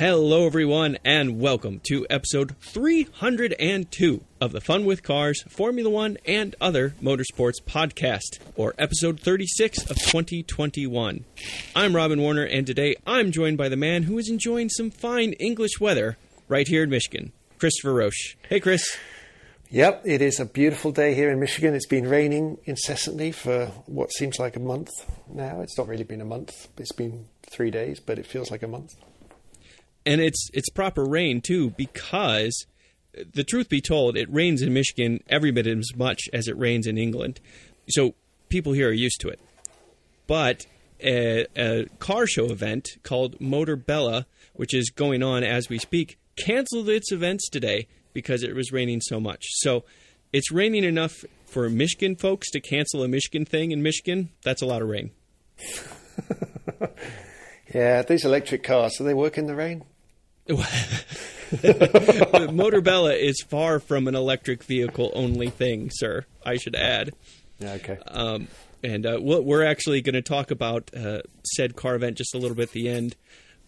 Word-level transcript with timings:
Hello, 0.00 0.46
everyone, 0.46 0.96
and 1.04 1.38
welcome 1.38 1.78
to 1.80 2.06
episode 2.08 2.56
302 2.60 4.24
of 4.40 4.52
the 4.52 4.60
Fun 4.62 4.86
with 4.86 5.02
Cars, 5.02 5.42
Formula 5.42 5.90
One, 5.90 6.16
and 6.24 6.56
Other 6.58 6.94
Motorsports 7.02 7.60
podcast, 7.62 8.38
or 8.56 8.74
episode 8.78 9.20
36 9.20 9.90
of 9.90 9.98
2021. 9.98 11.26
I'm 11.76 11.94
Robin 11.94 12.22
Warner, 12.22 12.44
and 12.44 12.66
today 12.66 12.96
I'm 13.06 13.30
joined 13.30 13.58
by 13.58 13.68
the 13.68 13.76
man 13.76 14.04
who 14.04 14.16
is 14.16 14.30
enjoying 14.30 14.70
some 14.70 14.90
fine 14.90 15.34
English 15.34 15.78
weather 15.80 16.16
right 16.48 16.66
here 16.66 16.82
in 16.82 16.88
Michigan, 16.88 17.32
Christopher 17.58 17.92
Roche. 17.92 18.38
Hey, 18.48 18.58
Chris. 18.58 18.96
Yep, 19.68 20.04
it 20.06 20.22
is 20.22 20.40
a 20.40 20.46
beautiful 20.46 20.92
day 20.92 21.12
here 21.12 21.30
in 21.30 21.38
Michigan. 21.38 21.74
It's 21.74 21.86
been 21.86 22.08
raining 22.08 22.56
incessantly 22.64 23.32
for 23.32 23.66
what 23.84 24.10
seems 24.14 24.38
like 24.38 24.56
a 24.56 24.60
month 24.60 24.88
now. 25.28 25.60
It's 25.60 25.76
not 25.76 25.88
really 25.88 26.04
been 26.04 26.22
a 26.22 26.24
month, 26.24 26.68
it's 26.78 26.92
been 26.92 27.26
three 27.50 27.70
days, 27.70 28.00
but 28.00 28.18
it 28.18 28.24
feels 28.24 28.50
like 28.50 28.62
a 28.62 28.66
month 28.66 28.94
and 30.06 30.20
it's 30.20 30.48
it's 30.52 30.70
proper 30.70 31.04
rain 31.04 31.40
too 31.40 31.70
because 31.70 32.66
the 33.32 33.44
truth 33.44 33.68
be 33.68 33.80
told, 33.80 34.16
it 34.16 34.32
rains 34.32 34.62
in 34.62 34.72
Michigan 34.72 35.22
every 35.28 35.50
bit 35.50 35.66
as 35.66 35.90
much 35.96 36.28
as 36.32 36.48
it 36.48 36.56
rains 36.56 36.86
in 36.86 36.96
England. 36.96 37.40
So 37.88 38.14
people 38.48 38.72
here 38.72 38.88
are 38.88 38.92
used 38.92 39.20
to 39.20 39.28
it. 39.28 39.40
But 40.26 40.66
a, 41.02 41.46
a 41.56 41.86
car 41.98 42.26
show 42.26 42.46
event 42.46 42.88
called 43.02 43.40
Motor 43.40 43.76
Bella, 43.76 44.26
which 44.54 44.74
is 44.74 44.90
going 44.90 45.22
on 45.22 45.42
as 45.42 45.68
we 45.68 45.78
speak, 45.78 46.18
canceled 46.36 46.88
its 46.88 47.10
events 47.10 47.48
today 47.48 47.88
because 48.12 48.42
it 48.42 48.54
was 48.54 48.72
raining 48.72 49.00
so 49.00 49.18
much. 49.20 49.44
So 49.50 49.84
it's 50.32 50.52
raining 50.52 50.84
enough 50.84 51.24
for 51.46 51.68
Michigan 51.68 52.16
folks 52.16 52.50
to 52.52 52.60
cancel 52.60 53.02
a 53.02 53.08
Michigan 53.08 53.44
thing 53.44 53.72
in 53.72 53.82
Michigan. 53.82 54.30
That's 54.44 54.62
a 54.62 54.66
lot 54.66 54.82
of 54.82 54.88
rain. 54.88 55.10
yeah, 57.74 58.02
these 58.02 58.24
electric 58.24 58.62
cars, 58.62 58.96
do 58.98 59.04
they 59.04 59.14
work 59.14 59.38
in 59.38 59.46
the 59.46 59.54
rain? 59.54 59.84
Motor 62.52 62.80
Bella 62.80 63.14
is 63.14 63.42
far 63.48 63.78
from 63.78 64.08
an 64.08 64.14
electric 64.14 64.64
vehicle 64.64 65.12
only 65.14 65.50
thing, 65.50 65.90
sir. 65.92 66.24
I 66.44 66.56
should 66.56 66.74
add. 66.74 67.12
Yeah, 67.58 67.72
okay. 67.74 67.98
Um, 68.06 68.48
and 68.82 69.06
uh, 69.06 69.18
we're 69.20 69.64
actually 69.64 70.00
going 70.00 70.14
to 70.14 70.22
talk 70.22 70.50
about 70.50 70.90
uh, 70.96 71.20
said 71.44 71.76
car 71.76 71.94
event 71.94 72.16
just 72.16 72.34
a 72.34 72.38
little 72.38 72.56
bit 72.56 72.68
at 72.68 72.72
the 72.72 72.88
end, 72.88 73.16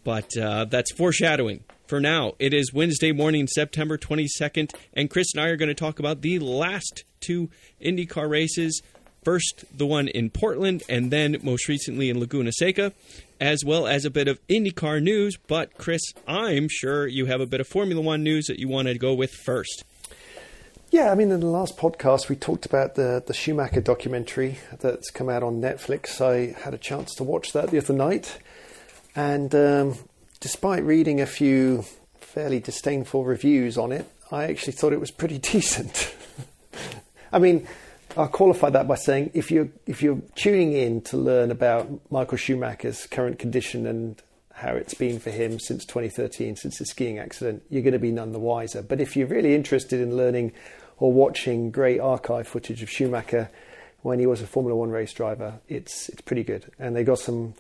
but 0.05 0.37
uh, 0.37 0.65
that's 0.65 0.93
foreshadowing. 0.93 1.65
For 1.87 2.01
now, 2.01 2.33
it 2.39 2.55
is 2.55 2.73
Wednesday 2.73 3.13
morning, 3.13 3.47
September 3.47 3.99
22nd, 3.99 4.75
and 4.95 5.11
Chris 5.11 5.35
and 5.35 5.45
I 5.45 5.49
are 5.49 5.57
going 5.57 5.69
to 5.69 5.75
talk 5.75 5.99
about 5.99 6.23
the 6.23 6.39
last 6.39 7.05
two 7.21 7.51
IndyCar 7.85 8.29
races. 8.29 8.81
First, 9.23 9.65
the 9.77 9.87
one 9.87 10.09
in 10.09 10.31
Portland, 10.31 10.83
and 10.89 11.11
then 11.11 11.37
most 11.43 11.69
recently 11.69 12.11
in 12.11 12.19
Laguna 12.19 12.51
Seca 12.53 12.93
as 13.43 13.65
well 13.65 13.89
as 13.89 14.05
a 14.05 14.11
bit 14.11 14.29
of 14.29 14.39
IndyCar 14.47 15.03
news. 15.03 15.37
But, 15.49 15.77
Chris, 15.77 16.01
I'm 16.29 16.69
sure 16.71 17.09
you 17.09 17.27
have 17.27 17.41
a 17.41 17.47
bit 17.47 17.61
of 17.61 17.67
Formula 17.67 18.01
One 18.01 18.23
news 18.23 18.47
that 18.47 18.61
you 18.61 18.69
want 18.69 18.87
to 18.87 18.97
go 18.97 19.13
with 19.15 19.33
first. 19.33 19.83
Yeah, 20.93 21.11
I 21.11 21.17
mean, 21.17 21.33
in 21.33 21.41
the 21.41 21.47
last 21.47 21.77
podcast, 21.77 22.29
we 22.29 22.37
talked 22.37 22.67
about 22.67 22.95
the, 22.95 23.23
the 23.27 23.35
Schumacher 23.35 23.81
documentary 23.81 24.59
that's 24.79 25.11
come 25.11 25.29
out 25.29 25.43
on 25.43 25.61
Netflix. 25.61 26.21
I 26.21 26.59
had 26.61 26.73
a 26.73 26.79
chance 26.79 27.15
to 27.17 27.25
watch 27.25 27.53
that 27.53 27.71
the 27.71 27.79
other 27.79 27.95
night. 27.95 28.39
And 29.17 29.53
um, 29.57 29.97
despite 30.39 30.85
reading 30.85 31.21
a 31.21 31.27
few 31.27 31.85
fairly 32.21 32.61
disdainful 32.61 33.25
reviews 33.25 33.77
on 33.77 33.91
it, 33.91 34.07
I 34.31 34.45
actually 34.45 34.75
thought 34.75 34.93
it 34.93 35.01
was 35.01 35.11
pretty 35.11 35.39
decent. 35.53 36.15
I 37.33 37.41
mean, 37.41 37.67
I'll 38.17 38.29
qualify 38.29 38.69
that 38.71 38.87
by 38.87 38.97
saying 38.97 39.31
if 39.33 39.51
you're 39.51 39.69
if 39.87 40.03
you're 40.03 40.21
tuning 40.35 40.73
in 40.73 41.01
to 41.03 41.17
learn 41.17 41.51
about 41.51 41.89
Michael 42.11 42.37
Schumacher's 42.37 43.07
current 43.07 43.39
condition 43.39 43.87
and 43.87 44.21
how 44.55 44.75
it's 44.75 44.95
been 44.95 45.19
for 45.19 45.31
him 45.31 45.59
since 45.59 45.85
2013, 45.87 46.57
since 46.57 46.79
his 46.79 46.91
skiing 46.91 47.19
accident, 47.19 47.63
you're 47.71 47.83
going 47.83 47.95
to 47.95 47.99
be 47.99 48.13
none 48.13 48.33
the 48.33 48.39
wiser. 48.39 48.83
But 48.83 49.01
if 49.01 49.17
you're 49.17 49.27
really 49.27 49.55
interested 49.55 50.01
in 50.01 50.17
learning 50.17 50.53
or 50.99 51.11
watching 51.11 51.71
great 51.71 52.01
archive 52.01 52.47
footage 52.47 52.83
of 52.83 52.91
Schumacher 52.91 53.51
when 54.03 54.19
he 54.19 54.27
was 54.27 54.43
a 54.43 54.47
Formula 54.47 54.79
One 54.79 54.91
race 54.91 55.13
driver, 55.13 55.61
it's 55.69 56.09
it's 56.11 56.21
pretty 56.21 56.45
good. 56.45 56.71
And 56.79 56.95
they 56.95 57.05
got 57.05 57.19
some 57.19 57.55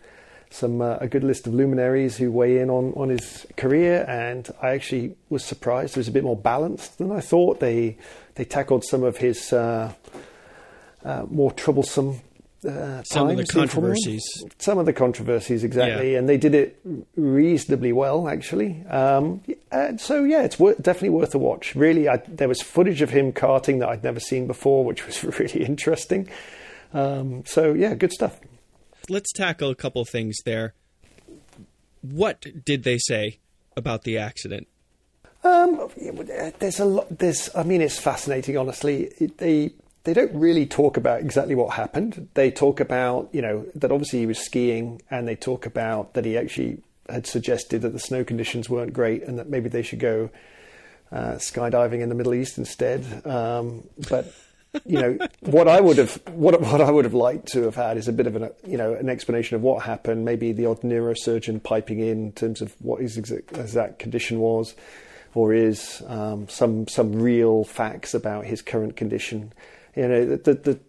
some 0.50 0.82
uh, 0.82 0.98
a 1.00 1.08
good 1.08 1.24
list 1.24 1.46
of 1.46 1.54
luminaries 1.54 2.18
who 2.18 2.30
weigh 2.30 2.58
in 2.58 2.68
on, 2.68 2.92
on 2.94 3.08
his 3.08 3.46
career, 3.56 4.04
and 4.06 4.50
I 4.60 4.70
actually 4.72 5.16
was 5.30 5.44
surprised. 5.44 5.96
It 5.96 6.00
was 6.00 6.08
a 6.08 6.12
bit 6.12 6.24
more 6.24 6.36
balanced 6.36 6.98
than 6.98 7.10
I 7.10 7.20
thought. 7.20 7.60
They 7.60 7.96
they 8.34 8.44
tackled 8.44 8.84
some 8.84 9.02
of 9.02 9.16
his. 9.16 9.50
Uh, 9.50 9.94
uh, 11.04 11.26
more 11.28 11.52
troublesome 11.52 12.20
uh, 12.64 13.02
some 13.02 13.28
of 13.28 13.36
the 13.36 13.46
controversies. 13.46 14.22
Some 14.58 14.78
of 14.78 14.86
the 14.86 14.92
controversies, 14.92 15.64
exactly, 15.64 16.12
yeah. 16.12 16.18
and 16.18 16.28
they 16.28 16.36
did 16.36 16.54
it 16.54 16.80
reasonably 17.16 17.92
well, 17.92 18.28
actually. 18.28 18.84
Um, 18.86 19.42
so 19.98 20.22
yeah, 20.22 20.42
it's 20.42 20.58
wor- 20.58 20.74
definitely 20.74 21.10
worth 21.10 21.34
a 21.34 21.38
watch. 21.38 21.74
Really, 21.74 22.08
I, 22.08 22.18
there 22.28 22.48
was 22.48 22.62
footage 22.62 23.02
of 23.02 23.10
him 23.10 23.32
karting 23.32 23.80
that 23.80 23.88
I'd 23.88 24.04
never 24.04 24.20
seen 24.20 24.46
before, 24.46 24.84
which 24.84 25.06
was 25.06 25.24
really 25.40 25.64
interesting. 25.64 26.28
Um, 26.92 27.44
so 27.46 27.72
yeah, 27.72 27.94
good 27.94 28.12
stuff. 28.12 28.38
Let's 29.08 29.32
tackle 29.32 29.70
a 29.70 29.74
couple 29.74 30.00
of 30.00 30.08
things 30.08 30.38
there. 30.44 30.74
What 32.00 32.46
did 32.64 32.84
they 32.84 32.98
say 32.98 33.38
about 33.76 34.04
the 34.04 34.18
accident? 34.18 34.68
Um, 35.42 35.90
there's 36.60 36.78
a 36.78 36.84
lot. 36.84 37.18
There's, 37.18 37.50
I 37.56 37.64
mean, 37.64 37.80
it's 37.80 37.98
fascinating. 37.98 38.56
Honestly, 38.56 39.10
it, 39.18 39.38
they 39.38 39.72
they 40.04 40.14
don't 40.14 40.34
really 40.34 40.66
talk 40.66 40.96
about 40.96 41.20
exactly 41.20 41.54
what 41.54 41.74
happened. 41.74 42.28
They 42.34 42.50
talk 42.50 42.80
about, 42.80 43.28
you 43.32 43.40
know, 43.40 43.66
that 43.74 43.92
obviously 43.92 44.20
he 44.20 44.26
was 44.26 44.38
skiing 44.38 45.00
and 45.10 45.28
they 45.28 45.36
talk 45.36 45.64
about 45.64 46.14
that 46.14 46.24
he 46.24 46.36
actually 46.36 46.82
had 47.08 47.26
suggested 47.26 47.82
that 47.82 47.90
the 47.90 47.98
snow 47.98 48.24
conditions 48.24 48.68
weren't 48.68 48.92
great 48.92 49.22
and 49.22 49.38
that 49.38 49.48
maybe 49.48 49.68
they 49.68 49.82
should 49.82 50.00
go 50.00 50.30
uh, 51.12 51.34
skydiving 51.34 52.00
in 52.00 52.08
the 52.08 52.14
Middle 52.14 52.34
East 52.34 52.58
instead. 52.58 53.04
Um, 53.26 53.84
but 54.08 54.32
you 54.86 55.00
know 55.00 55.18
what 55.40 55.68
I 55.68 55.80
would 55.80 55.98
have 55.98 56.20
what 56.30 56.58
what 56.60 56.80
I 56.80 56.90
would 56.90 57.04
have 57.04 57.14
liked 57.14 57.48
to 57.48 57.64
have 57.64 57.74
had 57.74 57.98
is 57.98 58.08
a 58.08 58.12
bit 58.12 58.26
of 58.26 58.36
an 58.36 58.50
you 58.66 58.78
know 58.78 58.94
an 58.94 59.08
explanation 59.08 59.56
of 59.56 59.62
what 59.62 59.82
happened. 59.84 60.24
Maybe 60.24 60.52
the 60.52 60.66
odd 60.66 60.80
neurosurgeon 60.80 61.62
piping 61.62 62.00
in 62.00 62.26
in 62.26 62.32
terms 62.32 62.62
of 62.62 62.74
what 62.80 63.02
his 63.02 63.18
exact, 63.18 63.56
exact 63.56 63.98
condition 63.98 64.40
was, 64.40 64.74
or 65.34 65.52
is 65.52 66.02
um, 66.06 66.48
some 66.48 66.88
some 66.88 67.12
real 67.12 67.64
facts 67.64 68.14
about 68.14 68.46
his 68.46 68.62
current 68.62 68.96
condition 68.96 69.52
you 69.94 70.08
know, 70.08 70.36
the, 70.36 70.54
the, 70.54 70.80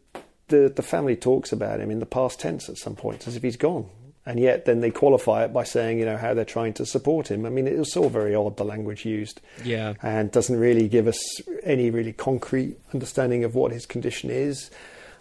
the, 0.48 0.70
the 0.76 0.82
family 0.82 1.16
talks 1.16 1.52
about 1.52 1.80
him 1.80 1.92
in 1.92 2.00
the 2.00 2.06
past 2.06 2.40
tense 2.40 2.70
at 2.70 2.78
some 2.78 2.96
point 2.96 3.28
as 3.28 3.36
if 3.36 3.44
he's 3.44 3.58
gone. 3.58 3.90
And 4.26 4.40
yet, 4.40 4.64
then 4.64 4.80
they 4.80 4.90
qualify 4.90 5.44
it 5.44 5.52
by 5.52 5.66
saying, 5.66 6.00
you 6.00 6.06
know, 6.06 6.16
how 6.16 6.34
they're 6.34 6.46
trying 6.46 6.74
to 6.76 6.86
support 6.86 7.30
him. 7.30 7.46
I 7.46 7.50
mean, 7.50 7.68
it 7.68 7.78
was 7.78 7.98
all 7.98 8.08
very 8.08 8.34
odd, 8.34 8.56
the 8.56 8.64
language 8.64 9.06
used. 9.06 9.42
Yeah. 9.66 9.96
And 10.02 10.32
doesn't 10.32 10.58
really 10.58 10.88
give 10.88 11.08
us 11.08 11.20
any 11.64 11.90
really 11.90 12.14
concrete 12.14 12.78
understanding 12.94 13.44
of 13.44 13.54
what 13.54 13.74
his 13.74 13.86
condition 13.86 14.30
is. 14.30 14.72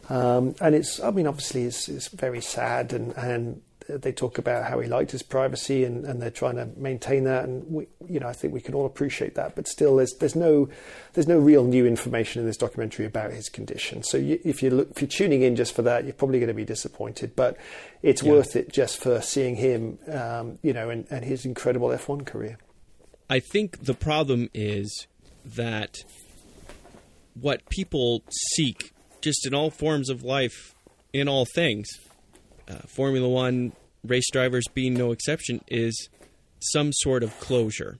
Um, 0.08 0.54
and 0.60 0.76
it's, 0.76 1.00
I 1.00 1.10
mean, 1.10 1.26
obviously, 1.26 1.64
it's, 1.64 1.88
it's 1.88 2.08
very 2.08 2.40
sad 2.40 2.92
and, 2.92 3.12
and 3.16 3.60
they 3.88 4.12
talk 4.12 4.38
about 4.38 4.64
how 4.64 4.80
he 4.80 4.88
liked 4.88 5.10
his 5.10 5.22
privacy 5.22 5.84
and, 5.84 6.04
and 6.04 6.20
they're 6.20 6.30
trying 6.30 6.56
to 6.56 6.66
maintain 6.76 7.24
that. 7.24 7.44
And 7.44 7.64
we, 7.70 7.86
you 8.08 8.20
know 8.20 8.28
I 8.28 8.32
think 8.32 8.52
we 8.52 8.60
can 8.60 8.74
all 8.74 8.86
appreciate 8.86 9.34
that. 9.34 9.54
But 9.54 9.68
still 9.68 9.96
there's 9.96 10.14
there's 10.14 10.36
no 10.36 10.68
there's 11.14 11.28
no 11.28 11.38
real 11.38 11.64
new 11.64 11.86
information 11.86 12.40
in 12.40 12.46
this 12.46 12.56
documentary 12.56 13.06
about 13.06 13.32
his 13.32 13.48
condition. 13.48 14.02
So 14.02 14.16
you, 14.16 14.40
if 14.44 14.62
you 14.62 14.70
look 14.70 14.90
if 14.92 15.00
you're 15.00 15.08
tuning 15.08 15.42
in 15.42 15.56
just 15.56 15.74
for 15.74 15.82
that 15.82 16.04
you're 16.04 16.14
probably 16.14 16.38
going 16.38 16.48
to 16.48 16.54
be 16.54 16.64
disappointed. 16.64 17.36
But 17.36 17.56
it's 18.02 18.22
yeah. 18.22 18.32
worth 18.32 18.56
it 18.56 18.72
just 18.72 18.98
for 18.98 19.20
seeing 19.20 19.56
him 19.56 19.98
um, 20.08 20.58
you 20.62 20.72
know 20.72 20.90
and, 20.90 21.06
and 21.10 21.24
his 21.24 21.44
incredible 21.44 21.88
F1 21.88 22.26
career. 22.26 22.58
I 23.30 23.40
think 23.40 23.84
the 23.84 23.94
problem 23.94 24.50
is 24.52 25.06
that 25.44 25.96
what 27.40 27.68
people 27.70 28.22
seek 28.54 28.92
just 29.20 29.46
in 29.46 29.54
all 29.54 29.70
forms 29.70 30.10
of 30.10 30.22
life 30.22 30.74
in 31.12 31.28
all 31.28 31.46
things 31.46 31.88
uh, 32.68 32.86
Formula 32.86 33.28
One 33.28 33.72
race 34.04 34.30
drivers 34.30 34.64
being 34.74 34.94
no 34.94 35.12
exception, 35.12 35.62
is 35.68 36.08
some 36.60 36.92
sort 36.92 37.22
of 37.22 37.38
closure. 37.40 37.98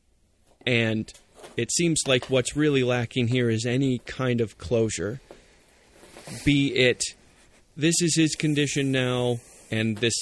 And 0.67 1.13
it 1.57 1.73
seems 1.73 2.03
like 2.07 2.31
what's 2.31 2.57
really 2.57 2.83
lacking 2.83 3.29
here 3.29 3.51
is 3.51 3.67
any 3.67 3.99
kind 3.99 4.41
of 4.41 4.59
closure. 4.59 5.21
Be 6.45 6.75
it, 6.75 7.03
this 7.77 8.01
is 8.01 8.17
his 8.17 8.35
condition 8.35 8.93
now, 8.93 9.41
and 9.71 9.99
this, 9.99 10.15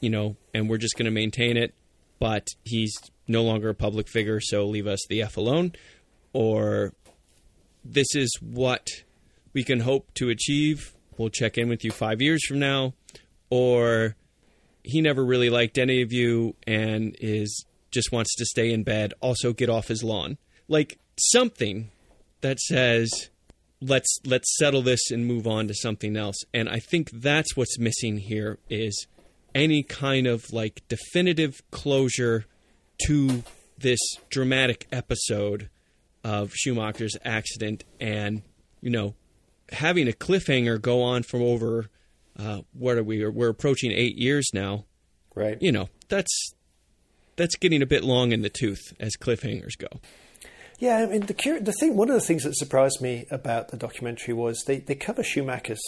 you 0.00 0.10
know, 0.10 0.36
and 0.52 0.68
we're 0.68 0.78
just 0.78 0.96
going 0.96 1.06
to 1.06 1.10
maintain 1.10 1.56
it, 1.56 1.74
but 2.18 2.46
he's 2.64 2.92
no 3.26 3.42
longer 3.42 3.68
a 3.70 3.74
public 3.74 4.08
figure, 4.08 4.40
so 4.40 4.66
leave 4.66 4.86
us 4.86 5.00
the 5.08 5.22
F 5.22 5.36
alone. 5.36 5.72
Or 6.32 6.92
this 7.84 8.14
is 8.14 8.36
what 8.40 8.88
we 9.52 9.62
can 9.62 9.80
hope 9.80 10.12
to 10.14 10.28
achieve. 10.28 10.94
We'll 11.16 11.30
check 11.30 11.56
in 11.56 11.68
with 11.68 11.84
you 11.84 11.92
five 11.92 12.20
years 12.20 12.44
from 12.44 12.58
now 12.58 12.94
or 13.54 14.16
he 14.82 15.00
never 15.00 15.24
really 15.24 15.48
liked 15.48 15.78
any 15.78 16.02
of 16.02 16.12
you 16.12 16.56
and 16.66 17.14
is 17.20 17.64
just 17.92 18.10
wants 18.10 18.34
to 18.34 18.44
stay 18.44 18.72
in 18.72 18.82
bed. 18.82 19.14
Also, 19.20 19.52
get 19.52 19.70
off 19.70 19.86
his 19.86 20.02
lawn. 20.02 20.38
Like 20.66 20.98
something 21.16 21.92
that 22.40 22.58
says 22.58 23.30
let's 23.80 24.18
let's 24.24 24.56
settle 24.58 24.82
this 24.82 25.12
and 25.12 25.24
move 25.24 25.46
on 25.46 25.68
to 25.68 25.74
something 25.74 26.16
else. 26.16 26.34
And 26.52 26.68
I 26.68 26.80
think 26.80 27.12
that's 27.12 27.56
what's 27.56 27.78
missing 27.78 28.18
here 28.18 28.58
is 28.68 29.06
any 29.54 29.84
kind 29.84 30.26
of 30.26 30.52
like 30.52 30.82
definitive 30.88 31.62
closure 31.70 32.46
to 33.06 33.44
this 33.78 34.00
dramatic 34.30 34.88
episode 34.90 35.70
of 36.24 36.50
Schumacher's 36.54 37.16
accident 37.24 37.84
and, 38.00 38.42
you 38.80 38.90
know, 38.90 39.14
having 39.70 40.08
a 40.08 40.12
cliffhanger 40.12 40.80
go 40.80 41.02
on 41.02 41.22
for 41.22 41.38
over, 41.38 41.88
uh, 42.38 42.60
what 42.72 42.96
are 42.98 43.04
we? 43.04 43.26
We're 43.26 43.48
approaching 43.48 43.92
eight 43.92 44.16
years 44.16 44.50
now. 44.52 44.84
Right. 45.34 45.58
You 45.60 45.72
know, 45.72 45.88
that's 46.08 46.54
that's 47.36 47.56
getting 47.56 47.82
a 47.82 47.86
bit 47.86 48.04
long 48.04 48.32
in 48.32 48.42
the 48.42 48.50
tooth 48.50 48.92
as 49.00 49.16
cliffhangers 49.16 49.76
go. 49.78 49.88
Yeah, 50.78 50.98
I 50.98 51.06
mean 51.06 51.26
the 51.26 51.60
the 51.60 51.72
thing. 51.72 51.96
One 51.96 52.08
of 52.08 52.14
the 52.14 52.20
things 52.20 52.44
that 52.44 52.56
surprised 52.56 53.00
me 53.00 53.26
about 53.30 53.68
the 53.68 53.76
documentary 53.76 54.34
was 54.34 54.62
they 54.66 54.78
they 54.78 54.94
cover 54.94 55.22
Schumacher's 55.22 55.82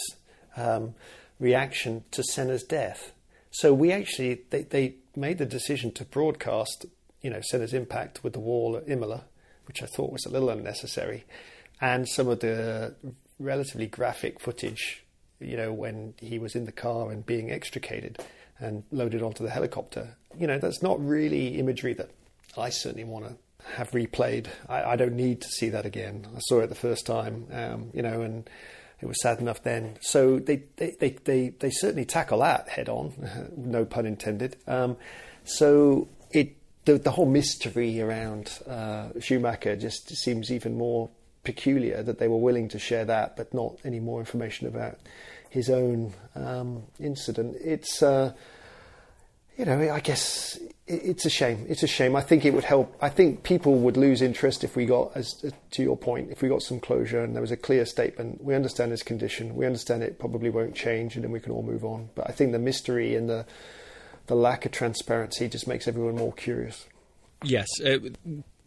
um, 0.55 0.95
reaction 1.39 2.03
to 2.11 2.23
Senna's 2.23 2.63
death. 2.63 3.11
So 3.51 3.73
we 3.73 3.91
actually 3.91 4.41
they 4.49 4.63
they 4.63 4.95
made 5.15 5.37
the 5.39 5.45
decision 5.45 5.91
to 5.93 6.05
broadcast, 6.05 6.85
you 7.21 7.29
know, 7.29 7.41
Senna's 7.41 7.73
impact 7.73 8.23
with 8.23 8.33
the 8.33 8.39
wall 8.39 8.77
at 8.77 8.89
Imola, 8.89 9.25
which 9.65 9.83
I 9.83 9.87
thought 9.87 10.11
was 10.11 10.25
a 10.25 10.29
little 10.29 10.49
unnecessary, 10.49 11.25
and 11.81 12.07
some 12.07 12.27
of 12.27 12.39
the 12.39 12.95
relatively 13.39 13.87
graphic 13.87 14.39
footage, 14.39 15.03
you 15.39 15.57
know, 15.57 15.71
when 15.73 16.13
he 16.19 16.39
was 16.39 16.55
in 16.55 16.65
the 16.65 16.71
car 16.71 17.11
and 17.11 17.25
being 17.25 17.51
extricated 17.51 18.19
and 18.59 18.83
loaded 18.91 19.21
onto 19.21 19.43
the 19.43 19.49
helicopter. 19.49 20.15
You 20.37 20.47
know, 20.47 20.57
that's 20.57 20.81
not 20.81 21.03
really 21.05 21.59
imagery 21.59 21.93
that 21.93 22.11
I 22.57 22.69
certainly 22.69 23.03
want 23.03 23.25
to 23.25 23.35
have 23.75 23.91
replayed. 23.91 24.47
I, 24.67 24.83
I, 24.83 24.95
don't 24.95 25.15
need 25.15 25.41
to 25.41 25.47
see 25.47 25.69
that 25.69 25.85
again. 25.85 26.27
I 26.35 26.39
saw 26.39 26.61
it 26.61 26.67
the 26.67 26.75
first 26.75 27.05
time, 27.05 27.47
um, 27.51 27.89
you 27.93 28.01
know, 28.01 28.21
and 28.21 28.49
it 29.01 29.05
was 29.05 29.21
sad 29.21 29.39
enough 29.39 29.63
then. 29.63 29.97
So 30.01 30.39
they 30.39 30.63
they, 30.77 30.95
they, 30.99 31.09
they, 31.23 31.49
they 31.49 31.69
certainly 31.69 32.05
tackle 32.05 32.39
that 32.39 32.69
head 32.69 32.89
on, 32.89 33.51
no 33.57 33.85
pun 33.85 34.05
intended. 34.05 34.57
Um, 34.67 34.97
so 35.43 36.07
it 36.31 36.55
the, 36.85 36.97
the 36.97 37.11
whole 37.11 37.25
mystery 37.25 37.99
around 38.01 38.59
uh, 38.67 39.09
Schumacher 39.19 39.75
just 39.75 40.15
seems 40.15 40.51
even 40.51 40.77
more 40.77 41.09
peculiar 41.47 42.03
that 42.03 42.19
they 42.19 42.27
were 42.27 42.43
willing 42.47 42.67
to 42.67 42.77
share 42.77 43.05
that, 43.05 43.37
but 43.37 43.53
not 43.53 43.77
any 43.85 44.01
more 44.01 44.19
information 44.19 44.67
about 44.67 44.99
his 45.49 45.69
own 45.69 46.13
um, 46.35 46.83
incident. 46.99 47.55
It's 47.63 48.03
uh, 48.03 48.33
you 49.57 49.63
know, 49.63 49.79
I 49.89 50.01
guess 50.01 50.59
it's 50.85 51.25
a 51.25 51.29
shame. 51.29 51.65
It's 51.69 51.83
a 51.83 51.87
shame. 51.87 52.17
I 52.17 52.21
think 52.21 52.43
it 52.43 52.53
would 52.53 52.65
help. 52.65 52.95
I 53.01 53.09
think 53.09 53.43
people 53.43 53.75
would 53.79 53.95
lose 53.95 54.21
interest 54.21 54.65
if 54.65 54.75
we 54.75 54.85
got, 54.85 55.13
as 55.15 55.33
to 55.71 55.81
your 55.81 55.97
point, 55.97 56.31
if 56.31 56.41
we 56.41 56.49
got 56.49 56.61
some 56.61 56.81
closure 56.81 57.23
and 57.23 57.33
there 57.33 57.41
was 57.41 57.51
a 57.51 57.57
clear 57.57 57.85
statement. 57.85 58.43
We 58.43 58.55
understand 58.55 58.91
his 58.91 59.03
condition. 59.03 59.55
We 59.55 59.65
understand 59.65 60.03
it 60.03 60.19
probably 60.19 60.49
won't 60.49 60.75
change, 60.75 61.15
and 61.15 61.23
then 61.23 61.31
we 61.31 61.39
can 61.39 61.53
all 61.53 61.63
move 61.63 61.85
on. 61.85 62.09
But 62.13 62.29
I 62.29 62.33
think 62.33 62.51
the 62.51 62.59
mystery 62.59 63.15
and 63.15 63.29
the 63.29 63.45
the 64.27 64.35
lack 64.35 64.65
of 64.65 64.73
transparency 64.73 65.47
just 65.47 65.67
makes 65.67 65.87
everyone 65.87 66.15
more 66.15 66.33
curious. 66.33 66.85
Yes, 67.43 67.67
uh, 67.81 67.97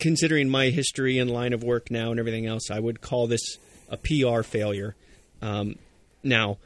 considering 0.00 0.48
my 0.48 0.70
history 0.70 1.18
and 1.18 1.30
line 1.30 1.52
of 1.52 1.62
work 1.62 1.90
now 1.90 2.10
and 2.10 2.18
everything 2.18 2.46
else, 2.46 2.70
I 2.70 2.80
would 2.80 3.00
call 3.00 3.26
this 3.26 3.58
a 3.88 3.96
PR 3.96 4.42
failure. 4.42 4.96
Um, 5.42 5.76
now, 6.22 6.58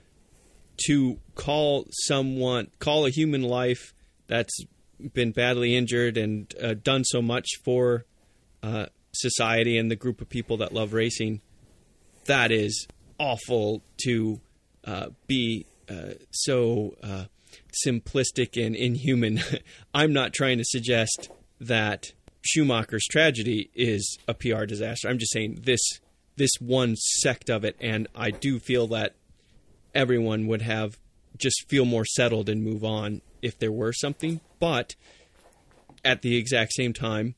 to 0.87 1.19
call 1.35 1.87
someone, 1.91 2.69
call 2.79 3.07
a 3.07 3.11
human 3.11 3.43
life 3.43 3.93
that's 4.27 4.57
been 5.13 5.33
badly 5.33 5.77
injured 5.77 6.17
and 6.17 6.53
uh, 6.63 6.75
done 6.75 7.05
so 7.05 7.21
much 7.21 7.47
for 7.65 8.05
uh, 8.63 8.87
society 9.13 9.77
and 9.79 9.91
the 9.91 9.97
group 9.97 10.21
of 10.21 10.29
people 10.29 10.57
that 10.59 10.73
love 10.73 10.93
racing, 10.93 11.41
that 12.27 12.51
is 12.51 12.87
awful 13.19 13.83
to 14.05 14.41
uh, 14.85 15.09
be 15.27 15.67
uh, 15.89 16.15
so 16.31 16.97
uh, 17.03 17.25
simplistic 17.87 18.65
and 18.65 18.75
inhuman. 18.75 19.41
I'm 19.95 20.13
not 20.13 20.33
trying 20.33 20.59
to 20.59 20.65
suggest 20.65 21.29
that 21.61 22.13
Schumacher's 22.45 23.07
tragedy 23.11 23.71
is 23.75 24.19
a 24.29 24.35
PR 24.35 24.65
disaster. 24.65 25.09
I'm 25.09 25.19
just 25.19 25.33
saying 25.33 25.61
this 25.65 25.81
this 26.37 26.51
one 26.61 26.97
sect 26.97 27.49
of 27.49 27.65
it, 27.65 27.77
and 27.81 28.09
I 28.15 28.31
do 28.31 28.59
feel 28.59 28.87
that 28.89 29.15
everyone 29.95 30.47
would 30.49 30.63
have 30.63 30.99
just 31.39 31.69
feel 31.69 31.85
more 31.85 32.05
settled 32.05 32.49
and 32.49 32.63
move 32.63 32.85
on 32.85 33.23
if 33.41 33.59
there 33.59 33.73
were 33.73 33.93
something. 33.93 34.41
But 34.59 34.95
at 36.05 36.23
the 36.23 36.37
exact 36.37 36.73
same 36.75 36.93
time, 36.93 37.35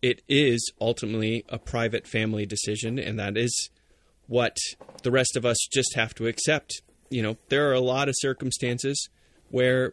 it 0.00 0.22
is 0.28 0.72
ultimately 0.80 1.44
a 1.48 1.58
private 1.58 2.06
family 2.06 2.46
decision, 2.46 2.98
and 2.98 3.18
that 3.18 3.36
is 3.36 3.70
what 4.26 4.56
the 5.02 5.10
rest 5.10 5.36
of 5.36 5.44
us 5.44 5.58
just 5.70 5.94
have 5.94 6.14
to 6.14 6.26
accept. 6.26 6.82
You 7.10 7.22
know, 7.22 7.36
there 7.48 7.68
are 7.68 7.74
a 7.74 7.80
lot 7.80 8.08
of 8.08 8.14
circumstances 8.18 9.08
where 9.50 9.92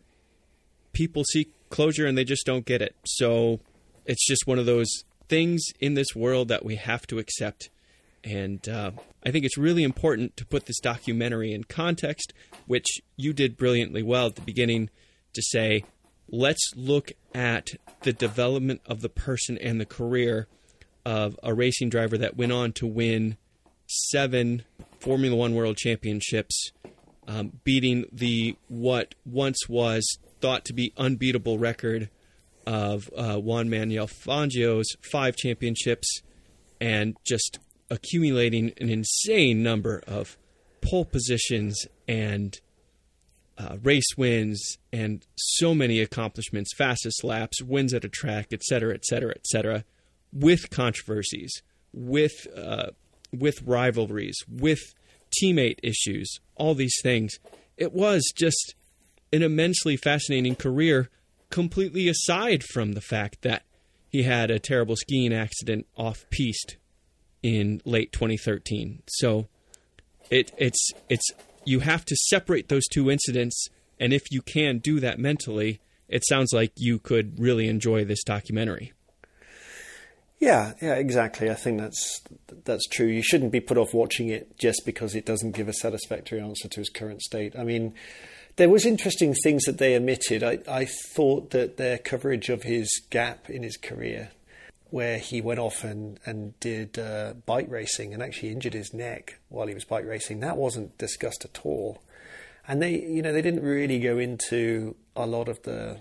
people 0.94 1.24
seek 1.24 1.52
closure 1.70 2.06
and 2.06 2.18
they 2.18 2.24
just 2.24 2.46
don't 2.46 2.66
get 2.66 2.82
it. 2.82 2.96
So 3.06 3.60
it's 4.06 4.26
just 4.28 4.48
one 4.48 4.60
of 4.60 4.66
those 4.66 4.90
things 5.28 5.64
in 5.80 5.96
this 5.96 6.16
world 6.16 6.48
that 6.50 6.66
we 6.66 6.76
have 6.76 7.08
to 7.08 7.20
accept. 7.20 7.70
And 8.24 8.68
uh, 8.68 8.92
I 9.26 9.32
think 9.32 9.46
it's 9.46 9.58
really 9.58 9.84
important 9.84 10.36
to 10.38 10.46
put 10.46 10.66
this 10.66 10.80
documentary 10.80 11.54
in 11.54 11.64
context, 11.64 12.34
which 12.66 12.88
you 13.16 13.34
did 13.34 13.58
brilliantly 13.58 14.04
well 14.04 14.28
at 14.28 14.36
the 14.36 14.42
beginning 14.42 14.90
to 15.34 15.42
say, 15.42 15.84
let's 16.30 16.72
look 16.76 17.12
at 17.34 17.70
the 18.02 18.14
development 18.14 18.82
of 18.86 19.02
the 19.02 19.10
person 19.10 19.58
and 19.58 19.80
the 19.80 19.86
career 19.86 20.48
of 21.06 21.40
a 21.44 21.54
racing 21.54 21.90
driver 21.90 22.18
that 22.18 22.36
went 22.36 22.52
on 22.52 22.72
to 22.74 22.88
win 22.88 23.38
seven 23.88 24.64
Formula 25.00 25.36
One 25.36 25.54
World 25.54 25.78
Championships, 25.78 26.72
um, 27.28 27.60
beating 27.64 28.06
the 28.12 28.58
what 28.68 29.14
once 29.24 29.70
was 29.70 30.18
thought 30.42 30.66
to 30.66 30.74
be 30.74 30.94
unbeatable 30.98 31.60
record 31.60 32.10
of 32.66 33.10
uh, 33.16 33.38
Juan 33.38 33.70
Manuel 33.70 34.08
Fangio's 34.08 34.96
five 35.12 35.36
championships, 35.36 36.22
and 36.82 37.16
just 37.24 37.60
accumulating 37.90 38.74
an 38.82 38.90
insane 38.90 39.62
number 39.62 40.04
of 40.08 40.38
pole 40.82 41.06
positions 41.06 41.86
and 42.08 42.60
uh, 43.58 43.78
race 43.82 44.18
wins 44.18 44.78
and 44.92 45.26
so 45.36 45.74
many 45.74 46.02
accomplishments, 46.02 46.74
fastest 46.78 47.24
laps, 47.24 47.62
wins 47.62 47.94
at 47.94 48.04
a 48.04 48.10
track, 48.10 48.48
et 48.52 48.62
cetera, 48.64 48.94
et 48.94 49.06
cetera, 49.06 49.32
et 49.32 49.46
cetera, 49.48 49.84
with 50.34 50.70
controversies, 50.70 51.62
with 51.94 52.48
uh, 52.58 52.88
with 53.32 53.62
rivalries, 53.64 54.38
with 54.50 54.94
teammate 55.42 55.80
issues, 55.84 56.40
all 56.56 56.76
these 56.76 56.96
things. 57.02 57.40
It 57.78 57.94
was 57.94 58.32
just 58.36 58.76
an 59.34 59.42
immensely 59.42 59.98
fascinating 59.98 60.56
career, 60.56 61.10
completely 61.50 62.08
aside 62.08 62.64
from 62.64 62.94
the 62.94 63.02
fact 63.02 63.42
that 63.42 63.64
he 64.10 64.24
had 64.24 64.50
a 64.50 64.60
terrible 64.60 64.96
skiing 64.96 65.34
accident 65.34 65.86
off 65.98 66.26
piste 66.30 66.78
in 67.44 67.82
late 67.86 68.12
2013. 68.12 69.04
So 69.08 69.48
it, 70.30 70.52
it's 70.58 70.92
it's 71.10 71.32
you 71.66 71.80
have 71.82 72.06
to 72.06 72.16
separate 72.16 72.70
those 72.70 72.88
two 72.88 73.12
incidents, 73.12 73.68
and 74.00 74.14
if 74.14 74.24
you 74.32 74.42
can 74.42 74.80
do 74.80 75.00
that 75.00 75.20
mentally, 75.20 75.80
it 76.08 76.24
sounds 76.28 76.54
like 76.54 76.72
you 76.78 77.00
could 77.00 77.40
really 77.40 77.68
enjoy 77.68 78.06
this 78.06 78.24
documentary. 78.24 78.94
Yeah, 80.40 80.74
yeah, 80.82 80.96
exactly. 80.96 81.50
I 81.50 81.54
think 81.54 81.80
that's 81.80 82.22
that's 82.66 82.88
true. 82.88 83.08
You 83.08 83.24
shouldn't 83.24 83.52
be 83.52 83.62
put 83.62 83.78
off 83.78 83.94
watching 83.94 84.30
it 84.30 84.58
just 84.58 84.84
because 84.86 85.16
it 85.16 85.26
doesn't 85.26 85.52
give 85.52 85.68
a 85.68 85.74
satisfactory 85.74 86.42
answer 86.42 86.68
to 86.68 86.80
his 86.80 86.90
current 86.90 87.22
state. 87.22 87.56
I 87.58 87.64
mean, 87.64 87.94
there 88.58 88.70
was 88.70 88.86
interesting 88.86 89.34
things 89.34 89.64
that 89.64 89.78
they 89.78 89.96
omitted. 89.96 90.44
I, 90.44 90.60
I 90.68 90.86
thought 90.86 91.52
that 91.52 91.78
their 91.78 91.98
coverage 91.98 92.50
of 92.50 92.64
his 92.64 93.02
gap 93.10 93.50
in 93.50 93.64
his 93.64 93.78
career 93.78 94.32
where 94.92 95.18
he 95.18 95.42
went 95.42 95.60
off 95.60 95.84
and, 95.84 96.20
and 96.26 96.58
did 96.60 96.98
uh, 96.98 97.34
bike 97.46 97.68
racing 97.70 98.14
and 98.14 98.24
actually 98.24 98.52
injured 98.52 98.74
his 98.74 98.94
neck 98.94 99.40
while 99.50 99.68
he 99.68 99.74
was 99.74 99.84
bike 99.84 100.06
racing. 100.06 100.40
That 100.40 100.58
wasn't 100.58 100.98
discussed 100.98 101.44
at 101.44 101.60
all. 101.66 102.02
And 102.68 102.82
they, 102.82 103.02
you 103.02 103.22
know, 103.22 103.34
they 103.34 103.42
didn't 103.42 103.64
really 103.64 104.00
go 104.00 104.18
into 104.18 104.96
a 105.16 105.26
lot 105.26 105.50
of 105.50 105.62
the 105.64 106.00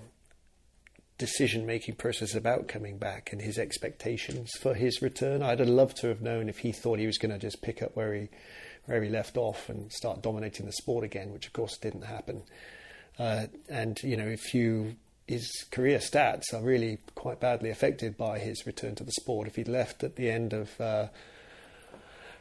decision 1.18 1.64
making 1.66 1.94
process 1.94 2.34
about 2.34 2.68
coming 2.68 2.98
back 2.98 3.32
and 3.32 3.40
his 3.40 3.58
expectations 3.58 4.52
for 4.60 4.74
his 4.74 5.02
return. 5.02 5.42
I'd 5.42 5.60
have 5.60 5.68
loved 5.68 5.96
to 5.98 6.08
have 6.08 6.20
known 6.20 6.48
if 6.48 6.58
he 6.58 6.72
thought 6.72 6.98
he 6.98 7.06
was 7.06 7.18
going 7.18 7.32
to 7.32 7.38
just 7.38 7.62
pick 7.62 7.82
up 7.82 7.96
where 7.96 8.14
he 8.14 8.28
where 8.86 9.02
he 9.02 9.08
left 9.08 9.36
off 9.36 9.68
and 9.68 9.90
start 9.92 10.22
dominating 10.22 10.66
the 10.66 10.72
sport 10.72 11.04
again, 11.04 11.32
which 11.32 11.46
of 11.46 11.52
course 11.52 11.76
didn't 11.78 12.02
happen. 12.02 12.42
Uh, 13.18 13.46
and 13.68 14.02
you 14.02 14.16
know, 14.16 14.26
if 14.26 14.54
you 14.54 14.96
his 15.26 15.64
career 15.70 15.98
stats 15.98 16.52
are 16.52 16.62
really 16.62 16.98
quite 17.14 17.40
badly 17.40 17.70
affected 17.70 18.16
by 18.16 18.38
his 18.38 18.66
return 18.66 18.94
to 18.96 19.04
the 19.04 19.12
sport. 19.12 19.48
If 19.48 19.56
he'd 19.56 19.68
left 19.68 20.04
at 20.04 20.16
the 20.16 20.30
end 20.30 20.52
of 20.52 20.78
uh, 20.80 21.08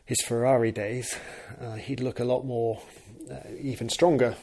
his 0.05 0.21
Ferrari 0.21 0.71
days, 0.71 1.15
uh, 1.62 1.75
he'd 1.75 2.01
look 2.01 2.19
a 2.19 2.25
lot 2.25 2.45
more, 2.45 2.81
uh, 3.31 3.38
even 3.59 3.89
stronger. 3.89 4.35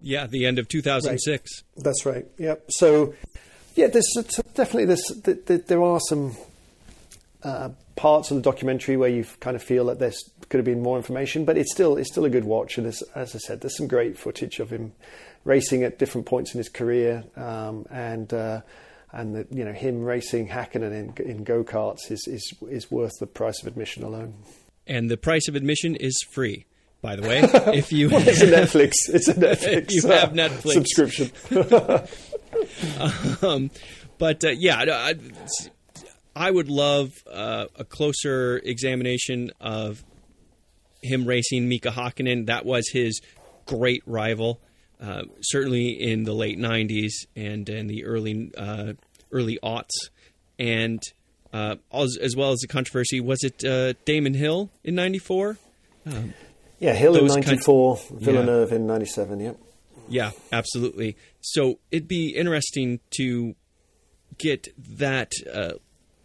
Yeah, 0.00 0.26
the 0.26 0.46
end 0.46 0.58
of 0.58 0.68
2006. 0.68 1.62
Right. 1.76 1.84
That's 1.84 2.06
right. 2.06 2.26
Yep. 2.38 2.64
So, 2.70 3.14
yeah, 3.74 3.88
there's 3.88 4.12
definitely 4.54 4.86
this. 4.86 5.02
There 5.66 5.82
are 5.82 6.00
some 6.08 6.36
uh, 7.44 7.70
parts 7.96 8.30
of 8.30 8.36
the 8.36 8.42
documentary 8.42 8.96
where 8.96 9.08
you 9.08 9.24
kind 9.40 9.56
of 9.56 9.62
feel 9.62 9.86
that 9.86 9.98
there 9.98 10.12
could 10.48 10.58
have 10.58 10.64
been 10.64 10.82
more 10.82 10.96
information, 10.96 11.44
but 11.44 11.56
it's 11.56 11.72
still 11.72 11.96
it's 11.96 12.10
still 12.10 12.24
a 12.24 12.30
good 12.30 12.44
watch. 12.44 12.78
And 12.78 12.86
as 12.86 13.02
I 13.14 13.38
said, 13.38 13.60
there's 13.60 13.76
some 13.76 13.88
great 13.88 14.18
footage 14.18 14.60
of 14.60 14.70
him 14.70 14.92
racing 15.44 15.82
at 15.82 15.98
different 15.98 16.26
points 16.26 16.54
in 16.54 16.58
his 16.58 16.68
career, 16.68 17.24
um, 17.36 17.86
and 17.90 18.32
uh, 18.32 18.60
and 19.12 19.34
that 19.34 19.52
you 19.52 19.64
know 19.64 19.72
him 19.72 20.02
racing 20.02 20.48
Hakkinen 20.48 20.92
in, 20.92 21.26
in 21.26 21.44
go 21.44 21.64
karts 21.64 22.10
is, 22.10 22.26
is 22.26 22.54
is 22.68 22.90
worth 22.90 23.12
the 23.18 23.26
price 23.26 23.60
of 23.60 23.68
admission 23.68 24.04
alone. 24.04 24.34
And 24.86 25.10
the 25.10 25.16
price 25.16 25.48
of 25.48 25.54
admission 25.54 25.96
is 25.96 26.16
free. 26.30 26.66
By 27.00 27.16
the 27.16 27.22
way, 27.22 27.40
if 27.76 27.92
you 27.92 28.08
well, 28.08 28.26
it's 28.26 28.42
a 28.42 28.46
Netflix, 28.46 28.92
it's 29.08 29.28
a 29.28 29.34
Netflix. 29.34 29.90
you 29.90 30.08
uh, 30.08 30.20
have 30.20 30.32
Netflix 30.32 30.72
subscription. 30.72 31.30
um, 33.42 33.70
but 34.18 34.44
uh, 34.44 34.50
yeah, 34.50 34.84
I, 34.88 35.14
I 36.34 36.50
would 36.50 36.70
love 36.70 37.12
uh, 37.30 37.66
a 37.76 37.84
closer 37.84 38.58
examination 38.58 39.50
of 39.60 40.04
him 41.02 41.26
racing 41.26 41.68
Mika 41.68 41.90
Hakkinen. 41.90 42.46
That 42.46 42.64
was 42.64 42.88
his 42.90 43.20
great 43.66 44.02
rival, 44.06 44.60
uh, 45.00 45.22
certainly 45.40 45.90
in 45.90 46.24
the 46.24 46.32
late 46.32 46.58
'90s 46.58 47.12
and 47.36 47.68
in 47.68 47.86
the 47.86 48.04
early 48.04 48.52
uh, 48.56 48.94
early 49.30 49.58
aughts, 49.62 50.10
and 50.58 51.02
uh, 51.52 51.76
as, 51.92 52.16
as, 52.20 52.34
well 52.36 52.52
as 52.52 52.60
the 52.60 52.68
controversy. 52.68 53.20
Was 53.20 53.42
it 53.42 53.64
uh, 53.64 53.94
Damon 54.04 54.34
Hill 54.34 54.70
in 54.84 54.94
'94? 54.94 55.58
Um, 56.06 56.34
yeah, 56.78 56.94
Hill 56.94 57.16
in 57.16 57.26
'94, 57.26 57.96
kind 57.96 58.10
of, 58.10 58.22
Villeneuve 58.22 58.70
yeah. 58.70 58.76
in 58.76 58.86
'97. 58.86 59.40
Yep. 59.40 59.56
Yeah, 60.08 60.30
absolutely. 60.50 61.16
So 61.40 61.78
it'd 61.90 62.08
be 62.08 62.30
interesting 62.30 63.00
to 63.18 63.54
get 64.38 64.68
that 64.98 65.32
uh, 65.52 65.72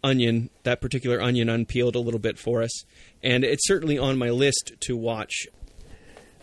onion, 0.08 0.50
that 0.64 0.80
particular 0.80 1.20
onion, 1.20 1.48
unpeeled 1.48 1.94
a 1.94 2.00
little 2.00 2.18
bit 2.18 2.38
for 2.38 2.62
us. 2.62 2.84
And 3.22 3.44
it's 3.44 3.66
certainly 3.66 3.98
on 3.98 4.18
my 4.18 4.30
list 4.30 4.72
to 4.80 4.96
watch. 4.96 5.46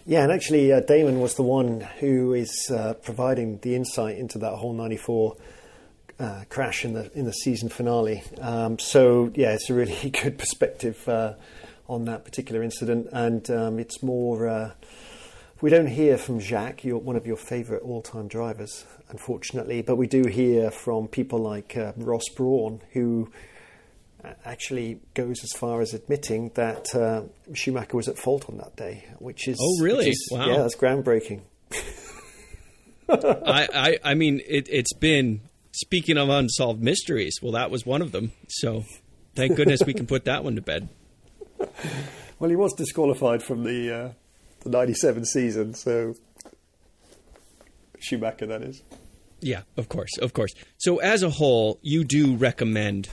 Yeah, 0.05 0.21
and 0.21 0.31
actually, 0.31 0.71
uh, 0.71 0.81
Damon 0.81 1.19
was 1.19 1.33
the 1.33 1.43
one 1.43 1.81
who 1.99 2.33
is 2.33 2.69
uh, 2.71 2.93
providing 2.93 3.57
the 3.59 3.75
insight 3.75 4.17
into 4.17 4.37
that 4.37 4.55
whole 4.55 4.71
'94 4.71 5.35
uh, 6.19 6.43
crash 6.47 6.85
in 6.85 6.93
the 6.93 7.11
in 7.17 7.25
the 7.25 7.33
season 7.33 7.69
finale. 7.69 8.23
Um, 8.39 8.77
so 8.77 9.31
yeah, 9.33 9.53
it's 9.53 9.69
a 9.69 9.73
really 9.73 10.09
good 10.23 10.37
perspective 10.37 11.09
uh, 11.09 11.33
on 11.89 12.05
that 12.05 12.23
particular 12.23 12.61
incident, 12.61 13.07
and 13.11 13.49
um, 13.49 13.79
it's 13.79 14.03
more. 14.03 14.47
Uh, 14.47 14.71
we 15.61 15.69
don't 15.71 15.87
hear 15.87 16.17
from 16.17 16.39
Jacques, 16.39 16.81
one 16.83 17.15
of 17.15 17.25
your 17.25 17.37
favourite 17.37 17.81
all-time 17.81 18.27
drivers, 18.27 18.85
unfortunately, 19.09 19.81
but 19.81 19.95
we 19.95 20.05
do 20.05 20.25
hear 20.25 20.69
from 20.69 21.07
people 21.07 21.39
like 21.39 21.77
uh, 21.77 21.93
Ross 21.95 22.27
Brawn, 22.35 22.81
who 22.91 23.31
actually 24.43 24.99
goes 25.13 25.43
as 25.43 25.51
far 25.51 25.81
as 25.81 25.93
admitting 25.93 26.51
that 26.55 26.93
uh, 26.95 27.23
Schumacher 27.53 27.97
was 27.97 28.07
at 28.07 28.17
fault 28.17 28.49
on 28.49 28.57
that 28.57 28.75
day, 28.75 29.05
which 29.19 29.47
is 29.47 29.57
oh 29.61 29.83
really 29.83 30.09
is, 30.09 30.29
wow 30.31 30.47
yeah 30.47 30.57
that's 30.57 30.75
groundbreaking. 30.75 31.41
I, 33.09 33.67
I 33.73 33.97
I 34.11 34.13
mean 34.15 34.41
it, 34.47 34.67
it's 34.69 34.93
been 34.93 35.41
speaking 35.71 36.17
of 36.17 36.29
unsolved 36.29 36.81
mysteries. 36.81 37.39
Well, 37.41 37.51
that 37.53 37.69
was 37.69 37.85
one 37.85 38.01
of 38.01 38.11
them. 38.11 38.31
So 38.47 38.83
thank 39.35 39.55
goodness 39.55 39.81
we 39.85 39.93
can 39.93 40.07
put 40.07 40.25
that 40.25 40.43
one 40.43 40.55
to 40.55 40.61
bed. 40.61 40.89
Well, 42.37 42.49
he 42.49 42.57
was 42.57 42.73
disqualified 42.73 43.41
from 43.41 43.63
the 43.63 43.93
uh, 43.93 44.09
the 44.61 44.69
'97 44.69 45.23
season, 45.23 45.73
so 45.73 46.15
Schumacher, 47.99 48.45
that 48.47 48.61
is. 48.61 48.83
Yeah, 49.41 49.61
of 49.77 49.89
course, 49.89 50.17
of 50.17 50.33
course. 50.33 50.53
So 50.77 50.97
as 50.97 51.23
a 51.23 51.29
whole, 51.29 51.79
you 51.81 52.03
do 52.03 52.35
recommend 52.35 53.09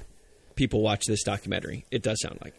people 0.62 0.80
watch 0.80 1.02
this 1.08 1.24
documentary. 1.24 1.84
It 1.90 2.04
does 2.04 2.20
sound 2.22 2.38
like. 2.40 2.54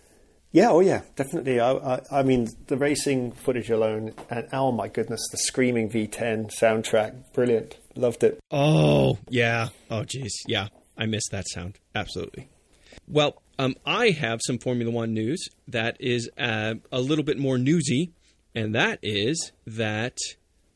Yeah, 0.52 0.72
oh 0.72 0.82
yeah, 0.82 1.04
definitely. 1.16 1.62
I, 1.62 1.72
I, 1.72 2.02
I, 2.12 2.24
mean, 2.24 2.50
the 2.68 2.76
racing 2.76 3.32
footage 3.32 3.70
alone, 3.70 4.14
and 4.30 4.46
oh 4.52 4.74
my 4.74 4.90
goodness, 4.90 5.22
the 5.32 5.38
screaming 5.38 5.90
V10 5.90 6.52
soundtrack, 6.62 7.32
brilliant. 7.32 7.78
Loved 7.96 8.26
it. 8.26 8.40
Oh 8.52 9.20
yeah. 9.30 9.70
Oh 9.90 10.04
geez, 10.04 10.34
yeah. 10.48 10.68
I 10.98 11.06
miss 11.06 11.24
that 11.32 11.46
sound. 11.48 11.80
Absolutely. 11.96 12.50
Well, 13.08 13.42
um, 13.58 13.76
I 13.86 14.10
have 14.10 14.42
some 14.46 14.58
Formula 14.58 14.92
One 14.92 15.14
news 15.14 15.48
that 15.70 15.96
is 16.02 16.30
uh, 16.38 16.76
a 16.92 17.00
little 17.00 17.24
bit 17.24 17.40
more 17.40 17.58
newsy, 17.58 18.12
and 18.54 18.76
that 18.76 19.00
is 19.02 19.54
that 19.66 20.18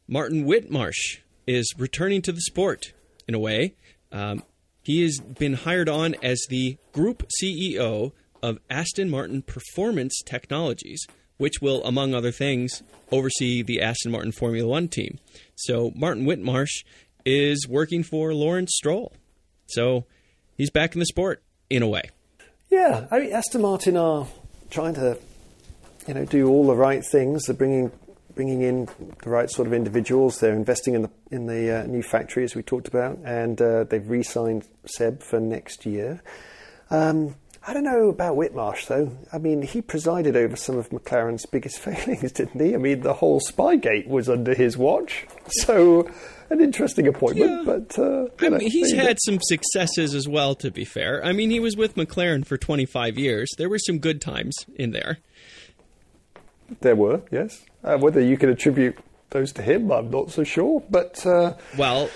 Martin 0.07 0.45
Whitmarsh 0.45 1.19
is 1.45 1.73
returning 1.77 2.21
to 2.21 2.31
the 2.31 2.41
sport 2.41 2.93
in 3.27 3.35
a 3.35 3.39
way. 3.39 3.75
Um, 4.13 4.43
he 4.87 5.03
has 5.03 5.19
been 5.19 5.53
hired 5.53 5.89
on 5.89 6.15
as 6.23 6.41
the 6.49 6.77
group 6.93 7.27
CEO 7.43 8.13
of 8.41 8.57
Aston 8.69 9.09
Martin 9.09 9.41
Performance 9.41 10.21
Technologies, 10.25 11.05
which 11.35 11.55
will, 11.61 11.83
among 11.83 12.13
other 12.13 12.31
things, 12.31 12.83
oversee 13.11 13.61
the 13.61 13.81
Aston 13.81 14.13
Martin 14.13 14.31
Formula 14.31 14.65
One 14.65 14.87
team. 14.87 15.19
So 15.55 15.91
Martin 15.93 16.25
Whitmarsh 16.25 16.85
is 17.25 17.67
working 17.67 18.01
for 18.01 18.33
Lawrence 18.33 18.71
Stroll. 18.77 19.11
So 19.65 20.05
he's 20.55 20.69
back 20.69 20.95
in 20.95 20.99
the 20.99 21.05
sport 21.05 21.43
in 21.69 21.83
a 21.83 21.87
way. 21.89 22.03
Yeah, 22.69 23.07
I 23.11 23.19
mean, 23.19 23.33
Aston 23.33 23.63
Martin 23.63 23.97
are 23.97 24.25
trying 24.69 24.93
to, 24.93 25.17
you 26.07 26.13
know, 26.13 26.23
do 26.23 26.47
all 26.47 26.65
the 26.65 26.75
right 26.75 27.03
things. 27.03 27.43
They're 27.43 27.57
bringing 27.57 27.91
bringing 28.37 28.61
in 28.61 28.87
the 29.23 29.29
right 29.29 29.49
sort 29.49 29.67
of 29.67 29.73
individuals. 29.73 30.39
They're 30.39 30.53
investing 30.53 30.93
in 30.93 31.01
the 31.01 31.09
in 31.31 31.47
the 31.47 31.81
uh, 31.81 31.83
new 31.87 32.03
factory 32.03 32.45
as 32.45 32.55
we 32.55 32.63
talked 32.63 32.87
about, 32.87 33.17
and 33.25 33.61
uh, 33.61 33.83
they've 33.83 34.07
re-signed 34.07 34.65
Seb 34.85 35.21
for 35.21 35.41
next 35.41 35.85
year. 35.85 36.21
Um, 36.89 37.35
I 37.67 37.73
don't 37.73 37.83
know 37.83 38.07
about 38.07 38.37
Whitmarsh 38.37 38.87
though. 38.87 39.11
I 39.33 39.39
mean, 39.39 39.61
he 39.61 39.81
presided 39.81 40.37
over 40.37 40.55
some 40.55 40.77
of 40.77 40.89
McLaren's 40.91 41.45
biggest 41.47 41.79
failings, 41.87 42.31
didn't 42.31 42.61
he? 42.61 42.73
I 42.73 42.77
mean, 42.77 43.01
the 43.01 43.13
whole 43.13 43.41
Spygate 43.41 44.07
was 44.07 44.29
under 44.29 44.53
his 44.53 44.77
watch, 44.77 45.25
so 45.47 46.09
an 46.49 46.61
interesting 46.61 47.07
appointment. 47.07 47.51
Yeah. 47.51 47.63
But 47.65 47.99
uh, 47.99 48.27
I 48.39 48.49
mean, 48.49 48.69
he's 48.69 48.93
had 48.93 49.17
some 49.25 49.39
successes 49.41 50.13
as 50.13 50.27
well. 50.29 50.55
To 50.55 50.71
be 50.71 50.85
fair, 50.85 51.25
I 51.25 51.33
mean, 51.33 51.49
he 51.49 51.59
was 51.59 51.75
with 51.75 51.95
McLaren 51.95 52.45
for 52.45 52.57
25 52.57 53.17
years. 53.17 53.49
There 53.57 53.67
were 53.67 53.79
some 53.79 53.97
good 53.97 54.21
times 54.21 54.55
in 54.75 54.91
there. 54.91 55.17
There 56.81 56.95
were, 56.95 57.21
yes. 57.31 57.65
Uh, 57.87 57.97
whether 57.97 58.19
you 58.19 58.37
can 58.37 58.49
attribute 58.49 58.97
those 59.29 59.53
to 59.53 59.61
him, 59.61 59.89
I'm 59.91 60.09
not 60.09 60.29
so 60.29 60.43
sure. 60.43 60.83
But 60.89 61.25
uh, 61.25 61.53
well, 61.77 62.09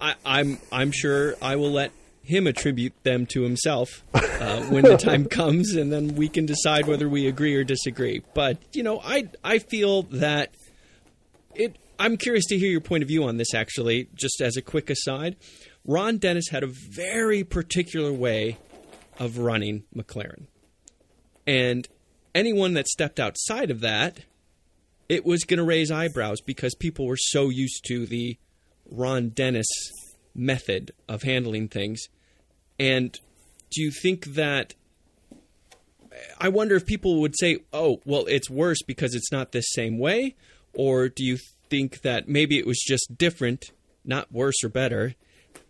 I, 0.00 0.14
I'm 0.24 0.58
I'm 0.72 0.90
sure 0.90 1.36
I 1.40 1.54
will 1.54 1.70
let 1.70 1.92
him 2.24 2.48
attribute 2.48 2.92
them 3.04 3.26
to 3.26 3.42
himself 3.42 4.02
uh, 4.14 4.62
when 4.64 4.82
the 4.82 4.96
time 4.96 5.24
comes, 5.30 5.74
and 5.76 5.92
then 5.92 6.16
we 6.16 6.28
can 6.28 6.44
decide 6.44 6.88
whether 6.88 7.08
we 7.08 7.28
agree 7.28 7.54
or 7.54 7.62
disagree. 7.62 8.22
But 8.34 8.58
you 8.72 8.82
know, 8.82 9.00
I 9.00 9.28
I 9.44 9.58
feel 9.60 10.02
that 10.02 10.50
it. 11.54 11.76
I'm 12.00 12.16
curious 12.16 12.46
to 12.46 12.58
hear 12.58 12.70
your 12.70 12.80
point 12.80 13.04
of 13.04 13.08
view 13.08 13.22
on 13.22 13.36
this. 13.36 13.54
Actually, 13.54 14.08
just 14.16 14.40
as 14.40 14.56
a 14.56 14.62
quick 14.62 14.90
aside, 14.90 15.36
Ron 15.84 16.18
Dennis 16.18 16.48
had 16.48 16.64
a 16.64 16.68
very 16.68 17.44
particular 17.44 18.12
way 18.12 18.58
of 19.20 19.38
running 19.38 19.84
McLaren, 19.94 20.46
and 21.46 21.86
anyone 22.34 22.74
that 22.74 22.88
stepped 22.88 23.20
outside 23.20 23.70
of 23.70 23.80
that, 23.82 24.18
it 25.08 25.24
was 25.24 25.44
going 25.44 25.58
to 25.58 25.64
raise 25.64 25.90
eyebrows 25.90 26.40
because 26.40 26.74
people 26.74 27.06
were 27.06 27.16
so 27.16 27.48
used 27.48 27.84
to 27.86 28.06
the 28.06 28.38
Ron 28.90 29.30
Dennis 29.30 29.66
method 30.34 30.92
of 31.08 31.22
handling 31.22 31.68
things. 31.68 32.08
And 32.78 33.12
do 33.70 33.82
you 33.82 33.90
think 33.90 34.26
that? 34.34 34.74
I 36.38 36.48
wonder 36.48 36.76
if 36.76 36.84
people 36.84 37.20
would 37.20 37.34
say, 37.38 37.58
oh, 37.72 38.00
well, 38.04 38.26
it's 38.26 38.50
worse 38.50 38.82
because 38.86 39.14
it's 39.14 39.32
not 39.32 39.52
this 39.52 39.70
same 39.70 39.98
way? 39.98 40.36
Or 40.74 41.08
do 41.08 41.24
you 41.24 41.38
think 41.70 42.02
that 42.02 42.28
maybe 42.28 42.58
it 42.58 42.66
was 42.66 42.78
just 42.78 43.16
different, 43.16 43.70
not 44.04 44.30
worse 44.30 44.62
or 44.62 44.68
better, 44.68 45.14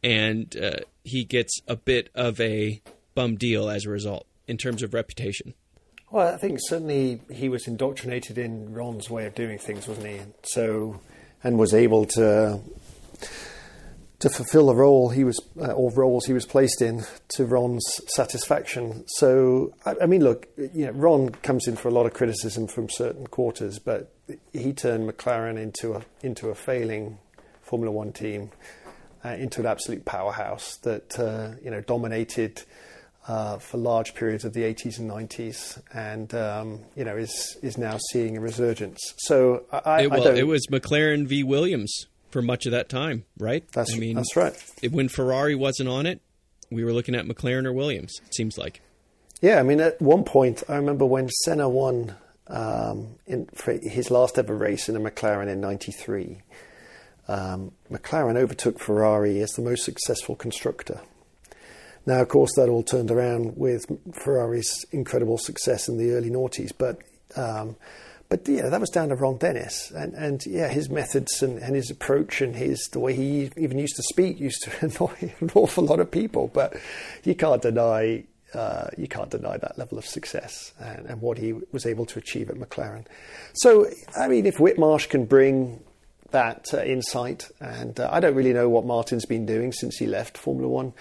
and 0.02 0.56
uh, 0.56 0.80
he 1.04 1.24
gets 1.24 1.60
a 1.68 1.76
bit 1.76 2.08
of 2.14 2.40
a 2.40 2.82
bum 3.14 3.36
deal 3.36 3.68
as 3.68 3.86
a 3.86 3.90
result 3.90 4.26
in 4.46 4.56
terms 4.56 4.82
of 4.82 4.94
reputation? 4.94 5.54
Well, 6.12 6.28
I 6.28 6.36
think 6.36 6.58
certainly 6.60 7.22
he 7.30 7.48
was 7.48 7.66
indoctrinated 7.66 8.36
in 8.36 8.74
Ron's 8.74 9.08
way 9.08 9.24
of 9.24 9.34
doing 9.34 9.56
things, 9.56 9.88
wasn't 9.88 10.08
he? 10.08 10.20
So, 10.42 11.00
and 11.42 11.58
was 11.58 11.72
able 11.72 12.04
to 12.04 12.60
to 14.18 14.28
fulfil 14.28 14.66
the 14.66 14.74
role 14.74 15.08
he 15.08 15.24
was 15.24 15.40
uh, 15.58 15.72
or 15.72 15.90
roles 15.94 16.26
he 16.26 16.34
was 16.34 16.44
placed 16.44 16.82
in 16.82 17.04
to 17.28 17.46
Ron's 17.46 17.82
satisfaction. 18.08 19.04
So, 19.16 19.72
I, 19.86 19.94
I, 20.02 20.06
mean, 20.06 20.22
look, 20.22 20.46
you 20.58 20.84
know, 20.84 20.92
Ron 20.92 21.30
comes 21.30 21.66
in 21.66 21.76
for 21.76 21.88
a 21.88 21.90
lot 21.90 22.04
of 22.04 22.12
criticism 22.12 22.66
from 22.68 22.90
certain 22.90 23.26
quarters, 23.26 23.78
but 23.78 24.12
he 24.52 24.74
turned 24.74 25.08
McLaren 25.10 25.58
into 25.58 25.94
a 25.94 26.02
into 26.22 26.50
a 26.50 26.54
failing 26.54 27.16
Formula 27.62 27.90
One 27.90 28.12
team, 28.12 28.50
uh, 29.24 29.30
into 29.30 29.60
an 29.60 29.66
absolute 29.66 30.04
powerhouse 30.04 30.76
that 30.82 31.18
uh, 31.18 31.52
you 31.64 31.70
know 31.70 31.80
dominated 31.80 32.64
uh, 33.28 33.58
for 33.58 33.76
large 33.76 34.14
periods 34.14 34.44
of 34.44 34.52
the 34.52 34.62
80s 34.62 34.98
and 34.98 35.10
90s, 35.10 35.80
and 35.94 36.34
um, 36.34 36.80
you 36.96 37.04
know 37.04 37.16
is 37.16 37.56
is 37.62 37.78
now 37.78 37.98
seeing 38.10 38.36
a 38.36 38.40
resurgence. 38.40 38.98
So 39.18 39.64
I, 39.70 40.02
it, 40.02 40.10
well, 40.10 40.26
it 40.26 40.46
was 40.46 40.66
McLaren 40.70 41.26
v 41.26 41.42
Williams 41.42 42.06
for 42.30 42.42
much 42.42 42.66
of 42.66 42.72
that 42.72 42.88
time, 42.88 43.24
right? 43.38 43.64
That's 43.72 43.94
I 43.94 43.98
mean, 43.98 44.16
that's 44.16 44.36
right. 44.36 44.54
It, 44.82 44.92
when 44.92 45.08
Ferrari 45.08 45.54
wasn't 45.54 45.88
on 45.88 46.06
it, 46.06 46.20
we 46.70 46.84
were 46.84 46.92
looking 46.92 47.14
at 47.14 47.26
McLaren 47.26 47.64
or 47.64 47.72
Williams. 47.72 48.20
It 48.26 48.34
seems 48.34 48.58
like. 48.58 48.80
Yeah, 49.40 49.58
I 49.58 49.62
mean, 49.62 49.80
at 49.80 50.00
one 50.00 50.24
point, 50.24 50.62
I 50.68 50.76
remember 50.76 51.04
when 51.04 51.28
Senna 51.28 51.68
won 51.68 52.14
um, 52.46 53.16
in 53.26 53.48
his 53.82 54.10
last 54.10 54.38
ever 54.38 54.54
race 54.54 54.88
in 54.88 54.96
a 54.96 55.00
McLaren 55.00 55.48
in 55.48 55.60
'93. 55.60 56.38
Um, 57.28 57.70
McLaren 57.90 58.36
overtook 58.36 58.80
Ferrari 58.80 59.40
as 59.40 59.50
the 59.52 59.62
most 59.62 59.84
successful 59.84 60.34
constructor 60.34 61.00
Now, 62.04 62.20
of 62.20 62.28
course, 62.28 62.52
that 62.56 62.68
all 62.68 62.82
turned 62.82 63.10
around 63.10 63.56
with 63.56 63.86
Ferrari's 64.12 64.84
incredible 64.90 65.38
success 65.38 65.88
in 65.88 65.98
the 65.98 66.12
early 66.12 66.30
noughties, 66.30 66.72
but 66.76 66.98
um, 67.36 67.76
but 68.28 68.48
yeah, 68.48 68.70
that 68.70 68.80
was 68.80 68.88
down 68.88 69.10
to 69.10 69.14
Ron 69.14 69.36
Dennis, 69.36 69.90
and 69.90 70.14
and 70.14 70.44
yeah, 70.46 70.68
his 70.68 70.88
methods 70.88 71.42
and, 71.42 71.58
and 71.58 71.76
his 71.76 71.90
approach 71.90 72.40
and 72.40 72.56
his 72.56 72.88
the 72.90 72.98
way 72.98 73.14
he 73.14 73.50
even 73.56 73.78
used 73.78 73.96
to 73.96 74.02
speak 74.02 74.40
used 74.40 74.62
to 74.62 74.72
annoy 74.80 75.34
an 75.40 75.50
awful 75.54 75.84
lot 75.84 76.00
of 76.00 76.10
people. 76.10 76.48
But 76.48 76.76
you 77.24 77.34
can't 77.34 77.62
deny 77.62 78.24
uh, 78.54 78.88
you 78.96 79.06
can't 79.06 79.30
deny 79.30 79.56
that 79.58 79.78
level 79.78 79.98
of 79.98 80.06
success 80.06 80.72
and, 80.78 81.06
and, 81.06 81.20
what 81.20 81.38
he 81.38 81.54
was 81.72 81.86
able 81.86 82.04
to 82.06 82.18
achieve 82.18 82.50
at 82.50 82.56
McLaren. 82.56 83.06
So, 83.54 83.88
I 84.18 84.28
mean, 84.28 84.44
if 84.44 84.58
Whitmarsh 84.58 85.08
can 85.08 85.24
bring 85.24 85.82
that 86.32 86.66
uh, 86.74 86.82
insight, 86.82 87.50
and 87.60 87.98
uh, 87.98 88.08
I 88.10 88.20
don't 88.20 88.34
really 88.34 88.52
know 88.52 88.68
what 88.68 88.84
Martin's 88.84 89.24
been 89.24 89.46
doing 89.46 89.72
since 89.72 89.96
he 89.96 90.06
left 90.06 90.36
Formula 90.36 90.68
One, 90.68 90.92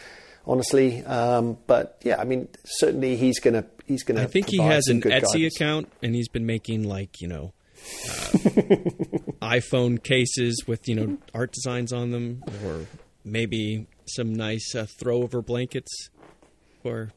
honestly. 0.46 1.04
Um, 1.06 1.58
but 1.68 2.00
yeah, 2.04 2.20
I 2.20 2.24
mean, 2.24 2.48
certainly 2.66 3.16
he's 3.16 3.40
to 3.54 3.66
he's 3.86 4.04
to. 4.18 4.24
I 4.24 4.26
think 4.28 4.50
he 4.50 4.58
has 4.58 4.88
an 4.88 5.02
Etsy 5.02 5.22
guidance. 5.22 5.56
account, 5.56 5.92
and 6.02 6.16
he's 6.16 6.28
been 6.28 6.46
making 6.46 6.84
like 6.88 7.22
you 7.22 7.28
know. 7.28 7.54
Uh, 9.42 9.48
iPhone 9.48 10.02
cases 10.02 10.64
with 10.68 10.88
you 10.88 10.94
know 10.96 11.18
art 11.34 11.52
designs 11.52 11.92
on 11.92 12.12
them, 12.12 12.44
or 12.64 12.86
maybe 13.26 13.88
some 14.06 14.34
nice 14.34 14.76
uh, 14.76 14.86
throwover 15.02 15.44
blankets 15.44 16.10
for 16.84 17.12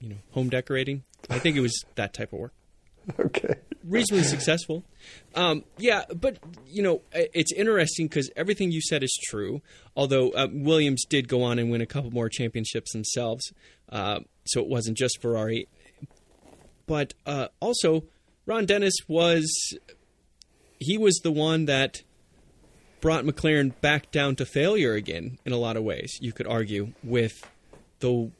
you 0.00 0.08
know 0.08 0.16
home 0.30 0.48
decorating. 0.48 1.02
I 1.28 1.38
think 1.40 1.56
it 1.56 1.60
was 1.60 1.84
that 1.96 2.14
type 2.14 2.32
of 2.32 2.38
work. 2.38 2.52
Okay. 3.18 3.54
Reasonably 3.88 4.24
successful. 4.24 4.84
Um, 5.34 5.64
yeah, 5.78 6.04
but 6.14 6.38
you 6.66 6.82
know 6.82 7.02
it's 7.12 7.52
interesting 7.52 8.06
because 8.06 8.30
everything 8.36 8.70
you 8.70 8.82
said 8.82 9.02
is 9.02 9.18
true. 9.28 9.62
Although 9.96 10.30
uh, 10.30 10.48
Williams 10.52 11.04
did 11.08 11.28
go 11.28 11.42
on 11.42 11.58
and 11.58 11.70
win 11.70 11.80
a 11.80 11.86
couple 11.86 12.10
more 12.10 12.28
championships 12.28 12.92
themselves, 12.92 13.52
uh, 13.88 14.20
so 14.44 14.60
it 14.60 14.68
wasn't 14.68 14.98
just 14.98 15.22
Ferrari. 15.22 15.68
But 16.86 17.14
uh, 17.26 17.48
also, 17.60 18.04
Ron 18.46 18.66
Dennis 18.66 18.94
was 19.08 19.76
he 20.78 20.98
was 20.98 21.20
the 21.22 21.32
one 21.32 21.64
that 21.64 22.02
brought 23.00 23.24
McLaren 23.24 23.78
back 23.80 24.10
down 24.10 24.36
to 24.36 24.44
failure 24.44 24.94
again 24.94 25.38
in 25.44 25.52
a 25.52 25.56
lot 25.56 25.76
of 25.76 25.82
ways. 25.82 26.18
You 26.20 26.32
could 26.32 26.46
argue 26.46 26.92
with 27.02 27.48
the 28.00 28.30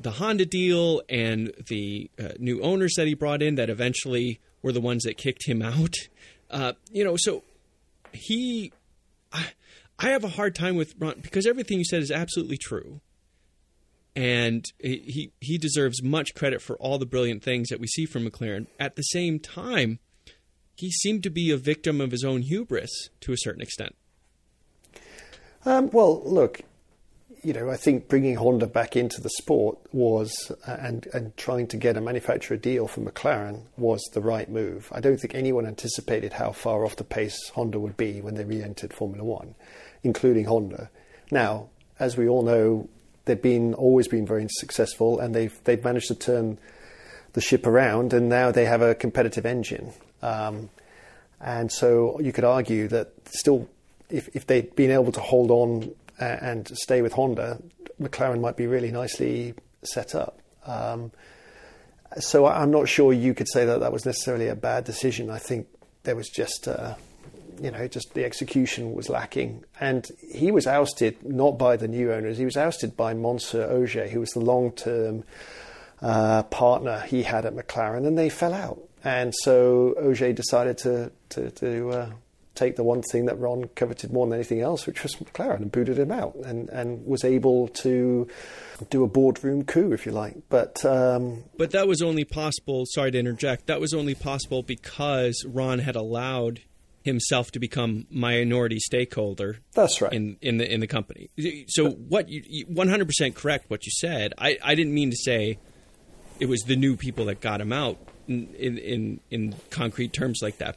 the 0.00 0.12
Honda 0.12 0.46
deal 0.46 1.02
and 1.08 1.52
the 1.66 2.10
uh, 2.18 2.28
new 2.38 2.60
owners 2.62 2.94
that 2.96 3.06
he 3.06 3.14
brought 3.14 3.42
in 3.42 3.56
that 3.56 3.70
eventually 3.70 4.40
were 4.62 4.72
the 4.72 4.80
ones 4.80 5.04
that 5.04 5.16
kicked 5.16 5.46
him 5.46 5.62
out. 5.62 5.94
Uh, 6.50 6.72
you 6.90 7.04
know, 7.04 7.14
so 7.14 7.44
he, 8.10 8.72
I, 9.30 9.48
I 9.98 10.08
have 10.08 10.24
a 10.24 10.28
hard 10.28 10.54
time 10.54 10.76
with 10.76 10.94
Ron 10.98 11.20
because 11.20 11.46
everything 11.46 11.76
you 11.76 11.84
said 11.84 12.00
is 12.00 12.10
absolutely 12.10 12.56
true, 12.56 13.02
and 14.16 14.64
he 14.78 15.30
he 15.42 15.58
deserves 15.58 16.02
much 16.02 16.34
credit 16.34 16.62
for 16.62 16.76
all 16.78 16.98
the 16.98 17.04
brilliant 17.04 17.42
things 17.42 17.68
that 17.68 17.80
we 17.80 17.86
see 17.86 18.06
from 18.06 18.26
McLaren. 18.26 18.66
At 18.80 18.96
the 18.96 19.02
same 19.02 19.38
time, 19.38 19.98
he 20.74 20.90
seemed 20.90 21.22
to 21.24 21.30
be 21.30 21.50
a 21.50 21.58
victim 21.58 22.00
of 22.00 22.12
his 22.12 22.24
own 22.24 22.40
hubris 22.40 23.10
to 23.20 23.32
a 23.32 23.36
certain 23.36 23.60
extent. 23.60 23.94
Um, 25.66 25.90
well, 25.90 26.22
look, 26.24 26.62
you 27.42 27.52
know, 27.52 27.70
I 27.70 27.76
think 27.76 28.08
bringing 28.08 28.36
Honda 28.36 28.66
back 28.66 28.96
into 28.96 29.20
the 29.20 29.30
sport 29.30 29.78
was, 29.92 30.52
uh, 30.66 30.76
and 30.80 31.06
and 31.12 31.36
trying 31.36 31.66
to 31.68 31.76
get 31.76 31.96
a 31.96 32.00
manufacturer 32.00 32.56
deal 32.56 32.88
for 32.88 33.00
McLaren 33.00 33.62
was 33.76 34.02
the 34.12 34.20
right 34.20 34.48
move. 34.50 34.88
I 34.92 35.00
don't 35.00 35.18
think 35.18 35.34
anyone 35.34 35.66
anticipated 35.66 36.34
how 36.34 36.52
far 36.52 36.84
off 36.84 36.96
the 36.96 37.04
pace 37.04 37.50
Honda 37.50 37.78
would 37.78 37.96
be 37.96 38.20
when 38.20 38.34
they 38.34 38.44
re-entered 38.44 38.92
Formula 38.92 39.24
One, 39.24 39.54
including 40.02 40.46
Honda. 40.46 40.90
Now, 41.30 41.68
as 41.98 42.16
we 42.16 42.28
all 42.28 42.42
know, 42.42 42.88
they've 43.24 43.40
been 43.40 43.74
always 43.74 44.08
been 44.08 44.26
very 44.26 44.46
successful, 44.50 45.20
and 45.20 45.34
they've 45.34 45.58
they've 45.64 45.82
managed 45.82 46.08
to 46.08 46.14
turn 46.14 46.58
the 47.34 47.40
ship 47.40 47.66
around, 47.66 48.12
and 48.12 48.28
now 48.28 48.50
they 48.50 48.64
have 48.64 48.82
a 48.82 48.94
competitive 48.94 49.46
engine. 49.46 49.92
Um, 50.22 50.70
and 51.40 51.70
so 51.70 52.18
you 52.20 52.32
could 52.32 52.44
argue 52.44 52.88
that 52.88 53.12
still, 53.26 53.68
if 54.10 54.28
if 54.34 54.46
they'd 54.46 54.74
been 54.74 54.90
able 54.90 55.12
to 55.12 55.20
hold 55.20 55.50
on 55.50 55.94
and 56.18 56.68
stay 56.76 57.02
with 57.02 57.12
Honda, 57.12 57.60
McLaren 58.00 58.40
might 58.40 58.56
be 58.56 58.66
really 58.66 58.90
nicely 58.90 59.54
set 59.82 60.14
up. 60.14 60.40
Um, 60.66 61.12
so 62.18 62.46
I'm 62.46 62.70
not 62.70 62.88
sure 62.88 63.12
you 63.12 63.34
could 63.34 63.48
say 63.48 63.64
that 63.66 63.80
that 63.80 63.92
was 63.92 64.06
necessarily 64.06 64.48
a 64.48 64.56
bad 64.56 64.84
decision. 64.84 65.30
I 65.30 65.38
think 65.38 65.66
there 66.04 66.16
was 66.16 66.28
just, 66.28 66.66
uh, 66.66 66.94
you 67.60 67.70
know, 67.70 67.86
just 67.86 68.14
the 68.14 68.24
execution 68.24 68.94
was 68.94 69.08
lacking. 69.08 69.64
And 69.80 70.06
he 70.32 70.50
was 70.50 70.66
ousted 70.66 71.22
not 71.24 71.58
by 71.58 71.76
the 71.76 71.88
new 71.88 72.12
owners, 72.12 72.38
he 72.38 72.44
was 72.44 72.56
ousted 72.56 72.96
by 72.96 73.14
Mansour 73.14 73.66
Ojjeh, 73.68 74.08
who 74.10 74.20
was 74.20 74.30
the 74.30 74.40
long 74.40 74.72
term 74.72 75.24
uh, 76.00 76.44
partner 76.44 77.00
he 77.00 77.22
had 77.22 77.44
at 77.44 77.54
McLaren, 77.54 78.06
and 78.06 78.16
they 78.16 78.28
fell 78.28 78.54
out. 78.54 78.80
And 79.04 79.34
so 79.34 79.94
Ojjeh 80.00 80.34
decided 80.34 80.78
to, 80.78 81.12
to, 81.30 81.50
to 81.50 81.90
uh, 81.90 82.10
take 82.58 82.76
the 82.76 82.84
one 82.84 83.02
thing 83.02 83.26
that 83.26 83.38
Ron 83.38 83.68
coveted 83.74 84.12
more 84.12 84.26
than 84.26 84.34
anything 84.34 84.60
else, 84.60 84.86
which 84.86 85.02
was 85.02 85.14
McLaren, 85.16 85.56
and 85.56 85.72
booted 85.72 85.98
him 85.98 86.10
out, 86.10 86.34
and, 86.44 86.68
and 86.70 87.06
was 87.06 87.24
able 87.24 87.68
to 87.68 88.28
do 88.90 89.04
a 89.04 89.08
boardroom 89.08 89.64
coup, 89.64 89.92
if 89.92 90.04
you 90.06 90.12
like. 90.12 90.36
But 90.48 90.84
um, 90.84 91.44
but 91.56 91.70
that 91.70 91.86
was 91.86 92.02
only 92.02 92.24
possible. 92.24 92.84
Sorry 92.86 93.10
to 93.10 93.18
interject. 93.18 93.66
That 93.66 93.80
was 93.80 93.94
only 93.94 94.14
possible 94.14 94.62
because 94.62 95.44
Ron 95.46 95.78
had 95.78 95.96
allowed 95.96 96.60
himself 97.04 97.50
to 97.52 97.58
become 97.58 98.06
minority 98.10 98.78
stakeholder. 98.80 99.58
That's 99.72 100.02
right 100.02 100.12
in 100.12 100.36
in 100.42 100.58
the 100.58 100.70
in 100.70 100.80
the 100.80 100.86
company. 100.86 101.30
So 101.68 101.90
what 101.90 102.28
you 102.28 102.66
one 102.66 102.88
hundred 102.88 103.06
percent 103.06 103.34
correct 103.34 103.70
what 103.70 103.86
you 103.86 103.92
said. 103.92 104.34
I 104.36 104.58
I 104.62 104.74
didn't 104.74 104.94
mean 104.94 105.10
to 105.10 105.16
say 105.16 105.58
it 106.40 106.46
was 106.46 106.60
the 106.62 106.76
new 106.76 106.96
people 106.96 107.26
that 107.26 107.40
got 107.40 107.60
him 107.60 107.72
out 107.72 107.98
in 108.26 108.78
in 108.78 109.20
in 109.30 109.54
concrete 109.70 110.12
terms 110.12 110.40
like 110.42 110.58
that. 110.58 110.76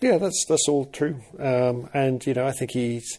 Yeah, 0.00 0.18
that's 0.18 0.44
that's 0.48 0.68
all 0.68 0.86
true. 0.86 1.20
Um, 1.38 1.88
and 1.92 2.24
you 2.26 2.34
know, 2.34 2.46
I 2.46 2.52
think 2.52 2.70
he's. 2.72 3.18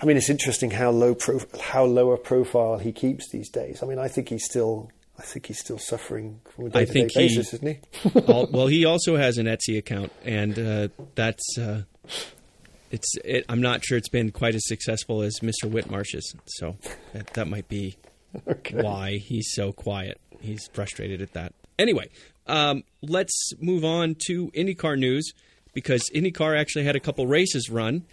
I 0.00 0.04
mean, 0.04 0.16
it's 0.16 0.30
interesting 0.30 0.70
how 0.70 0.90
low 0.90 1.14
pro, 1.14 1.40
how 1.60 1.84
low 1.84 2.10
a 2.10 2.18
profile 2.18 2.78
he 2.78 2.92
keeps 2.92 3.30
these 3.30 3.48
days. 3.48 3.82
I 3.82 3.86
mean, 3.86 3.98
I 3.98 4.08
think 4.08 4.28
he's 4.28 4.44
still. 4.44 4.90
I 5.18 5.22
think 5.22 5.46
he's 5.46 5.58
still 5.58 5.78
suffering 5.78 6.40
from 6.56 6.66
a 6.66 6.70
day-to-day 6.70 7.08
basis, 7.14 7.50
he, 7.50 7.56
isn't 7.58 7.80
he? 8.02 8.20
all, 8.32 8.48
well, 8.50 8.66
he 8.66 8.84
also 8.86 9.16
has 9.16 9.38
an 9.38 9.46
Etsy 9.46 9.76
account, 9.78 10.10
and 10.24 10.58
uh, 10.58 10.88
that's 11.14 11.58
uh, 11.58 11.82
it's. 12.90 13.14
It, 13.24 13.44
I'm 13.48 13.60
not 13.60 13.84
sure 13.84 13.98
it's 13.98 14.08
been 14.08 14.30
quite 14.30 14.54
as 14.54 14.66
successful 14.66 15.22
as 15.22 15.40
Mr. 15.40 15.70
Whitmarsh's, 15.70 16.34
so 16.46 16.76
that, 17.12 17.34
that 17.34 17.48
might 17.48 17.68
be 17.68 17.96
okay. 18.48 18.80
why 18.80 19.18
he's 19.18 19.52
so 19.52 19.72
quiet. 19.72 20.20
He's 20.40 20.68
frustrated 20.72 21.20
at 21.20 21.32
that. 21.34 21.52
Anyway, 21.78 22.08
um, 22.46 22.84
let's 23.02 23.52
move 23.60 23.84
on 23.84 24.16
to 24.26 24.50
IndyCar 24.52 24.98
news 24.98 25.32
because 25.72 26.02
IndyCar 26.14 26.58
actually 26.58 26.84
had 26.84 26.96
a 26.96 27.00
couple 27.00 27.26
races 27.26 27.70
run, 27.70 28.04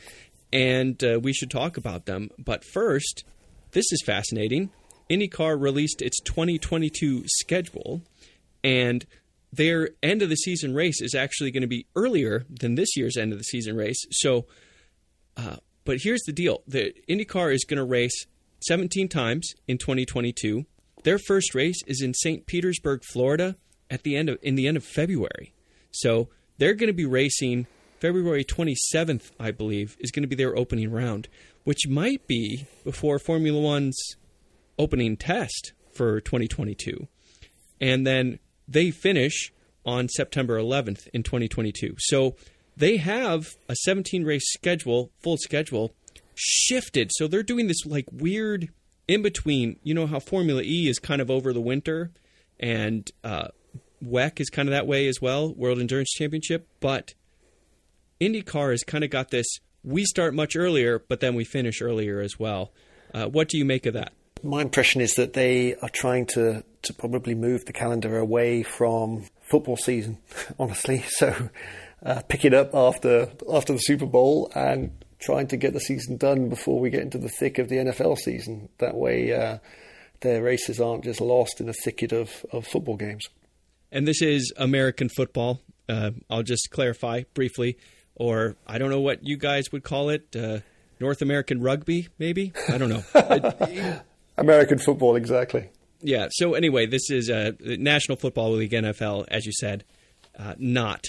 and 0.52 1.04
uh, 1.04 1.20
we 1.22 1.34
should 1.34 1.52
talk 1.52 1.78
about 1.78 2.06
them. 2.06 2.30
But 2.38 2.64
first, 2.64 3.24
this 3.72 3.86
is 3.92 4.02
fascinating. 4.06 4.70
IndyCar 5.10 5.60
released 5.60 6.02
its 6.02 6.20
2022 6.22 7.24
schedule, 7.26 8.02
and 8.64 9.06
their 9.52 9.90
end 10.04 10.22
of 10.22 10.30
the 10.30 10.36
season 10.36 10.76
race 10.76 11.02
is 11.02 11.16
actually 11.16 11.52
going 11.52 11.62
to 11.62 11.68
be 11.68 11.88
earlier 11.96 12.46
than 12.50 12.76
this 12.76 12.96
year's 12.96 13.18
end 13.18 13.32
of 13.32 13.40
the 13.40 13.44
season 13.44 13.76
race. 13.76 14.06
So, 14.12 14.46
uh, 15.36 15.58
but 15.86 15.98
here's 16.02 16.22
the 16.22 16.34
deal: 16.34 16.62
the 16.68 16.94
IndyCar 17.10 17.54
is 17.54 17.66
going 17.66 17.80
to 17.80 17.84
race 17.84 18.26
17 18.68 19.08
times 19.08 19.54
in 19.68 19.78
2022. 19.78 20.66
Their 21.04 21.18
first 21.18 21.56
race 21.56 21.82
is 21.88 22.02
in 22.02 22.14
St. 22.14 22.46
Petersburg, 22.46 23.04
Florida, 23.04 23.56
at 23.90 24.04
the 24.04 24.16
end 24.16 24.30
of 24.30 24.38
in 24.42 24.56
the 24.56 24.68
end 24.68 24.78
of 24.78 24.84
February. 24.84 25.54
So 25.92 26.30
they're 26.60 26.76
going 26.76 26.88
to 26.88 26.94
be 26.94 27.06
racing 27.06 27.66
February 28.00 28.46
27th, 28.46 29.32
I 29.40 29.52
believe, 29.52 29.98
is 30.00 30.12
going 30.12 30.24
to 30.24 30.28
be 30.28 30.36
their 30.36 30.56
opening 30.56 30.92
round, 30.92 31.28
which 31.64 31.88
might 31.88 32.28
be 32.28 32.68
before 32.84 33.20
Formula 33.20 33.60
One's 33.60 33.98
opening 34.78 35.18
test 35.18 35.74
for 35.92 36.22
2022. 36.22 37.08
And 37.82 38.06
then 38.06 38.40
they 38.68 38.92
finish 38.92 39.52
on 39.86 40.08
September 40.08 40.58
11th 40.60 41.08
in 41.14 41.24
2022. 41.24 41.96
So 41.98 42.36
they 42.78 42.98
have 42.98 43.56
a 43.68 43.76
17 43.76 44.24
race 44.24 44.52
schedule, 44.54 45.12
full 45.20 45.38
schedule, 45.38 45.94
shifted. 46.36 47.12
So 47.14 47.28
they're 47.28 47.44
doing 47.44 47.68
this 47.68 47.86
like 47.86 48.06
weird 48.12 48.70
in 49.08 49.22
between. 49.22 49.78
You 49.84 49.94
know 49.94 50.08
how 50.08 50.20
Formula 50.20 50.62
E 50.62 50.88
is 50.88 51.00
kind 51.00 51.22
of 51.22 51.30
over 51.30 51.52
the 51.52 51.62
winter 51.62 52.12
and 52.60 53.10
uh, 53.24 53.50
WEC 54.04 54.40
is 54.40 54.50
kind 54.50 54.68
of 54.68 54.72
that 54.72 54.88
way 54.88 55.08
as 55.08 55.22
well, 55.22 55.54
World 55.54 55.80
Endurance 55.80 56.12
Championship. 56.12 56.68
But 56.80 57.14
IndyCar 58.22 58.72
has 58.72 58.84
kind 58.84 59.04
of 59.04 59.10
got 59.10 59.32
this 59.32 59.48
we 59.84 60.04
start 60.06 60.34
much 60.34 60.56
earlier, 60.56 61.00
but 61.00 61.20
then 61.20 61.36
we 61.36 61.44
finish 61.44 61.82
earlier 61.82 62.20
as 62.20 62.40
well. 62.40 62.72
Uh, 63.14 63.28
what 63.28 63.48
do 63.50 63.58
you 63.58 63.66
make 63.66 63.86
of 63.86 63.94
that? 63.94 64.14
My 64.44 64.62
impression 64.62 65.02
is 65.02 65.14
that 65.16 65.34
they 65.34 65.76
are 65.76 65.90
trying 65.90 66.26
to, 66.28 66.64
to 66.84 66.94
probably 66.94 67.36
move 67.36 67.66
the 67.66 67.74
calendar 67.74 68.18
away 68.18 68.64
from 68.64 69.26
football 69.50 69.78
season, 69.78 70.18
honestly. 70.60 71.04
So 71.08 71.50
uh, 72.06 72.22
pick 72.28 72.46
it 72.46 72.54
up 72.54 72.74
after 72.74 73.30
after 73.52 73.74
the 73.74 73.80
Super 73.80 74.06
Bowl 74.06 74.52
and 74.56 74.92
trying 75.20 75.48
to 75.48 75.58
get 75.58 75.74
the 75.74 75.82
season 75.82 76.16
done 76.16 76.48
before 76.48 76.80
we 76.80 76.90
get 76.90 77.02
into 77.02 77.18
the 77.18 77.30
thick 77.30 77.58
of 77.58 77.68
the 77.68 77.78
NFL 77.78 78.18
season. 78.18 78.70
That 78.78 78.96
way, 78.96 79.34
uh, 79.34 79.58
their 80.22 80.42
races 80.42 80.80
aren't 80.80 81.04
just 81.04 81.20
lost 81.20 81.60
in 81.60 81.68
a 81.68 81.74
thicket 81.74 82.14
of, 82.14 82.46
of 82.54 82.66
football 82.66 82.96
games. 82.96 83.28
And 83.92 84.08
this 84.08 84.22
is 84.22 84.54
American 84.58 85.10
football. 85.10 85.62
Uh, 85.88 86.12
I'll 86.30 86.44
just 86.44 86.70
clarify 86.70 87.24
briefly, 87.34 87.78
or 88.16 88.56
I 88.68 88.78
don't 88.78 88.90
know 88.90 89.00
what 89.00 89.26
you 89.26 89.38
guys 89.38 89.72
would 89.72 89.84
call 89.84 90.10
it. 90.10 90.36
Uh, 90.36 90.60
North 91.00 91.22
American 91.22 91.62
rugby, 91.62 92.10
maybe? 92.20 92.54
I 92.68 92.78
don't 92.78 92.90
know. 92.90 94.02
American 94.38 94.78
football, 94.78 95.16
exactly. 95.16 95.70
Yeah. 96.02 96.28
So 96.32 96.54
anyway, 96.54 96.86
this 96.86 97.10
is 97.10 97.30
a 97.30 97.50
uh, 97.50 97.52
National 97.62 98.18
Football 98.18 98.52
League 98.52 98.72
NFL, 98.72 99.26
as 99.30 99.46
you 99.46 99.52
said, 99.54 99.84
uh, 100.38 100.56
not 100.58 101.06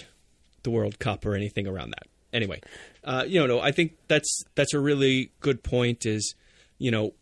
the 0.63 0.71
World 0.71 0.99
Cup 0.99 1.27
or 1.27 1.35
anything 1.35 1.67
around 1.67 1.91
that. 1.91 2.07
Anyway, 2.33 2.61
uh, 3.05 3.25
you 3.27 3.45
know, 3.47 3.61
I 3.61 3.73
think 3.73 3.97
that's 4.09 4.45
that's 4.55 4.73
a 4.75 4.81
really 4.81 5.33
good 5.41 5.63
point. 5.63 6.07
Is 6.07 6.35
you 6.79 6.91
know, 6.91 7.13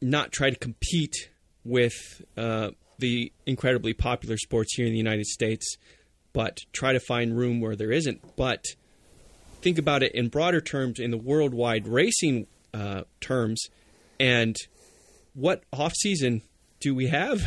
not 0.00 0.32
try 0.32 0.50
to 0.50 0.56
compete 0.56 1.30
with 1.64 2.22
uh, 2.36 2.70
the 2.98 3.32
incredibly 3.44 3.92
popular 3.92 4.36
sports 4.36 4.74
here 4.74 4.86
in 4.86 4.92
the 4.92 4.98
United 4.98 5.26
States, 5.26 5.76
but 6.32 6.60
try 6.72 6.92
to 6.92 7.00
find 7.00 7.36
room 7.36 7.60
where 7.60 7.76
there 7.76 7.92
isn't. 7.92 8.36
But 8.36 8.64
think 9.60 9.78
about 9.78 10.02
it 10.02 10.14
in 10.14 10.28
broader 10.28 10.60
terms, 10.60 10.98
in 10.98 11.10
the 11.10 11.18
worldwide 11.18 11.86
racing 11.86 12.46
uh, 12.74 13.02
terms, 13.20 13.66
and 14.18 14.56
what 15.34 15.64
off 15.72 15.92
season 15.94 16.42
do 16.80 16.94
we 16.94 17.08
have 17.08 17.46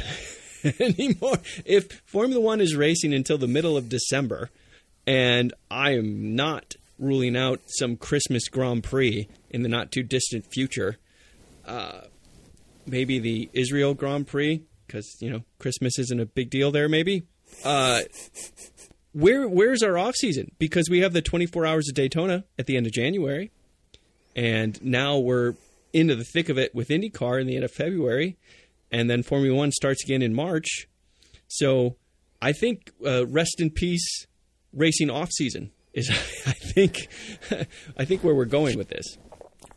anymore? 0.80 1.38
If 1.66 2.02
Formula 2.06 2.42
One 2.42 2.62
is 2.62 2.76
racing 2.76 3.14
until 3.14 3.38
the 3.38 3.48
middle 3.48 3.78
of 3.78 3.90
December, 3.90 4.50
and 5.08 5.54
I 5.72 5.92
am 5.92 6.36
not 6.36 6.76
ruling 7.00 7.36
out 7.36 7.62
some 7.68 7.96
Christmas 7.96 8.48
Grand 8.50 8.84
Prix 8.84 9.28
in 9.50 9.64
the 9.64 9.70
not 9.70 9.92
too 9.92 10.04
distant 10.04 10.46
future, 10.52 10.98
uh, 11.66 12.02
maybe 12.86 13.20
the 13.20 13.50
Israel 13.54 13.94
Grand 13.94 14.28
Prix 14.28 14.62
because 14.90 15.16
you 15.22 15.30
know 15.30 15.44
Christmas 15.60 15.98
isn't 16.00 16.20
a 16.20 16.26
big 16.26 16.50
deal 16.50 16.72
there. 16.72 16.90
Maybe. 16.90 17.24
Uh, 17.64 18.02
where 19.14 19.48
where's 19.48 19.84
our 19.84 19.98
off 19.98 20.16
season? 20.16 20.52
Because 20.60 20.90
we 20.90 21.00
have 21.00 21.14
the 21.14 21.22
24 21.22 21.66
hours 21.66 21.88
of 21.88 21.96
Daytona 21.96 22.44
at 22.58 22.66
the 22.66 22.76
end 22.76 22.86
of 22.86 22.92
January, 22.92 23.52
and 24.36 24.84
now 24.84 25.18
we're 25.18 25.54
into 25.94 26.16
the 26.16 26.24
thick 26.24 26.50
of 26.50 26.58
it 26.58 26.74
with 26.76 26.90
IndyCar 26.90 27.40
in 27.40 27.48
the 27.48 27.56
end 27.56 27.66
of 27.66 27.72
February, 27.72 28.38
and 28.92 29.10
then 29.10 29.24
Formula 29.24 29.56
One 29.56 29.72
starts 29.72 30.04
again 30.04 30.22
in 30.22 30.34
March. 30.34 30.88
So 31.48 31.96
I 32.42 32.52
think 32.52 32.92
uh, 33.06 33.26
rest 33.28 33.60
in 33.60 33.70
peace 33.70 34.26
racing 34.74 35.10
off 35.10 35.30
season 35.32 35.72
is 35.94 36.10
I 36.46 36.52
think 36.52 37.08
I 37.98 38.06
think 38.06 38.24
where 38.24 38.36
we're 38.36 38.46
going 38.46 38.78
with 38.78 38.90
this. 38.90 39.18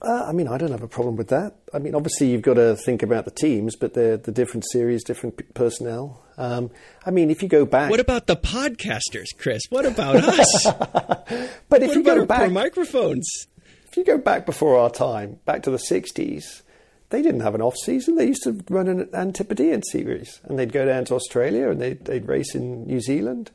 Uh, 0.03 0.25
I 0.27 0.33
mean, 0.33 0.49
I 0.49 0.59
don't 0.59 0.73
have 0.73 0.83
a 0.83 0.89
problem 0.89 1.15
with 1.15 1.29
that. 1.29 1.55
I 1.73 1.79
mean, 1.79 1.95
obviously, 1.95 2.29
you've 2.29 2.43
got 2.43 2.55
to 2.55 2.75
think 2.75 3.05
about 3.05 3.25
the 3.25 3.31
teams, 3.31 3.77
but 3.77 3.95
they're 3.95 4.17
the 4.17 4.33
different 4.33 4.65
series, 4.73 5.05
different 5.05 5.37
p- 5.37 5.45
personnel. 5.55 6.25
Um, 6.37 6.73
I 7.07 7.13
mean, 7.13 7.31
if 7.31 7.41
you 7.41 7.49
go 7.49 7.65
back, 7.65 7.89
what 7.89 8.01
about 8.01 8.27
the 8.27 8.37
podcasters, 8.37 9.27
Chris? 9.39 9.63
What 9.71 9.87
about 9.87 10.17
us? 10.17 10.65
but 11.69 11.83
if 11.83 11.89
what 11.89 11.97
you 11.97 12.03
go 12.03 12.27
back, 12.27 12.51
microphones. 12.51 13.47
If 13.89 13.97
you 13.97 14.05
go 14.05 14.19
back 14.19 14.45
before 14.45 14.77
our 14.77 14.91
time, 14.91 15.39
back 15.45 15.63
to 15.65 15.71
the 15.71 15.77
'60s, 15.77 16.63
they 17.11 17.23
didn't 17.23 17.43
have 17.43 17.55
an 17.55 17.63
off 17.63 17.77
season. 17.77 18.17
They 18.17 18.27
used 18.27 18.43
to 18.43 18.59
run 18.71 18.89
an 18.89 19.09
Antipodean 19.13 19.83
series, 19.85 20.41
and 20.45 20.59
they'd 20.59 20.73
go 20.73 20.85
down 20.85 21.05
to 21.05 21.15
Australia 21.15 21.69
and 21.71 21.81
they'd, 21.81 22.05
they'd 22.07 22.27
race 22.27 22.57
in 22.57 22.87
New 22.87 23.01
Zealand, 23.01 23.53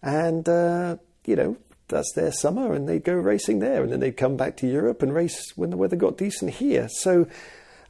and 0.00 0.48
uh, 0.48 0.96
you 1.26 1.36
know 1.36 1.56
that's 1.88 2.12
their 2.14 2.32
summer, 2.32 2.72
and 2.72 2.88
they'd 2.88 3.04
go 3.04 3.14
racing 3.14 3.58
there, 3.58 3.82
and 3.82 3.92
then 3.92 4.00
they'd 4.00 4.16
come 4.16 4.36
back 4.36 4.56
to 4.58 4.66
Europe 4.66 5.02
and 5.02 5.14
race 5.14 5.52
when 5.56 5.70
the 5.70 5.76
weather 5.76 5.96
got 5.96 6.16
decent 6.16 6.52
here. 6.52 6.88
So 6.88 7.26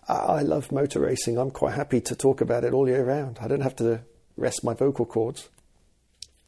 I 0.08 0.42
love 0.42 0.72
motor 0.72 1.00
racing. 1.00 1.38
I'm 1.38 1.50
quite 1.50 1.74
happy 1.74 2.00
to 2.00 2.16
talk 2.16 2.40
about 2.40 2.64
it 2.64 2.72
all 2.72 2.88
year 2.88 3.04
round. 3.04 3.38
I 3.40 3.48
don't 3.48 3.60
have 3.60 3.76
to 3.76 4.00
rest 4.36 4.64
my 4.64 4.74
vocal 4.74 5.06
cords. 5.06 5.48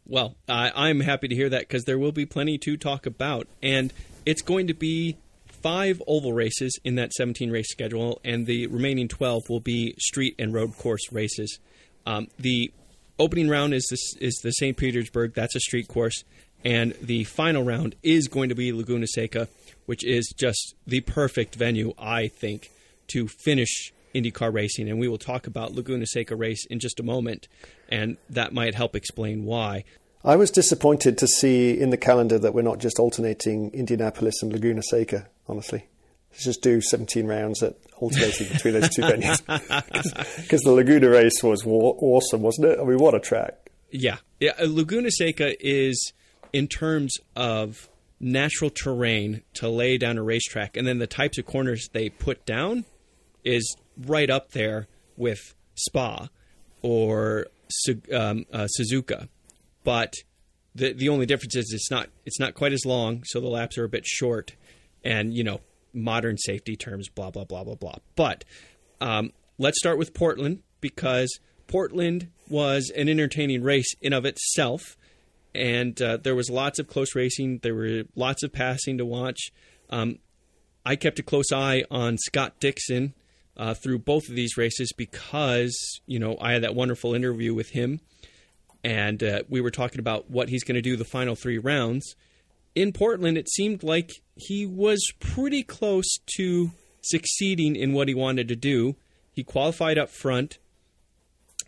Well, 0.06 0.36
I, 0.48 0.90
am 0.90 1.00
happy 1.00 1.28
to 1.28 1.34
hear 1.34 1.48
that 1.48 1.60
because 1.60 1.84
there 1.84 1.98
will 1.98 2.12
be 2.12 2.26
plenty 2.26 2.58
to 2.58 2.76
talk 2.76 3.06
about, 3.06 3.46
and 3.62 3.92
it's 4.26 4.42
going 4.42 4.66
to 4.66 4.74
be 4.74 5.16
five 5.46 6.02
oval 6.06 6.34
races 6.34 6.78
in 6.84 6.96
that 6.96 7.12
17 7.14 7.50
race 7.50 7.70
schedule, 7.70 8.20
and 8.22 8.44
the 8.44 8.66
remaining 8.66 9.08
12 9.08 9.44
will 9.48 9.60
be 9.60 9.94
street 9.98 10.34
and 10.38 10.52
road 10.52 10.76
course 10.76 11.10
races. 11.10 11.58
Um, 12.04 12.28
the 12.38 12.70
opening 13.18 13.48
round 13.48 13.72
is 13.72 13.86
this, 13.88 14.14
is 14.20 14.34
the 14.42 14.50
St. 14.50 14.76
Petersburg. 14.76 15.32
That's 15.32 15.56
a 15.56 15.60
street 15.60 15.88
course. 15.88 16.22
And 16.64 16.94
the 17.00 17.24
final 17.24 17.62
round 17.62 17.94
is 18.02 18.28
going 18.28 18.48
to 18.48 18.54
be 18.54 18.72
Laguna 18.72 19.06
Seca, 19.06 19.48
which 19.86 20.04
is 20.04 20.32
just 20.36 20.74
the 20.86 21.00
perfect 21.00 21.54
venue, 21.54 21.92
I 21.98 22.28
think, 22.28 22.70
to 23.08 23.28
finish 23.28 23.92
IndyCar 24.14 24.52
racing. 24.52 24.88
And 24.88 24.98
we 24.98 25.08
will 25.08 25.18
talk 25.18 25.46
about 25.46 25.74
Laguna 25.74 26.06
Seca 26.06 26.34
race 26.36 26.64
in 26.66 26.78
just 26.78 27.00
a 27.00 27.02
moment, 27.02 27.48
and 27.88 28.16
that 28.30 28.54
might 28.54 28.74
help 28.74 28.96
explain 28.96 29.44
why. 29.44 29.84
I 30.24 30.36
was 30.36 30.50
disappointed 30.50 31.18
to 31.18 31.26
see 31.26 31.78
in 31.78 31.90
the 31.90 31.98
calendar 31.98 32.38
that 32.38 32.54
we're 32.54 32.62
not 32.62 32.78
just 32.78 32.98
alternating 32.98 33.70
Indianapolis 33.74 34.42
and 34.42 34.50
Laguna 34.50 34.82
Seca, 34.82 35.28
honestly. 35.46 35.84
Let's 36.30 36.44
just 36.44 36.62
do 36.62 36.80
17 36.80 37.26
rounds 37.26 37.62
at 37.62 37.76
alternating 37.98 38.48
between 38.48 38.74
those 38.74 38.88
two 38.88 39.02
venues. 39.02 39.38
Because 40.36 40.62
the 40.62 40.72
Laguna 40.72 41.10
race 41.10 41.42
was 41.42 41.62
awesome, 41.66 42.40
wasn't 42.40 42.68
it? 42.68 42.80
I 42.80 42.84
mean, 42.84 42.98
what 42.98 43.14
a 43.14 43.20
track. 43.20 43.70
Yeah. 43.90 44.16
yeah. 44.40 44.52
Uh, 44.58 44.66
Laguna 44.66 45.10
Seca 45.10 45.54
is 45.64 46.12
in 46.54 46.68
terms 46.68 47.16
of 47.34 47.90
natural 48.20 48.70
terrain 48.70 49.42
to 49.54 49.68
lay 49.68 49.98
down 49.98 50.16
a 50.16 50.22
racetrack, 50.22 50.76
and 50.76 50.86
then 50.86 50.98
the 50.98 51.06
types 51.06 51.36
of 51.36 51.44
corners 51.44 51.88
they 51.92 52.08
put 52.08 52.46
down 52.46 52.84
is 53.44 53.76
right 54.06 54.30
up 54.30 54.52
there 54.52 54.86
with 55.16 55.52
Spa 55.74 56.28
or 56.80 57.48
um, 58.12 58.46
uh, 58.52 58.68
Suzuka. 58.78 59.28
But 59.82 60.14
the 60.76 60.92
the 60.92 61.08
only 61.08 61.26
difference 61.26 61.56
is 61.56 61.72
it's 61.74 61.90
not 61.90 62.08
it's 62.24 62.38
not 62.38 62.54
quite 62.54 62.72
as 62.72 62.86
long, 62.86 63.24
so 63.26 63.40
the 63.40 63.48
laps 63.48 63.76
are 63.76 63.84
a 63.84 63.88
bit 63.88 64.06
short, 64.06 64.54
and 65.02 65.34
you 65.34 65.42
know 65.42 65.60
modern 65.92 66.38
safety 66.38 66.76
terms, 66.76 67.08
blah 67.08 67.32
blah 67.32 67.44
blah 67.44 67.64
blah 67.64 67.74
blah. 67.74 67.96
But 68.14 68.44
um, 69.00 69.32
let's 69.58 69.78
start 69.78 69.98
with 69.98 70.14
Portland 70.14 70.62
because 70.80 71.40
Portland 71.66 72.28
was 72.48 72.92
an 72.94 73.08
entertaining 73.08 73.64
race 73.64 73.92
in 74.00 74.12
of 74.12 74.24
itself 74.24 74.96
and 75.54 76.00
uh, 76.02 76.16
there 76.16 76.34
was 76.34 76.50
lots 76.50 76.78
of 76.78 76.88
close 76.88 77.14
racing. 77.14 77.60
There 77.62 77.74
were 77.74 78.04
lots 78.16 78.42
of 78.42 78.52
passing 78.52 78.98
to 78.98 79.04
watch. 79.04 79.52
Um, 79.90 80.18
I 80.84 80.96
kept 80.96 81.18
a 81.18 81.22
close 81.22 81.52
eye 81.52 81.84
on 81.90 82.18
Scott 82.18 82.60
Dixon 82.60 83.14
uh, 83.56 83.74
through 83.74 84.00
both 84.00 84.28
of 84.28 84.34
these 84.34 84.56
races 84.56 84.92
because 84.92 86.00
you 86.06 86.18
know 86.18 86.36
I 86.40 86.52
had 86.52 86.62
that 86.62 86.74
wonderful 86.74 87.14
interview 87.14 87.54
with 87.54 87.70
him, 87.70 88.00
and 88.82 89.22
uh, 89.22 89.42
we 89.48 89.60
were 89.60 89.70
talking 89.70 90.00
about 90.00 90.30
what 90.30 90.48
he's 90.48 90.64
going 90.64 90.76
to 90.76 90.82
do 90.82 90.96
the 90.96 91.04
final 91.04 91.36
three 91.36 91.58
rounds. 91.58 92.16
In 92.74 92.92
Portland, 92.92 93.38
it 93.38 93.48
seemed 93.48 93.84
like 93.84 94.10
he 94.34 94.66
was 94.66 95.12
pretty 95.20 95.62
close 95.62 96.18
to 96.36 96.72
succeeding 97.00 97.76
in 97.76 97.92
what 97.92 98.08
he 98.08 98.14
wanted 98.14 98.48
to 98.48 98.56
do. 98.56 98.96
He 99.32 99.44
qualified 99.44 99.96
up 99.96 100.10
front. 100.10 100.58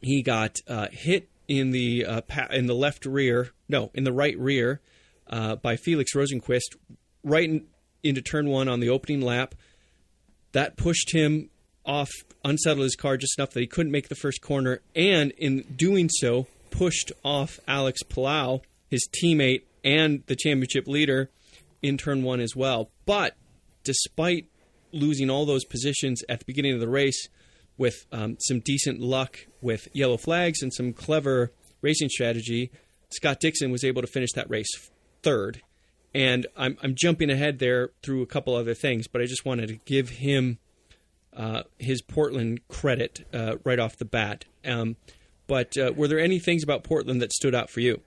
He 0.02 0.22
got 0.22 0.58
uh, 0.66 0.88
hit 0.90 1.28
in 1.48 1.70
the 1.70 2.04
uh, 2.04 2.20
pa- 2.22 2.48
in 2.50 2.66
the 2.66 2.74
left 2.74 3.06
rear, 3.06 3.50
no, 3.68 3.90
in 3.94 4.04
the 4.04 4.12
right 4.12 4.38
rear, 4.38 4.80
uh, 5.28 5.56
by 5.56 5.76
Felix 5.76 6.14
Rosenqvist, 6.14 6.76
right 7.22 7.48
in, 7.48 7.66
into 8.02 8.22
turn 8.22 8.48
one 8.48 8.68
on 8.68 8.80
the 8.80 8.88
opening 8.88 9.20
lap. 9.20 9.54
That 10.52 10.76
pushed 10.76 11.12
him 11.12 11.50
off, 11.84 12.10
unsettled 12.44 12.84
his 12.84 12.96
car 12.96 13.16
just 13.16 13.38
enough 13.38 13.50
that 13.50 13.60
he 13.60 13.66
couldn't 13.66 13.92
make 13.92 14.08
the 14.08 14.14
first 14.14 14.40
corner, 14.40 14.80
and 14.94 15.32
in 15.32 15.62
doing 15.76 16.08
so, 16.08 16.46
pushed 16.70 17.12
off 17.24 17.60
Alex 17.68 18.02
Palou, 18.02 18.60
his 18.88 19.06
teammate 19.22 19.62
and 19.84 20.22
the 20.26 20.36
championship 20.36 20.88
leader, 20.88 21.30
in 21.82 21.96
turn 21.96 22.22
one 22.22 22.40
as 22.40 22.56
well. 22.56 22.90
But 23.04 23.36
despite 23.84 24.46
losing 24.92 25.30
all 25.30 25.46
those 25.46 25.64
positions 25.64 26.22
at 26.28 26.40
the 26.40 26.44
beginning 26.44 26.74
of 26.74 26.80
the 26.80 26.88
race, 26.88 27.28
with 27.78 28.06
um, 28.12 28.36
some 28.40 28.60
decent 28.60 29.00
luck 29.00 29.46
with 29.60 29.88
yellow 29.92 30.16
flags 30.16 30.62
and 30.62 30.72
some 30.72 30.92
clever 30.92 31.52
racing 31.82 32.08
strategy, 32.08 32.70
Scott 33.10 33.40
Dixon 33.40 33.70
was 33.70 33.84
able 33.84 34.02
to 34.02 34.08
finish 34.08 34.32
that 34.34 34.48
race 34.50 34.90
third. 35.22 35.62
And 36.14 36.46
I'm, 36.56 36.78
I'm 36.82 36.94
jumping 36.94 37.30
ahead 37.30 37.58
there 37.58 37.90
through 38.02 38.22
a 38.22 38.26
couple 38.26 38.54
other 38.54 38.74
things, 38.74 39.06
but 39.06 39.20
I 39.20 39.26
just 39.26 39.44
wanted 39.44 39.68
to 39.68 39.74
give 39.84 40.08
him 40.08 40.58
uh, 41.36 41.64
his 41.78 42.00
Portland 42.00 42.66
credit 42.68 43.26
uh, 43.34 43.56
right 43.64 43.78
off 43.78 43.98
the 43.98 44.06
bat. 44.06 44.46
Um, 44.64 44.96
but 45.46 45.76
uh, 45.76 45.92
were 45.94 46.08
there 46.08 46.18
any 46.18 46.38
things 46.38 46.64
about 46.64 46.84
Portland 46.84 47.20
that 47.20 47.32
stood 47.32 47.54
out 47.54 47.70
for 47.70 47.80
you? 47.80 48.00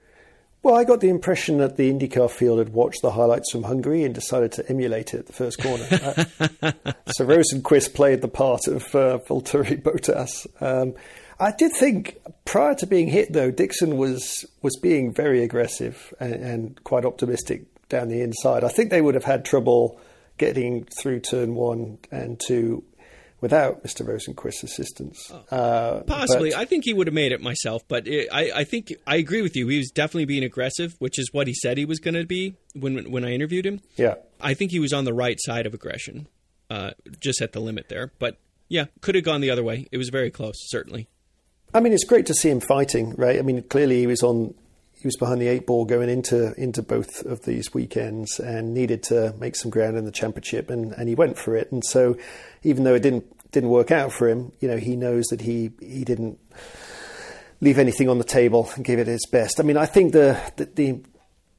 Well, 0.62 0.74
I 0.74 0.84
got 0.84 1.00
the 1.00 1.08
impression 1.08 1.56
that 1.58 1.76
the 1.76 1.90
IndyCar 1.90 2.30
field 2.30 2.58
had 2.58 2.70
watched 2.70 3.00
the 3.00 3.12
highlights 3.12 3.50
from 3.50 3.62
Hungary 3.62 4.04
and 4.04 4.14
decided 4.14 4.52
to 4.52 4.68
emulate 4.68 5.14
it 5.14 5.20
at 5.20 5.26
the 5.26 5.32
first 5.32 5.58
corner. 5.62 5.86
uh, 6.62 6.92
so 7.12 7.24
Rosenqvist 7.24 7.94
played 7.94 8.20
the 8.20 8.28
part 8.28 8.66
of 8.66 8.94
uh, 8.94 9.20
Valtteri 9.26 9.80
Bottas. 9.80 10.46
Um, 10.60 10.94
I 11.38 11.52
did 11.52 11.72
think 11.72 12.18
prior 12.44 12.74
to 12.74 12.86
being 12.86 13.08
hit, 13.08 13.32
though, 13.32 13.50
Dixon 13.50 13.96
was 13.96 14.44
was 14.60 14.76
being 14.76 15.14
very 15.14 15.42
aggressive 15.42 16.12
and, 16.20 16.34
and 16.34 16.84
quite 16.84 17.06
optimistic 17.06 17.62
down 17.88 18.08
the 18.08 18.20
inside. 18.20 18.62
I 18.62 18.68
think 18.68 18.90
they 18.90 19.00
would 19.00 19.14
have 19.14 19.24
had 19.24 19.46
trouble 19.46 19.98
getting 20.36 20.84
through 20.84 21.20
turn 21.20 21.54
one 21.54 21.98
and 22.10 22.38
two 22.38 22.84
without 23.40 23.82
Mr. 23.84 24.04
Rosenqvist's 24.06 24.62
assistance. 24.62 25.30
Uh, 25.50 26.00
Possibly, 26.06 26.50
but- 26.50 26.58
I 26.58 26.64
think 26.64 26.84
he 26.84 26.92
would 26.94 27.06
have 27.06 27.14
made 27.14 27.32
it 27.32 27.40
myself, 27.40 27.82
but 27.88 28.06
it, 28.06 28.28
I, 28.32 28.50
I 28.56 28.64
think 28.64 28.92
I 29.06 29.16
agree 29.16 29.42
with 29.42 29.56
you. 29.56 29.66
He 29.68 29.78
was 29.78 29.90
definitely 29.90 30.26
being 30.26 30.44
aggressive, 30.44 30.94
which 30.98 31.18
is 31.18 31.28
what 31.32 31.46
he 31.46 31.54
said 31.54 31.78
he 31.78 31.84
was 31.84 31.98
going 32.00 32.14
to 32.14 32.24
be 32.26 32.54
when 32.74 33.10
when 33.10 33.24
I 33.24 33.32
interviewed 33.32 33.66
him. 33.66 33.80
yeah. 33.96 34.14
I 34.42 34.54
think 34.54 34.70
he 34.70 34.78
was 34.80 34.92
on 34.94 35.04
the 35.04 35.12
right 35.12 35.36
side 35.38 35.66
of 35.66 35.74
aggression, 35.74 36.26
uh, 36.70 36.92
just 37.20 37.42
at 37.42 37.52
the 37.52 37.60
limit 37.60 37.88
there. 37.90 38.10
But 38.18 38.38
yeah, 38.68 38.86
could 39.02 39.14
have 39.14 39.24
gone 39.24 39.40
the 39.42 39.50
other 39.50 39.62
way. 39.62 39.86
It 39.92 39.98
was 39.98 40.08
very 40.08 40.30
close, 40.30 40.54
certainly. 40.70 41.08
I 41.74 41.80
mean, 41.80 41.92
it's 41.92 42.04
great 42.04 42.24
to 42.26 42.34
see 42.34 42.48
him 42.50 42.60
fighting, 42.60 43.14
right? 43.16 43.38
I 43.38 43.42
mean, 43.42 43.62
clearly 43.64 43.98
he 44.00 44.06
was 44.06 44.22
on, 44.22 44.54
he 45.00 45.06
was 45.06 45.16
behind 45.16 45.40
the 45.40 45.48
eight 45.48 45.66
ball 45.66 45.84
going 45.84 46.10
into 46.10 46.52
into 46.60 46.82
both 46.82 47.24
of 47.24 47.44
these 47.44 47.72
weekends 47.72 48.38
and 48.38 48.74
needed 48.74 49.02
to 49.04 49.34
make 49.38 49.56
some 49.56 49.70
ground 49.70 49.96
in 49.96 50.04
the 50.04 50.12
championship, 50.12 50.68
and, 50.68 50.92
and 50.92 51.08
he 51.08 51.14
went 51.14 51.38
for 51.38 51.56
it. 51.56 51.72
And 51.72 51.84
so, 51.84 52.16
even 52.62 52.84
though 52.84 52.94
it 52.94 53.02
didn't 53.02 53.24
didn't 53.50 53.70
work 53.70 53.90
out 53.90 54.12
for 54.12 54.28
him, 54.28 54.52
you 54.60 54.68
know, 54.68 54.76
he 54.76 54.96
knows 54.96 55.26
that 55.26 55.40
he 55.40 55.70
he 55.80 56.04
didn't 56.04 56.38
leave 57.62 57.78
anything 57.78 58.08
on 58.08 58.18
the 58.18 58.24
table 58.24 58.70
and 58.74 58.84
give 58.84 58.98
it 58.98 59.06
his 59.06 59.26
best. 59.26 59.58
I 59.58 59.62
mean, 59.62 59.78
I 59.78 59.86
think 59.86 60.12
the 60.12 60.38
the, 60.56 60.66
the 60.66 61.00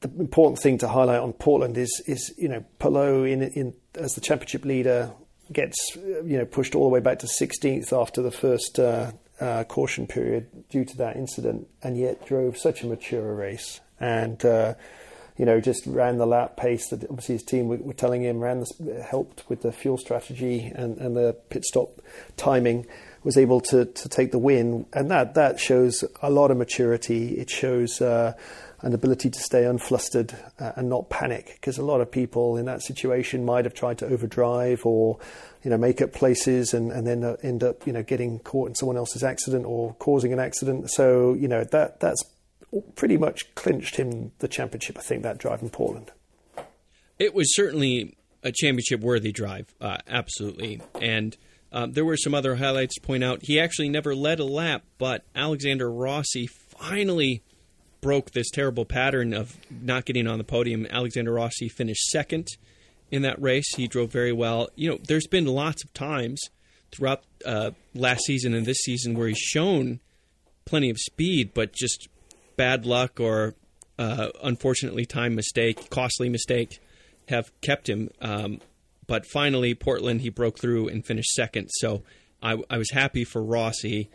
the 0.02 0.20
important 0.20 0.60
thing 0.60 0.78
to 0.78 0.88
highlight 0.88 1.20
on 1.20 1.32
Portland 1.32 1.76
is 1.76 2.02
is 2.06 2.32
you 2.38 2.48
know 2.48 2.64
Palou 2.78 3.24
in 3.24 3.42
in 3.42 3.74
as 3.96 4.14
the 4.14 4.20
championship 4.20 4.64
leader 4.64 5.12
gets 5.52 5.96
you 5.96 6.38
know 6.38 6.44
pushed 6.44 6.74
all 6.74 6.84
the 6.84 6.90
way 6.90 7.00
back 7.00 7.18
to 7.20 7.26
16th 7.26 7.92
after 7.92 8.22
the 8.22 8.30
first 8.30 8.78
uh, 8.78 9.12
uh, 9.42 9.64
caution 9.64 10.06
period 10.06 10.46
due 10.68 10.84
to 10.84 10.96
that 10.96 11.16
incident, 11.16 11.68
and 11.82 11.98
yet 11.98 12.24
drove 12.24 12.56
such 12.56 12.82
a 12.82 12.86
mature 12.86 13.34
race 13.34 13.80
and. 14.00 14.44
Uh, 14.44 14.74
you 15.38 15.46
know, 15.46 15.60
just 15.60 15.86
ran 15.86 16.18
the 16.18 16.26
lap 16.26 16.58
pace 16.58 16.88
that 16.88 17.04
obviously 17.04 17.36
his 17.36 17.42
team 17.42 17.66
were, 17.66 17.78
were 17.78 17.94
telling 17.94 18.22
him, 18.22 18.40
ran 18.40 18.60
the, 18.60 19.02
helped 19.02 19.48
with 19.48 19.62
the 19.62 19.72
fuel 19.72 19.96
strategy 19.96 20.70
and, 20.74 20.98
and 20.98 21.16
the 21.16 21.32
pit 21.48 21.64
stop 21.64 22.02
timing, 22.36 22.86
was 23.24 23.38
able 23.38 23.60
to, 23.60 23.86
to 23.86 24.08
take 24.10 24.30
the 24.30 24.38
win. 24.38 24.84
And 24.92 25.10
that, 25.10 25.34
that 25.34 25.58
shows 25.58 26.04
a 26.20 26.30
lot 26.30 26.50
of 26.50 26.58
maturity. 26.58 27.38
It 27.38 27.48
shows 27.48 28.02
uh, 28.02 28.34
an 28.82 28.92
ability 28.94 29.30
to 29.30 29.38
stay 29.38 29.62
unflustered 29.62 30.34
uh, 30.60 30.72
and 30.76 30.88
not 30.88 31.08
panic 31.08 31.56
because 31.60 31.78
a 31.78 31.84
lot 31.84 32.00
of 32.00 32.10
people 32.10 32.56
in 32.56 32.66
that 32.66 32.82
situation 32.82 33.44
might 33.44 33.64
have 33.64 33.74
tried 33.74 33.98
to 33.98 34.06
overdrive 34.06 34.84
or 34.84 35.18
you 35.62 35.70
know 35.70 35.76
make 35.76 36.02
up 36.02 36.12
places 36.12 36.74
and, 36.74 36.90
and 36.92 37.06
then 37.06 37.24
uh, 37.24 37.36
end 37.42 37.62
up 37.62 37.86
you 37.86 37.92
know 37.92 38.02
getting 38.02 38.38
caught 38.40 38.68
in 38.68 38.74
someone 38.74 38.96
else's 38.96 39.22
accident 39.22 39.64
or 39.64 39.94
causing 39.94 40.32
an 40.32 40.38
accident 40.38 40.90
so 40.90 41.34
you 41.34 41.48
know 41.48 41.64
that 41.64 42.00
that's 42.00 42.22
pretty 42.94 43.16
much 43.16 43.54
clinched 43.54 43.96
him 43.96 44.32
the 44.38 44.48
championship 44.48 44.98
I 44.98 45.02
think 45.02 45.22
that 45.22 45.38
drive 45.38 45.62
in 45.62 45.70
Portland 45.70 46.10
It 47.18 47.34
was 47.34 47.54
certainly 47.54 48.16
a 48.42 48.52
championship 48.52 49.00
worthy 49.00 49.32
drive, 49.32 49.72
uh, 49.80 49.98
absolutely. 50.08 50.80
And 51.00 51.36
um, 51.70 51.92
there 51.92 52.04
were 52.04 52.16
some 52.16 52.34
other 52.34 52.56
highlights 52.56 52.96
to 52.96 53.00
point 53.00 53.24
out. 53.24 53.40
He 53.42 53.60
actually 53.60 53.88
never 53.88 54.14
led 54.14 54.40
a 54.40 54.44
lap, 54.44 54.82
but 54.98 55.24
Alexander 55.34 55.90
Rossi 55.90 56.46
finally 56.46 57.42
broke 58.00 58.32
this 58.32 58.50
terrible 58.50 58.84
pattern 58.84 59.32
of 59.32 59.56
not 59.70 60.04
getting 60.04 60.26
on 60.26 60.38
the 60.38 60.44
podium. 60.44 60.86
Alexander 60.90 61.32
Rossi 61.32 61.68
finished 61.68 62.04
second 62.08 62.48
in 63.12 63.22
that 63.22 63.40
race. 63.40 63.76
He 63.76 63.86
drove 63.86 64.10
very 64.10 64.32
well. 64.32 64.70
You 64.74 64.90
know, 64.90 64.98
there's 65.06 65.28
been 65.28 65.46
lots 65.46 65.84
of 65.84 65.92
times 65.92 66.40
throughout 66.90 67.22
uh, 67.46 67.70
last 67.94 68.24
season 68.24 68.54
and 68.54 68.66
this 68.66 68.78
season 68.78 69.14
where 69.14 69.28
he's 69.28 69.38
shown 69.38 70.00
plenty 70.64 70.90
of 70.90 70.98
speed, 70.98 71.52
but 71.54 71.72
just 71.72 72.08
bad 72.56 72.86
luck 72.86 73.20
or 73.20 73.54
uh, 73.98 74.28
unfortunately 74.42 75.04
time 75.04 75.34
mistake, 75.34 75.90
costly 75.90 76.28
mistake, 76.28 76.80
have 77.28 77.52
kept 77.60 77.88
him. 77.88 78.10
Um, 78.20 78.60
but 79.06 79.26
finally, 79.26 79.74
Portland, 79.74 80.22
he 80.22 80.30
broke 80.30 80.58
through 80.58 80.88
and 80.88 81.04
finished 81.04 81.32
second. 81.34 81.68
So 81.68 82.02
I, 82.42 82.62
I 82.70 82.78
was 82.78 82.90
happy 82.90 83.24
for 83.24 83.42
Rossi 83.42 84.10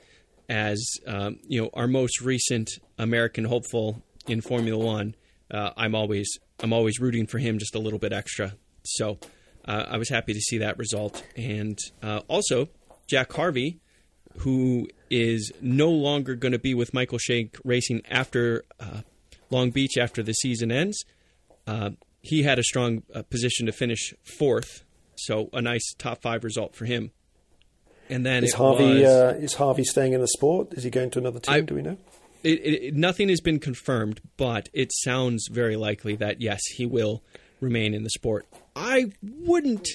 as 0.50 0.82
um, 1.06 1.40
you 1.48 1.62
know 1.62 1.70
our 1.74 1.88
most 1.88 2.22
recent 2.22 2.70
American 2.98 3.46
hopeful 3.46 4.02
in 4.28 4.42
Formula 4.42 4.84
One. 4.84 5.16
Uh, 5.52 5.72
I'm 5.78 5.94
always 5.94 6.30
I'm 6.62 6.74
always 6.74 7.00
rooting 7.00 7.28
for 7.28 7.38
him 7.38 7.60
just 7.60 7.76
a 7.76 7.80
little 7.80 8.00
bit 8.00 8.14
extra. 8.14 8.54
So 8.95 9.19
uh, 9.65 9.86
I 9.89 9.97
was 9.97 10.10
happy 10.10 10.34
to 10.34 10.39
see 10.39 10.58
that 10.60 10.78
result, 10.78 11.23
and 11.36 11.78
uh, 12.02 12.21
also 12.28 12.69
Jack 13.08 13.34
Harvey, 13.34 13.80
who 14.39 14.88
is 15.10 15.52
no 15.62 15.89
longer 15.89 16.36
going 16.36 16.52
to 16.52 16.60
be 16.60 16.73
with 16.73 16.93
Meyer 16.93 17.08
Shank 17.19 17.58
Racing 17.63 18.02
after 18.10 18.63
uh, 18.80 19.02
Long 19.50 19.71
Beach 19.71 19.97
after 19.97 20.21
the 20.23 20.34
season 20.34 20.71
ends. 20.71 21.04
Uh, 21.65 21.91
he 22.21 22.43
had 22.43 22.60
a 22.60 22.63
strong 22.63 23.04
uh, 23.13 23.21
position 23.23 23.65
to 23.67 23.71
finish 23.71 24.13
fourth, 24.23 24.84
so 25.15 25.50
a 25.54 25.62
nice 25.62 25.93
top 25.97 26.21
five 26.21 26.43
result 26.43 26.76
for 26.76 26.86
him. 26.86 27.12
And 28.10 28.26
then 28.26 28.43
is 28.43 28.54
Harvey 28.54 29.02
was- 29.02 29.04
uh, 29.04 29.38
is 29.39 29.54
Harvey 29.56 29.84
staying 29.84 30.13
in 30.13 30.21
the 30.21 30.28
sport 30.30 30.73
is 30.73 30.84
he 30.84 30.89
going 30.89 31.10
to 31.12 31.19
another 31.19 31.39
team 31.39 31.54
I- 31.56 31.62
do 31.62 31.76
we 31.76 31.82
know 31.82 31.97
it, 32.43 32.60
it, 32.60 32.84
it- 32.84 32.95
nothing 32.95 33.28
has 33.30 33.41
been 33.41 33.60
confirmed, 33.60 34.21
but 34.38 34.69
it 34.73 34.91
sounds 34.93 35.47
very 35.52 35.76
likely 35.76 36.15
that 36.15 36.39
yes, 36.41 36.62
he 36.76 36.86
will 36.86 37.21
remain 37.60 37.93
in 37.93 38.04
the 38.04 38.10
sport. 38.10 38.46
I 38.76 39.12
wouldn't 39.22 39.88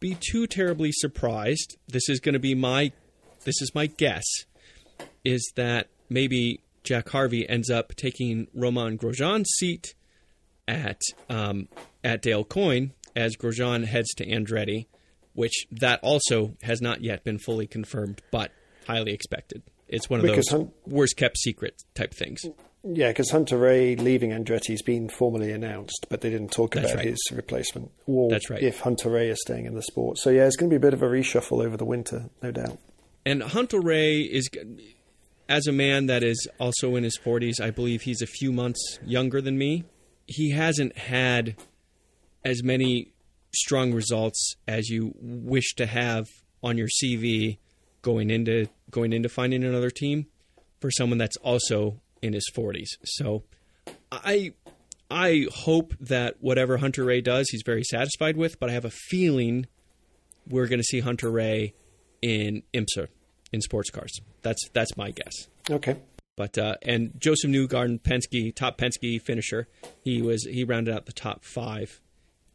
be 0.00 0.16
too 0.18 0.46
terribly 0.46 0.92
surprised. 0.92 1.76
This 1.88 2.08
is 2.08 2.20
going 2.20 2.34
to 2.34 2.38
be 2.38 2.54
my 2.54 2.92
this 3.44 3.60
is 3.60 3.74
my 3.74 3.86
guess 3.86 4.24
is 5.24 5.52
that 5.56 5.88
maybe 6.08 6.60
Jack 6.82 7.08
Harvey 7.08 7.48
ends 7.48 7.70
up 7.70 7.94
taking 7.96 8.48
Romain 8.54 8.98
Grosjean's 8.98 9.48
seat 9.58 9.94
at 10.68 11.00
um, 11.28 11.68
at 12.04 12.22
Dale 12.22 12.44
Coyne 12.44 12.92
as 13.14 13.36
Grosjean 13.36 13.84
heads 13.84 14.12
to 14.14 14.26
Andretti, 14.26 14.86
which 15.32 15.66
that 15.70 16.00
also 16.02 16.56
has 16.62 16.80
not 16.80 17.02
yet 17.02 17.24
been 17.24 17.38
fully 17.38 17.66
confirmed, 17.66 18.22
but 18.30 18.52
highly 18.86 19.12
expected. 19.12 19.62
It's 19.88 20.10
one 20.10 20.20
of 20.20 20.26
Because 20.26 20.46
those 20.46 20.68
worst 20.86 21.16
kept 21.16 21.38
secret 21.38 21.82
type 21.94 22.12
things. 22.12 22.42
Yeah, 22.88 23.08
because 23.08 23.30
Hunter-Reay 23.30 24.00
leaving 24.00 24.30
Andretti's 24.30 24.82
been 24.82 25.08
formally 25.08 25.50
announced, 25.50 26.06
but 26.08 26.20
they 26.20 26.30
didn't 26.30 26.52
talk 26.52 26.74
That's 26.74 26.92
about 26.92 26.98
right. 26.98 27.08
his 27.08 27.18
replacement. 27.32 27.90
Or 28.06 28.30
That's 28.30 28.48
right. 28.48 28.62
If 28.62 28.80
Hunter-Reay 28.80 29.30
is 29.30 29.40
staying 29.40 29.66
in 29.66 29.74
the 29.74 29.82
sport, 29.82 30.18
so 30.18 30.30
yeah, 30.30 30.46
it's 30.46 30.56
going 30.56 30.70
to 30.70 30.74
be 30.74 30.76
a 30.76 30.80
bit 30.80 30.94
of 30.94 31.02
a 31.02 31.06
reshuffle 31.06 31.64
over 31.64 31.76
the 31.76 31.84
winter, 31.84 32.30
no 32.42 32.52
doubt. 32.52 32.78
And 33.24 33.42
Hunter-Reay 33.42 34.30
is, 34.30 34.48
as 35.48 35.66
a 35.66 35.72
man 35.72 36.06
that 36.06 36.22
is 36.22 36.46
also 36.60 36.94
in 36.94 37.02
his 37.02 37.18
40s, 37.18 37.60
I 37.60 37.70
believe 37.70 38.02
he's 38.02 38.22
a 38.22 38.26
few 38.26 38.52
months 38.52 39.00
younger 39.04 39.40
than 39.40 39.58
me. 39.58 39.84
He 40.26 40.50
hasn't 40.50 40.96
had 40.96 41.56
as 42.44 42.62
many 42.62 43.12
strong 43.52 43.92
results 43.92 44.54
as 44.68 44.88
you 44.88 45.12
wish 45.16 45.74
to 45.74 45.86
have 45.86 46.26
on 46.62 46.78
your 46.78 46.88
CV 46.88 47.58
going 48.02 48.30
into 48.30 48.68
going 48.90 49.12
into 49.12 49.28
finding 49.28 49.64
another 49.64 49.90
team 49.90 50.26
for 50.80 50.90
someone 50.90 51.18
that's 51.18 51.36
also 51.38 52.00
in 52.22 52.32
his 52.32 52.50
40s. 52.54 52.88
So 53.04 53.44
I 54.10 54.52
I 55.10 55.46
hope 55.54 55.94
that 56.00 56.36
whatever 56.40 56.78
Hunter-Reay 56.78 57.22
does, 57.22 57.48
he's 57.50 57.62
very 57.64 57.84
satisfied 57.84 58.36
with, 58.36 58.58
but 58.58 58.70
I 58.70 58.72
have 58.72 58.84
a 58.84 58.90
feeling 58.90 59.66
we're 60.48 60.66
going 60.66 60.80
to 60.80 60.84
see 60.84 61.00
Hunter-Reay 61.00 61.74
in 62.22 62.62
IMSA 62.74 63.08
in 63.52 63.60
sports 63.60 63.90
cars. 63.90 64.20
That's 64.42 64.68
that's 64.72 64.96
my 64.96 65.10
guess. 65.10 65.48
Okay. 65.70 65.96
But 66.36 66.58
uh, 66.58 66.74
and 66.82 67.12
Josef 67.18 67.50
Newgarden, 67.50 68.00
Penske 68.00 68.54
top 68.54 68.78
Penske 68.78 69.20
finisher. 69.22 69.68
He 70.02 70.20
was 70.20 70.44
he 70.44 70.64
rounded 70.64 70.94
out 70.94 71.06
the 71.06 71.12
top 71.12 71.44
five 71.44 72.00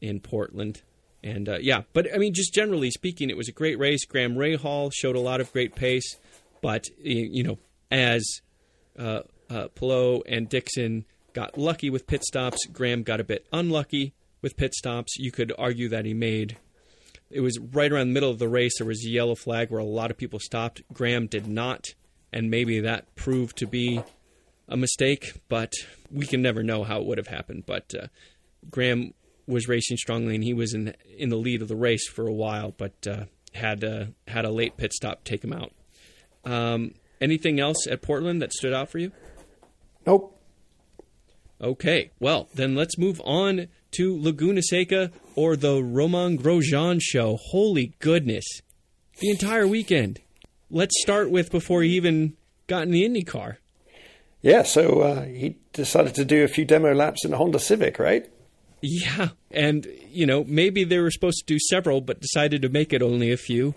in 0.02 0.20
Portland, 0.20 0.84
and 1.24 1.50
uh, 1.50 1.58
yeah. 1.60 1.82
But 1.94 2.14
I 2.14 2.18
mean, 2.18 2.34
just 2.34 2.54
generally 2.54 2.92
speaking, 2.92 3.30
it 3.30 3.38
was 3.38 3.50
a 3.50 3.52
great 3.52 3.80
race. 3.80 4.06
Graham 4.06 4.36
Rahal 4.36 4.92
showed 4.94 5.16
a 5.16 5.20
lot 5.20 5.42
of 5.42 5.52
great 5.52 5.76
pace, 5.76 6.18
but 6.62 6.86
you 7.00 7.44
know, 7.44 7.58
as 7.90 8.24
uh, 9.00 9.22
uh, 9.52 10.20
and 10.28 10.50
Dixon 10.50 11.06
got 11.34 11.58
lucky 11.58 11.90
with 11.90 12.08
pit 12.08 12.24
stops, 12.24 12.66
Graham 12.68 13.04
got 13.04 13.20
a 13.20 13.24
bit 13.24 13.46
unlucky 13.52 14.14
with 14.42 14.58
pit 14.58 14.74
stops. 14.74 15.18
You 15.18 15.32
could 15.32 15.54
argue 15.58 15.90
that 15.90 16.06
he 16.06 16.14
made 16.14 16.58
it 17.32 17.42
was 17.42 17.58
right 17.60 17.92
around 17.92 18.08
the 18.08 18.14
middle 18.14 18.30
of 18.30 18.40
the 18.40 18.50
race. 18.50 18.78
There 18.78 18.88
was 18.88 19.06
a 19.06 19.10
yellow 19.10 19.36
flag 19.36 19.72
where 19.72 19.80
a 19.80 19.86
lot 19.86 20.12
of 20.12 20.18
people 20.18 20.40
stopped. 20.40 20.82
Graham 20.94 21.28
did 21.28 21.48
not, 21.48 21.86
and 22.34 22.50
maybe 22.50 22.82
that 22.82 23.16
proved 23.16 23.58
to 23.58 23.68
be 23.68 24.02
a 24.68 24.78
mistake. 24.78 25.34
But 25.50 25.72
we 26.12 26.26
can 26.26 26.42
never 26.42 26.64
know 26.64 26.84
how 26.84 27.00
it 27.00 27.06
would 27.06 27.18
have 27.18 27.28
happened. 27.28 27.64
But 27.66 27.94
uh, 27.96 28.08
Graham 28.70 29.14
was 29.48 29.68
racing 29.68 29.98
strongly, 29.98 30.36
and 30.36 30.44
he 30.44 30.54
was 30.54 30.74
in 30.74 30.94
in 31.18 31.30
the 31.30 31.38
lead 31.38 31.62
of 31.62 31.68
the 31.68 31.76
race 31.76 32.08
for 32.08 32.28
a 32.28 32.34
while, 32.34 32.74
but 32.78 33.08
uh, 33.08 33.26
had 33.54 33.84
uh, 33.84 34.06
had 34.28 34.46
a 34.46 34.52
late 34.52 34.78
pit 34.78 34.94
stop 34.94 35.24
take 35.24 35.44
him 35.44 35.54
out. 35.54 35.72
Um, 36.44 36.96
anything 37.20 37.60
else 37.60 37.88
at 37.88 38.02
Portland 38.02 38.42
that 38.42 38.52
stood 38.52 38.74
out 38.74 38.90
for 38.90 39.00
you? 39.00 39.12
Nope. 40.06 40.38
Okay, 41.62 42.12
well, 42.20 42.48
then 42.56 42.76
let's 42.76 42.98
move 42.98 43.22
on 43.24 43.68
to 43.92 44.18
Laguna 44.20 44.62
Seca 44.64 45.12
or 45.36 45.56
the 45.56 45.84
Romain 45.84 46.38
Grosjean 46.38 47.00
show. 47.02 47.38
Holy 47.50 47.94
goodness. 48.00 48.46
The 49.20 49.30
entire 49.30 49.68
weekend. 49.68 50.22
Let's 50.72 51.00
start 51.02 51.30
with 51.30 51.52
before 51.52 51.84
he 51.84 51.90
even 51.92 52.36
got 52.68 52.84
in 52.84 52.92
the 52.92 53.06
Indy 53.06 53.24
car. 53.24 53.60
Yeah, 54.42 54.64
so 54.64 55.02
uh, 55.02 55.26
he 55.26 55.58
decided 55.74 56.16
to 56.16 56.26
do 56.26 56.44
a 56.44 56.48
few 56.48 56.66
demo 56.66 56.94
laps 56.96 57.24
in 57.26 57.34
a 57.34 57.38
Honda 57.38 57.60
Civic, 57.60 58.00
right? 58.00 58.28
Yeah, 58.82 59.30
and, 59.52 59.86
you 60.10 60.26
know, 60.26 60.44
maybe 60.46 60.84
they 60.84 60.98
were 60.98 61.12
supposed 61.12 61.38
to 61.46 61.54
do 61.54 61.60
several, 61.70 62.02
but 62.02 62.22
decided 62.22 62.64
to 62.64 62.70
make 62.70 62.92
it 62.94 63.04
only 63.04 63.32
a 63.32 63.38
few. 63.38 63.76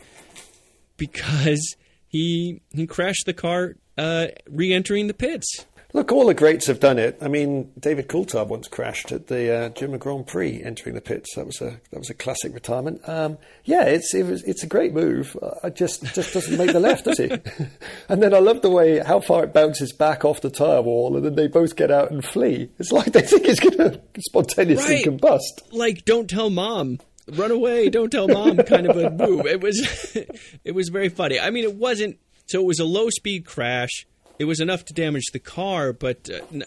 because 0.96 1.76
he 2.08 2.60
he 2.70 2.86
crashed 2.86 3.26
the 3.26 3.32
car 3.34 3.76
uh, 3.98 4.26
re-entering 4.48 5.06
the 5.06 5.14
pits. 5.14 5.66
Look, 5.94 6.10
all 6.10 6.26
the 6.26 6.34
greats 6.34 6.66
have 6.66 6.80
done 6.80 6.98
it. 6.98 7.16
I 7.22 7.28
mean, 7.28 7.70
David 7.78 8.08
Coulthard 8.08 8.48
once 8.48 8.66
crashed 8.66 9.12
at 9.12 9.28
the 9.28 9.54
uh, 9.54 9.68
German 9.70 10.00
Grand 10.00 10.26
Prix, 10.26 10.60
entering 10.62 10.96
the 10.96 11.00
pits. 11.00 11.34
That 11.36 11.46
was 11.46 11.60
a 11.60 11.78
that 11.92 11.98
was 11.98 12.10
a 12.10 12.14
classic 12.14 12.52
retirement. 12.52 13.08
Um, 13.08 13.38
yeah, 13.64 13.84
it's 13.84 14.12
it 14.12 14.24
was, 14.26 14.42
it's 14.42 14.64
a 14.64 14.66
great 14.66 14.92
move. 14.92 15.36
I 15.62 15.70
just 15.70 16.02
just 16.12 16.34
doesn't 16.34 16.58
make 16.58 16.72
the 16.72 16.80
left, 16.80 17.04
does 17.04 17.18
he? 17.18 17.30
and 18.08 18.20
then 18.20 18.34
I 18.34 18.40
love 18.40 18.60
the 18.62 18.70
way 18.70 18.98
how 18.98 19.20
far 19.20 19.44
it 19.44 19.52
bounces 19.54 19.92
back 19.92 20.24
off 20.24 20.40
the 20.40 20.50
tire 20.50 20.82
wall, 20.82 21.16
and 21.16 21.24
then 21.24 21.36
they 21.36 21.46
both 21.46 21.76
get 21.76 21.92
out 21.92 22.10
and 22.10 22.24
flee. 22.24 22.70
It's 22.80 22.90
like 22.90 23.12
they 23.12 23.22
think 23.22 23.44
it's 23.44 23.60
going 23.60 23.78
to 23.78 24.00
spontaneously 24.18 24.96
Right. 24.96 25.04
combust. 25.04 25.62
Like, 25.72 26.04
don't 26.04 26.28
tell 26.28 26.50
mom. 26.50 26.98
Run 27.32 27.52
away! 27.52 27.88
Don't 27.88 28.10
tell 28.10 28.26
mom. 28.28 28.56
Kind 28.58 28.86
of 28.90 28.96
a 28.96 29.10
move. 29.10 29.46
It 29.46 29.60
was, 29.62 29.78
it 30.64 30.74
was 30.74 30.88
very 30.88 31.08
funny. 31.08 31.38
I 31.38 31.50
mean, 31.50 31.62
it 31.64 31.76
wasn't. 31.76 32.18
So 32.46 32.60
it 32.60 32.66
was 32.66 32.80
a 32.80 32.84
low 32.84 33.08
speed 33.10 33.46
crash. 33.46 34.06
It 34.38 34.44
was 34.46 34.60
enough 34.60 34.84
to 34.86 34.94
damage 34.94 35.26
the 35.32 35.38
car, 35.38 35.92
but 35.92 36.28
uh, 36.30 36.40
n- 36.52 36.64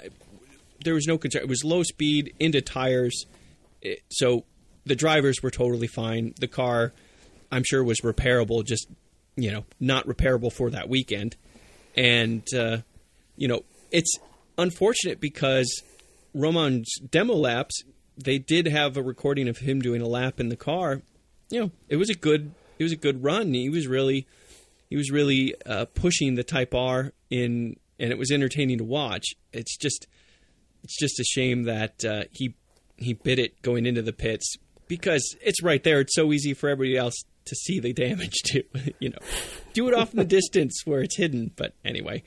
there 0.83 0.93
was 0.93 1.05
no 1.07 1.17
concern. 1.17 1.41
It 1.41 1.49
was 1.49 1.63
low 1.63 1.83
speed 1.83 2.33
into 2.39 2.61
tires, 2.61 3.25
It- 3.81 4.03
so 4.09 4.45
the 4.85 4.95
drivers 4.95 5.41
were 5.43 5.51
totally 5.51 5.87
fine. 5.87 6.33
The 6.39 6.47
car, 6.47 6.93
I'm 7.51 7.63
sure, 7.65 7.83
was 7.83 7.99
repairable. 8.01 8.65
Just 8.65 8.87
you 9.35 9.51
know, 9.51 9.65
not 9.79 10.07
repairable 10.07 10.51
for 10.51 10.69
that 10.71 10.87
weekend, 10.89 11.35
and 11.95 12.43
uh, 12.55 12.77
you 13.35 13.47
know, 13.47 13.63
it's 13.91 14.13
unfortunate 14.57 15.19
because 15.19 15.83
Romain's 16.33 16.91
demo 17.11 17.33
laps, 17.35 17.83
they 18.17 18.37
did 18.39 18.67
have 18.67 18.97
a 18.97 19.03
recording 19.03 19.47
of 19.47 19.57
him 19.59 19.79
doing 19.81 20.01
a 20.01 20.07
lap 20.07 20.39
in 20.39 20.49
the 20.49 20.55
car. 20.55 21.01
You 21.49 21.59
know, 21.61 21.71
it 21.89 21.97
was 21.97 22.09
a 22.09 22.15
good, 22.15 22.51
it 22.79 22.83
was 22.83 22.91
a 22.91 22.95
good 22.97 23.23
run. 23.23 23.53
He 23.53 23.69
was 23.69 23.87
really, 23.87 24.25
he 24.89 24.95
was 24.95 25.11
really 25.11 25.55
uh, 25.65 25.85
pushing 25.85 26.35
the 26.35 26.43
Type 26.43 26.73
R 26.73 27.13
in, 27.29 27.77
and 27.99 28.11
it 28.11 28.17
was 28.17 28.31
entertaining 28.31 28.77
to 28.79 28.83
watch. 28.83 29.25
It's 29.51 29.77
just, 29.77 30.07
it's 30.83 30.97
just 30.97 31.19
a 31.19 31.23
shame 31.23 31.63
that 31.63 32.03
uh, 32.05 32.23
he 32.31 32.55
he 32.97 33.13
bit 33.13 33.37
it 33.37 33.61
going 33.61 33.85
into 33.85 34.01
the 34.01 34.13
pits 34.13 34.55
because 34.87 35.35
it's 35.41 35.61
right 35.61 35.83
there. 35.83 35.99
It's 35.99 36.15
so 36.15 36.31
easy 36.31 36.53
for 36.53 36.69
everybody 36.69 36.97
else 36.97 37.15
to 37.45 37.55
see 37.55 37.79
the 37.79 37.93
damage 37.93 38.33
to. 38.45 38.63
You 38.99 39.09
know, 39.09 39.19
do 39.73 39.87
it 39.87 39.93
off 39.93 40.11
in 40.11 40.19
the 40.19 40.25
distance 40.39 40.81
where 40.85 41.01
it's 41.01 41.17
hidden. 41.17 41.51
But 41.55 41.73
anyway, 41.83 42.23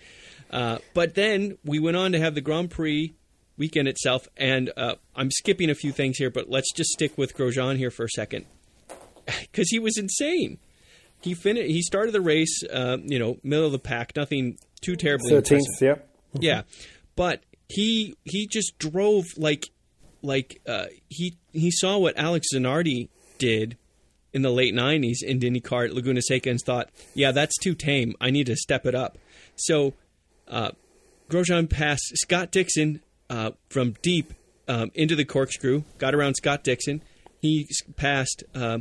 uh, 0.50 0.78
but 0.94 1.14
then 1.14 1.58
we 1.64 1.78
went 1.78 1.96
on 1.96 2.12
to 2.12 2.18
have 2.18 2.34
the 2.34 2.40
Grand 2.40 2.70
Prix 2.70 3.14
weekend 3.56 3.88
itself, 3.88 4.26
and 4.36 4.72
uh, 4.76 4.94
I'm 5.14 5.30
skipping 5.30 5.70
a 5.70 5.74
few 5.74 5.92
things 5.92 6.16
here, 6.16 6.30
but 6.30 6.48
let's 6.48 6.72
just 6.72 6.90
stick 6.90 7.16
with 7.18 7.36
Grosjean 7.36 7.76
here 7.76 7.90
for 7.90 8.04
a 8.04 8.08
second 8.08 8.46
because 9.26 9.68
he 9.70 9.78
was 9.78 9.98
insane. 9.98 10.58
He 11.22 11.34
fin- 11.34 11.56
He 11.56 11.82
started 11.82 12.12
the 12.12 12.20
race, 12.20 12.62
uh, 12.64 12.98
you 13.04 13.18
know, 13.18 13.38
middle 13.42 13.66
of 13.66 13.72
the 13.72 13.78
pack, 13.78 14.16
nothing 14.16 14.58
too 14.80 14.96
terribly 14.96 15.30
Thirteenth, 15.30 15.66
yeah. 15.80 15.96
Yeah, 16.32 16.62
but 17.16 17.42
he 17.68 18.16
he 18.24 18.46
just 18.46 18.78
drove 18.78 19.24
like 19.36 19.66
like 20.22 20.60
uh, 20.66 20.86
he 21.08 21.36
he 21.52 21.70
saw 21.70 21.98
what 21.98 22.16
Alex 22.18 22.48
Zanardi 22.54 23.08
did 23.38 23.76
in 24.32 24.42
the 24.42 24.50
late 24.50 24.74
'90s 24.74 25.22
in 25.22 25.40
IndyCar 25.40 25.86
at 25.88 25.94
Laguna 25.94 26.22
Seca 26.22 26.50
and 26.50 26.60
thought, 26.60 26.88
yeah, 27.14 27.32
that's 27.32 27.56
too 27.58 27.74
tame. 27.74 28.14
I 28.20 28.30
need 28.30 28.46
to 28.46 28.56
step 28.56 28.86
it 28.86 28.94
up. 28.94 29.18
So 29.56 29.94
uh, 30.48 30.70
Grosjean 31.28 31.68
passed 31.68 32.12
Scott 32.16 32.50
Dixon 32.50 33.02
uh, 33.28 33.52
from 33.68 33.94
deep 34.02 34.32
um, 34.68 34.90
into 34.94 35.16
the 35.16 35.24
corkscrew, 35.24 35.84
got 35.98 36.14
around 36.14 36.34
Scott 36.34 36.64
Dixon. 36.64 37.02
He 37.40 37.68
passed 37.96 38.44
uh, 38.54 38.78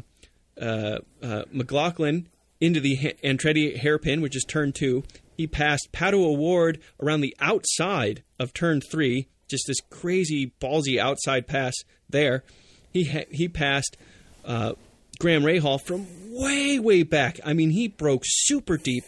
McLaughlin 0.59 2.27
into 2.61 2.79
the 2.79 2.95
ha- 2.95 3.17
Andretti 3.23 3.77
hairpin, 3.77 4.21
which 4.21 4.35
is 4.35 4.43
turn 4.43 4.71
two. 4.71 5.03
He 5.37 5.47
passed 5.47 5.89
Pato 5.93 6.25
O'Ward 6.25 6.79
around 7.01 7.21
the 7.21 7.35
outside 7.39 8.23
of 8.37 8.53
turn 8.53 8.81
three, 8.81 9.29
just 9.49 9.63
this 9.67 9.79
crazy 9.89 10.53
ballsy 10.59 10.97
outside 10.99 11.47
pass 11.47 11.73
there. 12.09 12.43
He 12.91 13.05
ha- 13.05 13.29
he 13.31 13.47
passed 13.47 13.95
uh, 14.43 14.73
Graham 15.19 15.43
Rahal 15.43 15.81
from 15.81 16.07
way 16.31 16.79
way 16.79 17.03
back. 17.03 17.39
I 17.45 17.53
mean, 17.53 17.69
he 17.69 17.87
broke 17.87 18.23
super 18.25 18.77
deep 18.77 19.05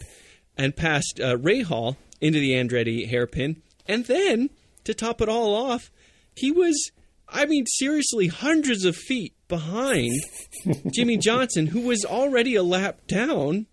and 0.56 0.74
passed 0.74 1.20
uh, 1.20 1.36
Rahal 1.36 1.96
into 2.20 2.38
the 2.38 2.52
Andretti 2.52 3.08
hairpin, 3.08 3.60
and 3.86 4.06
then 4.06 4.50
to 4.84 4.94
top 4.94 5.20
it 5.20 5.28
all 5.28 5.54
off, 5.54 5.90
he 6.34 6.50
was. 6.50 6.90
I 7.32 7.46
mean, 7.46 7.66
seriously, 7.66 8.28
hundreds 8.28 8.84
of 8.84 8.94
feet 8.96 9.34
behind 9.48 10.12
Jimmie 10.92 11.16
Johnson, 11.16 11.68
who 11.68 11.80
was 11.80 12.04
already 12.04 12.54
a 12.54 12.62
lap 12.62 13.06
down, 13.06 13.66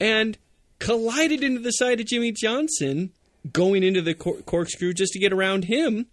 and 0.00 0.36
collided 0.78 1.44
into 1.44 1.60
the 1.60 1.70
side 1.70 2.00
of 2.00 2.06
Jimmie 2.06 2.32
Johnson, 2.32 3.12
going 3.52 3.82
into 3.82 4.02
the 4.02 4.14
cor- 4.14 4.42
corkscrew 4.42 4.92
just 4.92 5.12
to 5.12 5.18
get 5.18 5.32
around 5.32 5.64
him. 5.64 6.06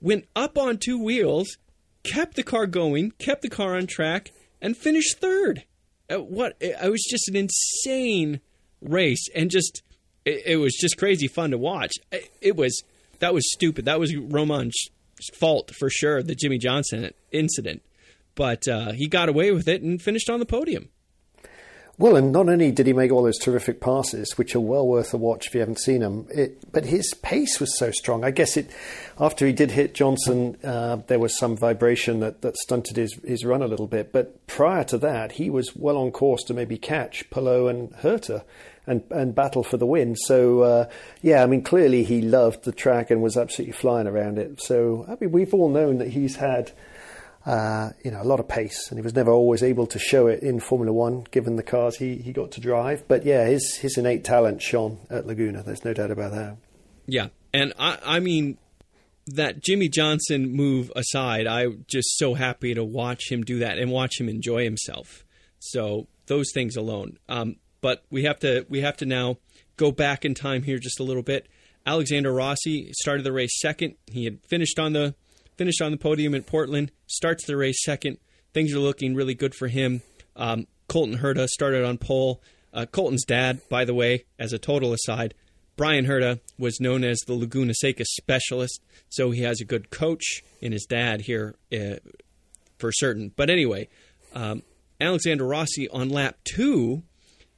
Went 0.00 0.26
up 0.34 0.58
on 0.58 0.78
two 0.78 1.02
wheels, 1.02 1.56
kept 2.02 2.36
the 2.36 2.42
car 2.42 2.66
going, 2.66 3.12
kept 3.12 3.42
the 3.42 3.50
car 3.50 3.76
on 3.76 3.86
track, 3.86 4.32
and 4.60 4.76
finished 4.76 5.18
third. 5.18 5.64
Uh, 6.10 6.16
what? 6.16 6.56
It 6.60 6.90
was 6.90 7.04
just 7.08 7.28
an 7.28 7.36
insane 7.36 8.40
race, 8.80 9.26
and 9.34 9.50
just 9.50 9.82
it, 10.24 10.42
it 10.46 10.56
was 10.56 10.74
just 10.74 10.98
crazy 10.98 11.28
fun 11.28 11.50
to 11.50 11.58
watch. 11.58 11.92
It, 12.12 12.30
it 12.40 12.56
was 12.56 12.82
that 13.20 13.34
was 13.34 13.50
stupid. 13.52 13.84
That 13.86 14.00
was 14.00 14.14
Romain's 14.16 14.76
fault 15.34 15.72
for 15.74 15.88
sure. 15.90 16.22
The 16.22 16.34
Jimmie 16.34 16.58
Johnson 16.58 17.10
incident, 17.32 17.82
but 18.34 18.66
uh, 18.68 18.92
he 18.92 19.08
got 19.08 19.28
away 19.28 19.52
with 19.52 19.68
it 19.68 19.82
and 19.82 20.00
finished 20.00 20.30
on 20.30 20.40
the 20.40 20.46
podium. 20.46 20.88
Well, 21.96 22.16
and 22.16 22.32
not 22.32 22.48
only 22.48 22.72
did 22.72 22.88
he 22.88 22.92
make 22.92 23.12
all 23.12 23.22
those 23.22 23.38
terrific 23.38 23.80
passes, 23.80 24.36
which 24.36 24.56
are 24.56 24.60
well 24.60 24.86
worth 24.86 25.14
a 25.14 25.16
watch 25.16 25.46
if 25.46 25.54
you 25.54 25.60
haven't 25.60 25.78
seen 25.78 26.00
them, 26.00 26.26
it, 26.30 26.72
but 26.72 26.84
his 26.84 27.14
pace 27.22 27.60
was 27.60 27.78
so 27.78 27.92
strong. 27.92 28.24
I 28.24 28.32
guess 28.32 28.56
it 28.56 28.68
after 29.20 29.46
he 29.46 29.52
did 29.52 29.70
hit 29.70 29.94
Johnson, 29.94 30.56
uh, 30.64 30.96
there 31.06 31.20
was 31.20 31.38
some 31.38 31.56
vibration 31.56 32.18
that, 32.18 32.42
that 32.42 32.56
stunted 32.56 32.96
his, 32.96 33.14
his 33.24 33.44
run 33.44 33.62
a 33.62 33.68
little 33.68 33.86
bit. 33.86 34.10
But 34.10 34.44
prior 34.48 34.82
to 34.84 34.98
that, 34.98 35.32
he 35.32 35.50
was 35.50 35.76
well 35.76 35.96
on 35.96 36.10
course 36.10 36.42
to 36.44 36.54
maybe 36.54 36.78
catch 36.78 37.30
Palou 37.30 37.68
and 37.68 37.92
Herta 37.92 38.42
and, 38.88 39.04
and 39.10 39.32
battle 39.32 39.62
for 39.62 39.76
the 39.76 39.86
win. 39.86 40.16
So, 40.16 40.62
uh, 40.62 40.88
yeah, 41.22 41.44
I 41.44 41.46
mean, 41.46 41.62
clearly 41.62 42.02
he 42.02 42.22
loved 42.22 42.64
the 42.64 42.72
track 42.72 43.12
and 43.12 43.22
was 43.22 43.36
absolutely 43.36 43.72
flying 43.72 44.08
around 44.08 44.38
it. 44.38 44.60
So, 44.60 45.06
I 45.08 45.16
mean, 45.20 45.30
we've 45.30 45.54
all 45.54 45.68
known 45.68 45.98
that 45.98 46.08
he's 46.08 46.36
had 46.36 46.72
uh, 47.46 47.90
you 48.02 48.10
know, 48.10 48.22
a 48.22 48.24
lot 48.24 48.40
of 48.40 48.48
pace, 48.48 48.88
and 48.88 48.98
he 48.98 49.02
was 49.02 49.14
never 49.14 49.30
always 49.30 49.62
able 49.62 49.86
to 49.88 49.98
show 49.98 50.26
it 50.26 50.42
in 50.42 50.60
Formula 50.60 50.92
One, 50.92 51.26
given 51.30 51.56
the 51.56 51.62
cars 51.62 51.96
he, 51.96 52.16
he 52.16 52.32
got 52.32 52.50
to 52.52 52.60
drive. 52.60 53.06
But 53.06 53.24
yeah, 53.24 53.44
his 53.46 53.76
his 53.76 53.98
innate 53.98 54.24
talent 54.24 54.62
shone 54.62 54.98
at 55.10 55.26
Laguna. 55.26 55.62
There's 55.62 55.84
no 55.84 55.92
doubt 55.92 56.10
about 56.10 56.32
that. 56.32 56.56
Yeah, 57.06 57.28
and 57.52 57.74
I, 57.78 57.98
I 58.04 58.20
mean 58.20 58.58
that 59.26 59.62
Jimmie 59.62 59.88
Johnson 59.88 60.52
move 60.52 60.90
aside, 60.96 61.46
I'm 61.46 61.84
just 61.88 62.18
so 62.18 62.34
happy 62.34 62.74
to 62.74 62.84
watch 62.84 63.30
him 63.30 63.42
do 63.42 63.58
that 63.60 63.78
and 63.78 63.90
watch 63.90 64.20
him 64.20 64.28
enjoy 64.28 64.64
himself. 64.64 65.24
So 65.58 66.06
those 66.26 66.50
things 66.52 66.76
alone. 66.76 67.18
Um, 67.28 67.56
but 67.80 68.04
we 68.10 68.24
have 68.24 68.38
to 68.40 68.66
we 68.68 68.80
have 68.80 68.96
to 68.98 69.06
now 69.06 69.36
go 69.76 69.92
back 69.92 70.24
in 70.24 70.34
time 70.34 70.62
here 70.62 70.78
just 70.78 71.00
a 71.00 71.04
little 71.04 71.22
bit. 71.22 71.46
Alexander 71.86 72.32
Rossi 72.32 72.90
started 72.94 73.24
the 73.24 73.32
race 73.32 73.60
second. 73.60 73.96
He 74.10 74.24
had 74.24 74.38
finished 74.48 74.78
on 74.78 74.94
the 74.94 75.14
finished 75.56 75.80
on 75.80 75.90
the 75.90 75.96
podium 75.96 76.34
in 76.34 76.42
Portland. 76.42 76.90
Starts 77.06 77.46
the 77.46 77.56
race 77.56 77.82
second. 77.82 78.18
Things 78.52 78.72
are 78.72 78.78
looking 78.78 79.14
really 79.14 79.34
good 79.34 79.54
for 79.54 79.68
him. 79.68 80.02
Um, 80.36 80.66
Colton 80.88 81.18
Herta 81.18 81.48
started 81.48 81.84
on 81.84 81.98
pole. 81.98 82.40
Uh, 82.72 82.86
Colton's 82.86 83.24
dad, 83.24 83.60
by 83.68 83.84
the 83.84 83.94
way, 83.94 84.24
as 84.38 84.52
a 84.52 84.58
total 84.58 84.92
aside, 84.92 85.34
Brian 85.76 86.06
Herta 86.06 86.40
was 86.58 86.80
known 86.80 87.04
as 87.04 87.18
the 87.20 87.34
Laguna 87.34 87.74
Seca 87.74 88.04
specialist, 88.04 88.80
so 89.08 89.30
he 89.30 89.42
has 89.42 89.60
a 89.60 89.64
good 89.64 89.90
coach 89.90 90.42
in 90.60 90.72
his 90.72 90.86
dad 90.88 91.22
here 91.22 91.54
uh, 91.72 91.96
for 92.78 92.92
certain. 92.92 93.32
But 93.34 93.50
anyway, 93.50 93.88
um, 94.34 94.62
Alexander 95.00 95.44
Rossi 95.44 95.88
on 95.88 96.08
lap 96.08 96.36
two, 96.44 97.02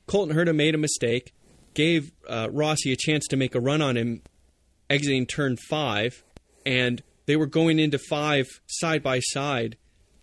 Colton 0.07 0.37
Herta 0.37 0.55
made 0.55 0.75
a 0.75 0.79
mistake, 0.79 1.35
gave 1.75 2.13
uh, 2.29 2.49
Rossi 2.51 2.93
a 2.93 2.97
chance 2.97 3.27
to 3.29 3.37
make 3.37 3.55
a 3.55 3.61
run 3.61 3.83
on 3.83 3.97
him 3.97 4.23
exiting 4.89 5.27
turn 5.27 5.57
five, 5.57 6.23
and 6.65 7.03
they 7.27 7.37
were 7.37 7.47
going 7.47 7.79
into 7.79 7.99
five 7.99 8.47
side 8.67 9.03
by 9.03 9.21
side. 9.21 9.77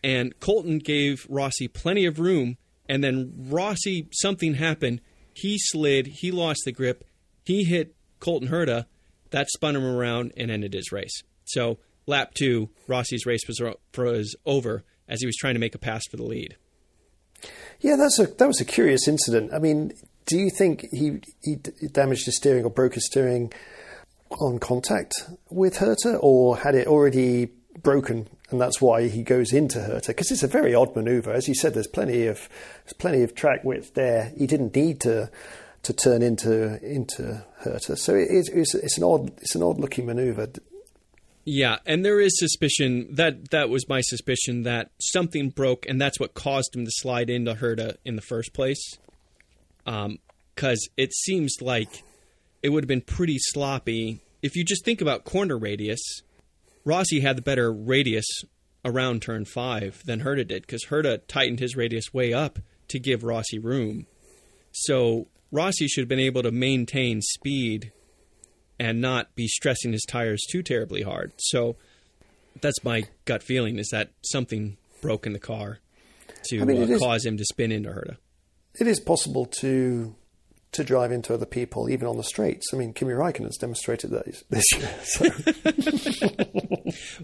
And 0.03 0.37
Colton 0.39 0.79
gave 0.79 1.25
Rossi 1.29 1.67
plenty 1.67 2.05
of 2.05 2.19
room, 2.19 2.57
and 2.89 3.03
then 3.03 3.33
Rossi, 3.37 4.09
something 4.11 4.55
happened. 4.55 4.99
He 5.33 5.57
slid, 5.57 6.07
he 6.07 6.31
lost 6.31 6.63
the 6.65 6.71
grip, 6.71 7.05
he 7.45 7.63
hit 7.63 7.95
Colton 8.19 8.49
Herta. 8.49 8.85
That 9.31 9.49
spun 9.49 9.75
him 9.75 9.85
around 9.85 10.33
and 10.37 10.51
ended 10.51 10.73
his 10.73 10.91
race. 10.91 11.23
So, 11.45 11.79
lap 12.05 12.33
two, 12.33 12.69
Rossi's 12.87 13.25
race 13.25 13.41
was, 13.47 13.59
was 13.97 14.35
over 14.45 14.83
as 15.07 15.21
he 15.21 15.25
was 15.25 15.35
trying 15.35 15.55
to 15.55 15.59
make 15.59 15.73
a 15.73 15.79
pass 15.79 16.03
for 16.09 16.17
the 16.17 16.23
lead. 16.23 16.55
Yeah, 17.79 17.95
that's 17.97 18.19
a 18.19 18.27
that 18.27 18.47
was 18.47 18.61
a 18.61 18.65
curious 18.65 19.07
incident. 19.07 19.53
I 19.53 19.59
mean, 19.59 19.93
do 20.25 20.37
you 20.37 20.49
think 20.49 20.87
he 20.91 21.19
he 21.41 21.55
damaged 21.91 22.25
his 22.25 22.37
steering 22.37 22.63
or 22.63 22.69
broke 22.69 22.93
his 22.93 23.05
steering 23.05 23.51
on 24.39 24.59
contact 24.59 25.13
with 25.49 25.77
Herta, 25.77 26.17
or 26.21 26.57
had 26.57 26.75
it 26.75 26.87
already 26.87 27.49
broken 27.81 28.29
and 28.53 28.61
that's 28.61 28.79
why 28.79 29.07
he 29.07 29.23
goes 29.23 29.51
into 29.51 29.79
Herta 29.79 30.07
because 30.07 30.31
it's 30.31 30.43
a 30.43 30.47
very 30.47 30.75
odd 30.75 30.95
maneuver. 30.95 31.33
As 31.33 31.47
you 31.47 31.55
said, 31.55 31.73
there's 31.73 31.87
plenty 31.87 32.27
of 32.27 32.47
there's 32.85 32.93
plenty 32.93 33.23
of 33.23 33.35
track 33.35 33.63
width 33.63 33.95
there. 33.95 34.31
He 34.37 34.45
didn't 34.45 34.75
need 34.75 35.01
to 35.01 35.29
to 35.81 35.93
turn 35.93 36.21
into 36.21 36.79
into 36.85 37.43
Herta, 37.63 37.97
so 37.97 38.15
it's, 38.15 38.75
it's 38.75 38.97
an 38.97 39.03
odd 39.03 39.31
it's 39.39 39.55
an 39.55 39.63
odd 39.63 39.79
looking 39.79 40.05
maneuver. 40.05 40.47
Yeah, 41.45 41.79
and 41.85 42.05
there 42.05 42.21
is 42.21 42.39
suspicion 42.39 43.07
that 43.15 43.49
that 43.49 43.69
was 43.69 43.89
my 43.89 43.99
suspicion 44.01 44.63
that 44.63 44.91
something 44.99 45.49
broke, 45.49 45.85
and 45.87 45.99
that's 45.99 46.19
what 46.19 46.35
caused 46.35 46.75
him 46.75 46.85
to 46.85 46.91
slide 46.91 47.29
into 47.29 47.55
Herta 47.55 47.97
in 48.05 48.15
the 48.15 48.21
first 48.21 48.53
place. 48.53 48.97
Because 49.83 50.87
um, 50.87 50.93
it 50.95 51.13
seems 51.13 51.57
like 51.59 52.03
it 52.63 52.69
would 52.69 52.85
have 52.85 52.87
been 52.87 53.01
pretty 53.01 53.37
sloppy 53.37 54.21
if 54.41 54.55
you 54.55 54.63
just 54.63 54.85
think 54.85 55.01
about 55.01 55.25
corner 55.25 55.57
radius. 55.57 56.01
Rossi 56.85 57.19
had 57.19 57.37
the 57.37 57.41
better 57.41 57.71
radius 57.71 58.25
around 58.85 59.21
turn 59.21 59.45
five 59.45 60.01
than 60.05 60.21
Herta 60.21 60.47
did 60.47 60.63
because 60.63 60.85
Herta 60.85 61.21
tightened 61.27 61.59
his 61.59 61.75
radius 61.75 62.13
way 62.13 62.33
up 62.33 62.59
to 62.87 62.99
give 62.99 63.23
Rossi 63.23 63.59
room. 63.59 64.07
So 64.71 65.27
Rossi 65.51 65.87
should 65.87 66.01
have 66.03 66.09
been 66.09 66.19
able 66.19 66.43
to 66.43 66.51
maintain 66.51 67.21
speed 67.21 67.91
and 68.79 68.99
not 68.99 69.35
be 69.35 69.47
stressing 69.47 69.91
his 69.91 70.03
tires 70.07 70.41
too 70.49 70.63
terribly 70.63 71.03
hard. 71.03 71.31
So 71.37 71.75
that's 72.59 72.83
my 72.83 73.03
gut 73.25 73.43
feeling 73.43 73.77
is 73.77 73.89
that 73.91 74.11
something 74.23 74.77
broke 75.01 75.25
in 75.25 75.33
the 75.33 75.39
car 75.39 75.79
to 76.45 76.61
I 76.61 76.65
mean, 76.65 76.81
uh, 76.81 76.85
is, 76.87 76.99
cause 76.99 77.25
him 77.25 77.37
to 77.37 77.45
spin 77.45 77.71
into 77.71 77.89
Herta. 77.89 78.17
It 78.79 78.87
is 78.87 78.99
possible 78.99 79.45
to 79.59 80.15
to 80.73 80.83
drive 80.83 81.11
into 81.11 81.33
other 81.33 81.45
people, 81.45 81.89
even 81.89 82.07
on 82.07 82.17
the 82.17 82.23
streets. 82.23 82.73
I 82.73 82.77
mean, 82.77 82.93
Kimi 82.93 83.13
has 83.13 83.57
demonstrated 83.57 84.11
that 84.11 84.25
this 84.49 84.65
year. 84.73 84.89
So. 85.03 85.25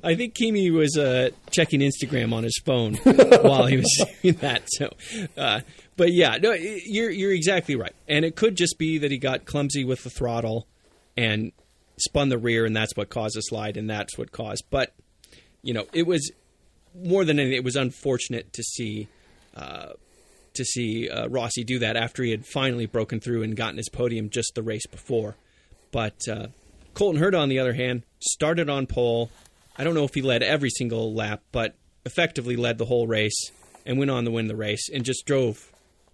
I 0.03 0.15
think 0.15 0.35
Kimi 0.35 0.71
was 0.71 0.97
uh, 0.97 1.29
checking 1.51 1.81
Instagram 1.81 2.33
on 2.33 2.43
his 2.43 2.59
phone 2.65 2.95
while 3.03 3.65
he 3.65 3.77
was 3.77 4.05
doing 4.21 4.35
that. 4.35 4.63
So, 4.67 4.93
uh, 5.37 5.61
but 5.95 6.11
yeah, 6.11 6.37
no, 6.41 6.53
you're 6.53 7.11
you're 7.11 7.33
exactly 7.33 7.75
right, 7.75 7.93
and 8.07 8.25
it 8.25 8.35
could 8.35 8.55
just 8.55 8.79
be 8.79 8.97
that 8.99 9.11
he 9.11 9.17
got 9.17 9.45
clumsy 9.45 9.83
with 9.83 10.03
the 10.03 10.09
throttle 10.09 10.67
and 11.15 11.51
spun 11.97 12.29
the 12.29 12.37
rear, 12.37 12.65
and 12.65 12.75
that's 12.75 12.95
what 12.95 13.09
caused 13.09 13.35
the 13.35 13.41
slide, 13.41 13.77
and 13.77 13.89
that's 13.89 14.17
what 14.17 14.31
caused. 14.31 14.63
But 14.69 14.93
you 15.61 15.73
know, 15.73 15.85
it 15.93 16.07
was 16.07 16.31
more 16.95 17.25
than 17.25 17.39
anything, 17.39 17.57
it 17.57 17.63
was 17.63 17.75
unfortunate 17.75 18.53
to 18.53 18.63
see. 18.63 19.07
Uh, 19.55 19.93
to 20.60 20.66
see 20.66 21.10
uh, 21.10 21.28
Rossi 21.28 21.64
do 21.64 21.80
that 21.80 21.95
after 21.97 22.24
he 22.24 22.32
had 22.32 22.45
finally 22.45 22.86
broken 22.86 23.20
through 23.20 23.43
and 23.43 23.55
gotten 23.55 23.78
his 23.78 23.89
podium 23.89 24.30
just 24.30 24.53
the 24.55 24.62
race 24.62 24.86
before. 24.86 25.36
But 25.91 26.28
uh, 26.28 26.47
Colton 26.93 27.22
Herta, 27.22 27.39
on 27.39 27.49
the 27.49 27.60
other 27.60 27.74
hand, 27.74 28.03
started 28.20 28.70
on 28.70 28.86
pole. 28.86 29.32
I 29.78 29.84
don't 29.84 29.95
know 29.95 30.03
if 30.03 30.14
he 30.14 30.22
led 30.22 30.43
every 30.43 30.70
single 30.70 31.14
lap, 31.14 31.41
but 31.51 31.76
effectively 32.05 32.55
led 32.55 32.78
the 32.78 32.86
whole 32.86 33.07
race 33.07 33.51
and 33.86 33.97
went 33.97 34.12
on 34.12 34.26
to 34.26 34.32
win 34.32 34.47
the 34.47 34.55
race 34.55 34.89
and 34.93 35.03
just 35.03 35.26
drove 35.26 35.72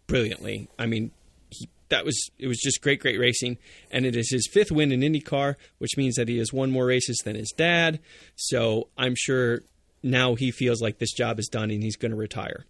brilliantly. 0.08 0.70
I 0.78 0.86
mean, 0.86 1.12
he, 1.50 1.70
that 1.90 2.06
was 2.06 2.30
it 2.38 2.48
was 2.48 2.60
just 2.60 2.82
great, 2.82 3.02
great 3.02 3.20
racing, 3.20 3.58
and 3.92 4.06
it 4.06 4.16
is 4.16 4.30
his 4.32 4.48
fifth 4.52 4.72
win 4.72 4.92
in 4.92 5.02
IndyCar, 5.02 5.56
which 5.80 5.98
means 5.98 6.16
that 6.16 6.30
he 6.30 6.38
has 6.38 6.54
won 6.54 6.72
more 6.72 6.86
races 6.86 7.18
than 7.26 7.36
his 7.36 7.52
dad. 7.56 8.00
So 8.36 8.90
I'm 8.98 9.16
sure 9.18 9.62
now 10.04 10.36
he 10.36 10.52
feels 10.52 10.82
like 10.82 11.00
this 11.00 11.14
job 11.14 11.40
is 11.40 11.48
done 11.48 11.72
and 11.72 11.84
he's 11.84 11.98
going 11.98 12.12
to 12.12 12.18
retire. 12.18 12.66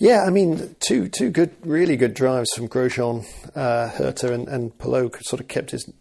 Yeah, 0.00 0.24
I 0.24 0.30
mean, 0.30 0.76
two 0.80 1.08
two 1.08 1.28
good, 1.28 1.54
really 1.62 1.94
good 1.94 2.14
drives 2.14 2.48
from 2.56 2.68
Grosjean, 2.68 3.26
uh, 3.54 3.90
Herta, 3.90 4.30
and, 4.30 4.48
and 4.48 4.76
Palou 4.78 5.10
sort 5.20 5.40
of 5.40 5.48
kept 5.48 5.72
his 5.72 5.92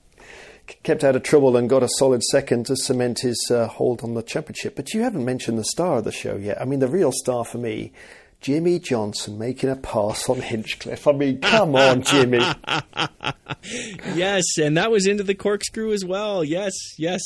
kept 0.84 1.04
out 1.04 1.18
of 1.18 1.24
trouble 1.24 1.58
and 1.58 1.70
got 1.70 1.84
a 1.84 1.90
solid 1.98 2.24
second 2.24 2.68
to 2.68 2.78
cement 2.78 3.20
his 3.20 3.52
uh, 3.52 3.68
hold 3.68 4.02
on 4.02 4.14
the 4.14 4.24
championship. 4.24 4.78
But 4.78 4.94
you 4.94 5.02
haven't 5.02 5.26
mentioned 5.26 5.58
the 5.58 5.66
star 5.66 5.98
of 5.98 6.06
the 6.06 6.14
show 6.14 6.38
yet. 6.38 6.62
I 6.62 6.66
mean, 6.66 6.80
the 6.80 6.88
real 6.88 7.12
star 7.12 7.44
for 7.44 7.58
me, 7.58 7.92
Jimmie 8.40 8.80
Johnson 8.80 9.38
making 9.38 9.70
a 9.70 9.76
pass 9.76 10.30
on 10.30 10.40
Hinchcliffe. 10.40 11.06
I 11.06 11.12
mean, 11.12 11.42
come 11.42 11.76
on, 11.76 12.02
Jimmie. 12.02 12.40
yes, 14.16 14.46
and 14.58 14.78
that 14.78 14.92
was 14.92 15.08
into 15.08 15.24
the 15.24 15.36
corkscrew 15.36 15.92
as 15.92 16.06
well. 16.06 16.42
Yes, 16.46 16.74
yes. 16.98 17.22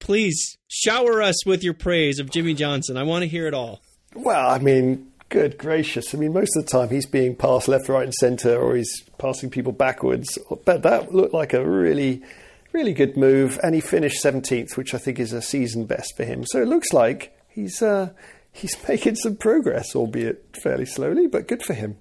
Please 0.00 0.58
shower 0.66 1.22
us 1.22 1.46
with 1.46 1.62
your 1.62 1.74
praise 1.74 2.18
of 2.18 2.30
Jimmie 2.30 2.54
Johnson. 2.54 2.96
I 2.96 3.04
want 3.04 3.22
to 3.22 3.28
hear 3.28 3.46
it 3.46 3.54
all. 3.54 3.80
Well, 4.16 4.50
I 4.50 4.58
mean, 4.58 5.12
Good 5.34 5.58
gracious. 5.58 6.14
I 6.14 6.18
mean, 6.18 6.32
most 6.32 6.56
of 6.56 6.64
the 6.64 6.70
time 6.70 6.90
he's 6.90 7.06
being 7.06 7.34
passed 7.34 7.66
left, 7.66 7.88
right, 7.88 8.04
and 8.04 8.14
centre, 8.14 8.56
or 8.56 8.76
he's 8.76 9.02
passing 9.18 9.50
people 9.50 9.72
backwards. 9.72 10.38
But 10.64 10.82
that 10.82 11.12
looked 11.12 11.34
like 11.34 11.52
a 11.52 11.68
really, 11.68 12.22
really 12.70 12.92
good 12.92 13.16
move. 13.16 13.58
And 13.60 13.74
he 13.74 13.80
finished 13.80 14.22
17th, 14.22 14.76
which 14.76 14.94
I 14.94 14.98
think 14.98 15.18
is 15.18 15.32
a 15.32 15.42
season 15.42 15.86
best 15.86 16.16
for 16.16 16.22
him. 16.22 16.44
So 16.46 16.62
it 16.62 16.68
looks 16.68 16.92
like 16.92 17.36
he's, 17.48 17.82
uh, 17.82 18.10
he's 18.52 18.76
making 18.88 19.16
some 19.16 19.34
progress, 19.34 19.96
albeit 19.96 20.56
fairly 20.62 20.86
slowly, 20.86 21.26
but 21.26 21.48
good 21.48 21.64
for 21.64 21.74
him. 21.74 21.96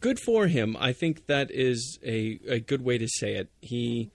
Good 0.00 0.18
for 0.18 0.46
him. 0.46 0.78
I 0.80 0.94
think 0.94 1.26
that 1.26 1.50
is 1.50 1.98
a, 2.02 2.40
a 2.48 2.60
good 2.60 2.82
way 2.82 2.96
to 2.96 3.08
say 3.08 3.34
it. 3.34 3.50
He 3.60 4.10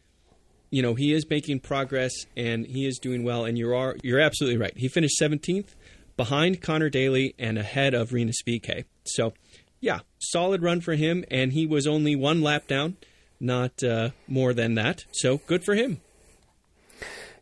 you 0.71 0.81
know 0.81 0.95
he 0.95 1.13
is 1.13 1.29
making 1.29 1.59
progress 1.59 2.11
and 2.36 2.65
he 2.65 2.88
is 2.88 2.97
doing 2.97 3.23
well 3.23 3.45
and 3.45 3.59
you 3.59 3.73
are 3.75 3.95
you're 4.01 4.19
absolutely 4.19 4.57
right 4.57 4.73
he 4.75 4.88
finished 4.88 5.15
17th 5.21 5.75
behind 6.18 6.61
Conor 6.61 6.89
Daly 6.89 7.36
and 7.38 7.57
ahead 7.57 7.93
of 7.93 8.13
Rinus 8.13 8.41
VeeKay. 8.45 8.86
So, 9.05 9.34
yeah, 9.80 9.99
solid 10.20 10.61
run 10.61 10.82
for 10.82 10.95
him, 10.95 11.26
and 11.30 11.53
he 11.53 11.66
was 11.66 11.88
only 11.88 12.16
one 12.16 12.41
lap 12.41 12.68
down, 12.68 12.97
not 13.39 13.84
uh, 13.84 14.09
more 14.28 14.53
than 14.53 14.76
that. 14.76 15.03
So, 15.11 15.38
good 15.45 15.63
for 15.63 15.76
him. 15.76 16.01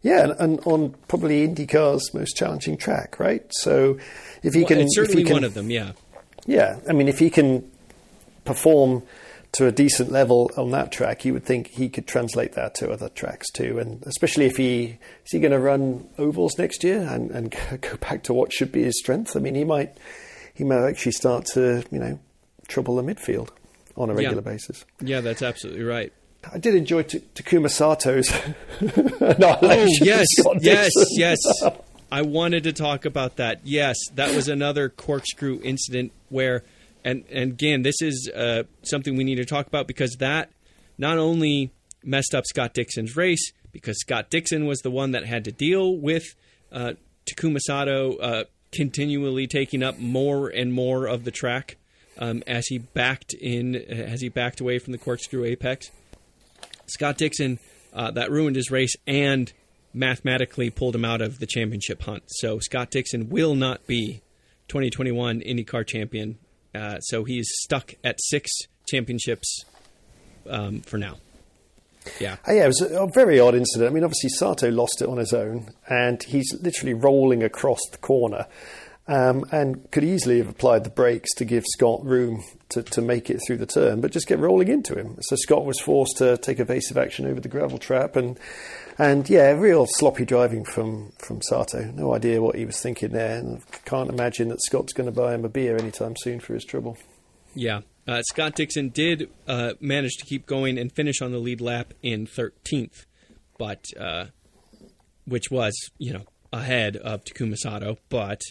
Yeah, 0.02 0.34
and, 0.38 0.60
on 0.66 0.96
probably 1.08 1.48
IndyCar's 1.48 2.14
most 2.14 2.36
challenging 2.36 2.78
track, 2.78 3.20
right? 3.20 3.46
So, 3.52 3.98
if 4.42 4.54
he 4.54 4.62
well, 4.62 4.68
can, 4.68 4.80
it's 4.80 4.96
certainly 4.96 5.24
can, 5.24 5.34
one 5.34 5.44
of 5.44 5.54
them, 5.54 5.70
yeah. 5.70 5.94
Yeah, 6.46 6.80
I 6.90 6.94
mean, 6.94 7.08
if 7.08 7.20
he 7.20 7.30
can 7.30 7.72
perform 8.44 9.04
to 9.54 9.68
a 9.68 9.72
decent 9.72 10.12
level 10.12 10.52
on 10.58 10.72
that 10.72 10.92
track, 10.92 11.26
you 11.26 11.34
would 11.34 11.46
think 11.46 11.68
he 11.68 11.88
could 11.88 12.08
translate 12.08 12.54
that 12.54 12.74
to 12.76 12.92
other 12.92 13.10
tracks 13.10 13.50
too. 13.52 13.80
And 13.80 14.04
especially 14.06 14.46
if 14.46 14.58
he 14.58 14.98
is 15.26 15.32
he 15.32 15.40
going 15.40 15.52
to 15.52 15.60
run 15.60 16.10
ovals 16.18 16.58
next 16.58 16.84
year 16.84 17.00
and, 17.02 17.32
and 17.32 17.56
go 17.82 17.98
back 17.98 18.24
to 18.24 18.34
what 18.34 18.52
should 18.52 18.72
be 18.72 18.84
his 18.84 18.98
strength. 19.00 19.36
I 19.36 19.40
mean, 19.40 19.56
he 19.56 19.64
might 19.64 19.98
he 20.54 20.64
might 20.64 20.86
actually 20.88 21.14
start 21.14 21.46
to 21.54 21.84
you 21.92 22.00
know 22.00 22.20
trouble 22.68 22.96
the 22.96 23.04
midfield 23.04 23.50
on 23.96 24.10
a 24.10 24.14
regular 24.14 24.38
yeah. 24.38 24.52
basis. 24.52 24.86
Yeah, 25.02 25.22
that's 25.22 25.42
absolutely 25.42 25.84
right. 25.84 26.12
I 26.52 26.58
did 26.58 26.76
enjoy 26.76 27.04
T- 27.04 27.24
Takuma 27.36 27.70
Sato's 27.70 28.30
Oh 28.82 29.88
yes, 30.02 30.28
yes, 30.60 30.92
yes. 31.12 31.40
I 32.12 32.22
wanted 32.24 32.64
to 32.64 32.74
talk 32.74 33.06
about 33.06 33.38
that. 33.38 33.62
Yes, 33.64 33.98
that 34.16 34.36
was 34.36 34.48
another 34.48 34.90
corkscrew 34.90 35.62
incident 35.64 36.12
where 36.30 36.64
and 37.04 37.24
and 37.32 37.52
again, 37.52 37.82
this 37.82 38.02
is 38.02 38.30
uh, 38.34 38.64
something 38.84 39.16
we 39.16 39.24
need 39.24 39.36
to 39.36 39.46
talk 39.46 39.68
about 39.68 39.88
because 39.88 40.16
that 40.20 40.52
not 40.98 41.18
only 41.18 41.72
messed 42.04 42.36
up 42.36 42.46
Scott 42.46 42.74
Dixon's 42.74 43.16
race 43.16 43.52
because 43.72 44.00
Scott 44.00 44.30
Dixon 44.30 44.66
was 44.66 44.80
the 44.80 44.92
one 44.92 45.12
that 45.12 45.26
had 45.26 45.46
to 45.46 45.52
deal 45.52 45.98
with 45.98 46.36
uh, 46.72 46.94
Takuma 47.26 47.60
Sato 47.60 48.18
uh, 48.18 48.44
continually 48.72 49.48
taking 49.48 49.84
up 49.84 50.00
more 50.00 50.50
and 50.50 50.74
more 50.74 51.08
of 51.08 51.24
the 51.24 51.32
track 51.32 51.78
um, 52.18 52.44
as 52.46 52.68
he 52.68 52.78
backed 52.78 53.34
in, 53.34 53.76
as 53.76 54.22
he 54.22 54.30
backed 54.30 54.60
away 54.60 54.80
from 54.80 54.92
the 54.92 54.98
corkscrew 54.98 55.46
apex. 55.46 55.90
Scott 56.88 57.18
Dixon 57.18 57.60
uh, 57.94 58.12
that 58.12 58.32
ruined 58.32 58.56
his 58.56 58.72
race 58.72 58.94
and 59.08 59.52
mathematically 59.94 60.70
pulled 60.70 60.96
him 60.96 61.06
out 61.06 61.22
of 61.22 61.40
the 61.40 61.46
championship 61.46 62.02
hunt. 62.04 62.24
So 62.28 62.60
Scott 62.60 62.90
Dixon 62.90 63.30
will 63.30 63.56
not 63.56 63.86
be 63.88 64.22
2021 64.68 65.42
IndyCar 65.42 65.86
champion 65.88 66.38
uh, 66.76 67.00
so 67.00 67.24
he's 67.24 67.50
stuck 67.62 67.94
at 68.04 68.16
six 68.20 68.52
championships 68.88 69.66
um, 70.50 70.82
for 70.82 70.98
now. 70.98 71.18
Yeah. 72.20 72.38
Uh, 72.48 72.54
yeah, 72.54 72.64
it 72.66 72.68
was 72.68 72.82
a, 72.82 73.08
very 73.14 73.40
odd 73.40 73.56
incident. 73.56 73.90
I 73.90 73.94
mean, 73.94 74.04
obviously, 74.04 74.30
Sato 74.30 74.70
lost 74.70 75.02
it 75.02 75.08
on 75.08 75.18
his 75.18 75.34
own, 75.34 75.70
and 75.88 76.22
he's 76.22 76.54
literally 76.62 76.94
rolling 76.94 77.44
across 77.44 77.80
the 77.92 77.98
corner 77.98 78.48
um, 79.08 79.46
and 79.52 79.90
could 79.92 80.04
easily 80.04 80.38
have 80.38 80.48
applied 80.48 80.84
the 80.84 80.90
brakes 80.90 81.34
to 81.36 81.46
give 81.46 81.64
Scott 81.68 82.06
room 82.06 82.44
to, 82.70 82.84
to 82.84 83.02
make 83.02 83.30
it 83.30 83.40
through 83.46 83.58
the 83.58 83.66
turn, 83.66 84.00
but 84.00 84.12
just 84.12 84.28
kept 84.28 84.42
rolling 84.42 84.70
into 84.70 84.98
him. 84.98 85.18
So 85.22 85.36
Scott 85.36 85.66
was 85.66 85.80
forced 85.80 86.18
to 86.18 86.38
take 86.38 86.60
evasive 86.60 86.98
action 86.98 87.26
over 87.28 87.40
the 87.40 87.50
gravel 87.50 87.78
trap, 87.78 88.16
and 88.16 88.40
and 88.98 89.30
yeah, 89.30 89.52
real 89.52 89.88
sloppy 89.88 90.26
driving 90.26 90.64
from 90.64 91.12
from 91.18 91.42
Sato. 91.42 91.84
No 91.92 92.14
idea 92.16 92.42
what 92.42 92.56
he 92.56 92.66
was 92.66 92.80
thinking 92.80 93.12
there, 93.12 93.40
and 93.40 93.62
can't 93.86 94.10
imagine 94.10 94.48
that 94.50 94.62
Scott's 94.64 94.94
going 94.94 95.12
to 95.12 95.20
buy 95.20 95.34
him 95.34 95.44
a 95.44 95.50
beer 95.50 95.78
anytime 95.78 96.16
soon 96.18 96.40
for 96.40 96.54
his 96.54 96.64
trouble. 96.64 96.98
Yeah, 97.56 97.82
uh, 98.08 98.22
Scott 98.24 98.56
Dixon 98.56 98.90
did 98.90 99.30
uh, 99.48 99.74
manage 99.80 100.16
to 100.18 100.26
keep 100.26 100.46
going 100.46 100.78
and 100.78 100.92
finish 100.92 101.22
on 101.22 101.32
the 101.32 101.40
lead 101.40 101.62
lap 101.62 101.94
in 102.02 102.26
13th, 102.26 103.06
but 103.58 103.86
uh, 104.00 104.26
which 105.26 105.52
was 105.52 105.74
you 105.98 106.14
know 106.14 106.24
ahead 106.54 106.96
of 106.96 107.26
Takuma 107.26 107.58
Sato, 107.58 107.98
but 108.10 108.42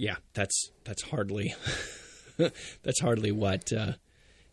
yeah, 0.00 0.16
that's 0.32 0.70
that's 0.84 1.02
hardly 1.02 1.54
that's 2.38 3.00
hardly 3.02 3.32
what 3.32 3.70
uh, 3.70 3.92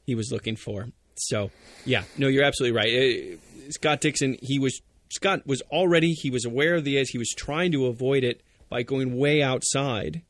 he 0.06 0.14
was 0.14 0.30
looking 0.30 0.58
for. 0.58 0.89
So 1.16 1.52
yeah, 1.86 2.04
no, 2.18 2.28
you're 2.28 2.43
absolutely 2.43 2.78
right. 2.78 2.93
Uh, 2.93 3.72
Scott 3.72 4.02
Dixon, 4.02 4.38
he 4.41 4.60
was 4.60 4.82
Scott 5.10 5.48
was 5.48 5.62
already 5.72 6.12
he 6.12 6.30
was 6.30 6.43
aware 6.43 6.76
of 6.76 6.84
the 6.84 6.98
edge. 6.98 7.12
He 7.12 7.18
was 7.18 7.30
trying 7.30 7.72
to 7.72 7.86
avoid 7.86 8.26
it 8.26 8.41
by 8.70 8.84
going 8.84 9.18
way 9.18 9.41
outside. 9.41 10.22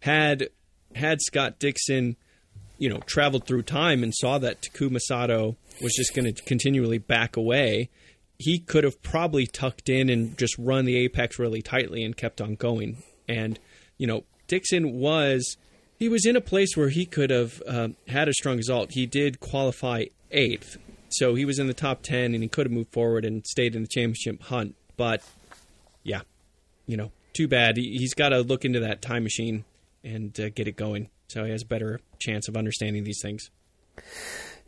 Had 0.00 0.48
had 0.94 1.20
Scott 1.20 1.58
Dixon, 1.58 2.16
you 2.78 2.88
know, 2.88 3.00
traveled 3.00 3.46
through 3.46 3.64
time 3.64 4.02
and 4.02 4.14
saw 4.14 4.38
that 4.38 4.62
Takuma 4.62 5.00
Sato 5.00 5.58
was 5.82 5.92
just 5.94 6.14
going 6.14 6.32
to 6.32 6.42
continually 6.44 6.98
back 6.98 7.36
away, 7.36 7.90
he 8.38 8.58
could 8.58 8.84
have 8.84 9.02
probably 9.02 9.46
tucked 9.46 9.90
in 9.90 10.08
and 10.08 10.38
just 10.38 10.56
run 10.56 10.86
the 10.86 10.96
apex 10.96 11.38
really 11.38 11.60
tightly 11.60 12.02
and 12.02 12.16
kept 12.16 12.40
on 12.40 12.54
going. 12.54 13.02
And 13.28 13.60
you 13.98 14.06
know, 14.06 14.24
Dixon 14.52 15.00
was 15.00 15.56
he 15.98 16.10
was 16.10 16.26
in 16.26 16.36
a 16.36 16.40
place 16.42 16.76
where 16.76 16.90
he 16.90 17.06
could 17.06 17.30
have 17.30 17.62
uh, 17.66 17.88
had 18.06 18.28
a 18.28 18.34
strong 18.34 18.58
result. 18.58 18.92
He 18.92 19.06
did 19.06 19.40
qualify 19.40 20.04
eighth, 20.30 20.76
so 21.08 21.34
he 21.34 21.46
was 21.46 21.58
in 21.58 21.68
the 21.68 21.72
top 21.72 22.02
ten, 22.02 22.34
and 22.34 22.42
he 22.42 22.50
could 22.50 22.66
have 22.66 22.72
moved 22.72 22.92
forward 22.92 23.24
and 23.24 23.46
stayed 23.46 23.74
in 23.74 23.80
the 23.80 23.88
championship 23.88 24.42
hunt. 24.42 24.74
But 24.98 25.22
yeah, 26.02 26.20
you 26.86 26.98
know, 26.98 27.12
too 27.32 27.48
bad. 27.48 27.78
He, 27.78 28.02
has 28.02 28.12
got 28.12 28.28
to 28.28 28.42
look 28.42 28.66
into 28.66 28.78
that 28.80 29.00
time 29.00 29.22
machine 29.22 29.64
and 30.04 30.38
uh, 30.38 30.50
get 30.50 30.68
it 30.68 30.76
going, 30.76 31.08
so 31.28 31.44
he 31.44 31.50
has 31.50 31.62
a 31.62 31.66
better 31.66 32.00
chance 32.18 32.46
of 32.46 32.54
understanding 32.54 33.04
these 33.04 33.20
things. 33.22 33.50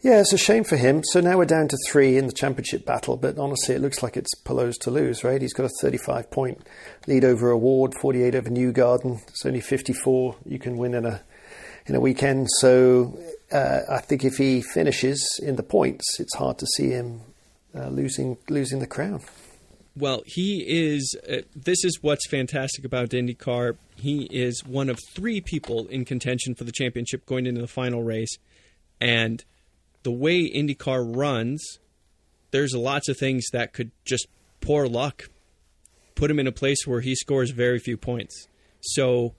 Yeah, 0.01 0.21
it's 0.21 0.35
a 0.35 0.39
shame 0.39 0.65
for 0.65 0.77
him. 0.77 1.03
So 1.03 1.21
now 1.21 1.39
we're 1.39 1.47
down 1.47 1.69
to 1.69 1.79
three 1.89 2.19
in 2.19 2.27
the 2.27 2.33
championship 2.33 2.85
battle, 2.85 3.17
but 3.17 3.39
honestly, 3.39 3.75
it 3.75 3.81
looks 3.81 4.03
like 4.03 4.19
it's 4.19 4.35
Palou's 4.45 4.77
to 4.79 4.91
lose, 4.91 5.25
right? 5.25 5.41
He's 5.41 5.55
got 5.55 5.65
a 5.65 5.71
35 5.81 6.31
point 6.31 6.67
lead 7.07 7.25
over 7.25 7.51
O'Ward, 7.51 7.95
48 8.01 8.35
over 8.35 8.51
Newgarden. 8.51 9.27
It's 9.29 9.47
only 9.47 9.63
54 9.63 10.37
you 10.45 10.59
can 10.59 10.77
win 10.77 10.95
in 10.95 11.07
a 11.07 11.23
in 11.87 11.95
a 11.95 12.01
weekend. 12.01 12.49
So 12.59 13.19
uh, 13.53 13.81
I 13.89 14.01
think 14.01 14.25
if 14.25 14.37
he 14.37 14.63
finishes 14.63 15.27
in 15.43 15.57
the 15.57 15.63
points, 15.63 16.19
it's 16.21 16.35
hard 16.35 16.59
to 16.59 16.67
see 16.77 16.91
him 16.91 17.23
uh, 17.75 17.89
losing 17.89 18.37
losing 18.49 18.81
the 18.81 18.87
crown. 18.87 19.23
Well, 19.97 20.23
he 20.27 20.65
is. 20.67 21.17
Uh, 21.29 21.43
this 21.55 21.85
is 21.85 22.03
what's 22.03 22.29
fantastic 22.29 22.85
about 22.85 23.11
IndyCar. 23.11 23.77
He 23.97 24.25
is 24.25 24.65
one 24.65 24.91
of 24.91 24.99
three 25.15 25.41
people 25.41 25.87
in 25.87 26.05
contention 26.05 26.55
for 26.55 26.65
the 26.65 26.73
championship 26.73 27.27
going 27.27 27.47
into 27.47 27.61
the 27.61 27.69
final 27.69 28.03
race, 28.03 28.37
and 29.01 29.45
the 30.05 30.13
way 30.13 30.49
IndyCar 30.49 31.17
runs, 31.17 31.81
there's 32.53 32.73
lots 32.75 33.09
of 33.09 33.19
things 33.19 33.45
that 33.53 33.73
could 33.73 33.91
just 34.05 34.29
poor 34.61 34.87
luck 34.87 35.29
put 36.15 36.31
him 36.31 36.39
in 36.39 36.47
a 36.47 36.53
place 36.53 36.87
where 36.87 37.01
he 37.01 37.15
scores 37.15 37.51
very 37.51 37.79
few 37.79 37.97
points. 37.97 38.47
So, 38.81 39.35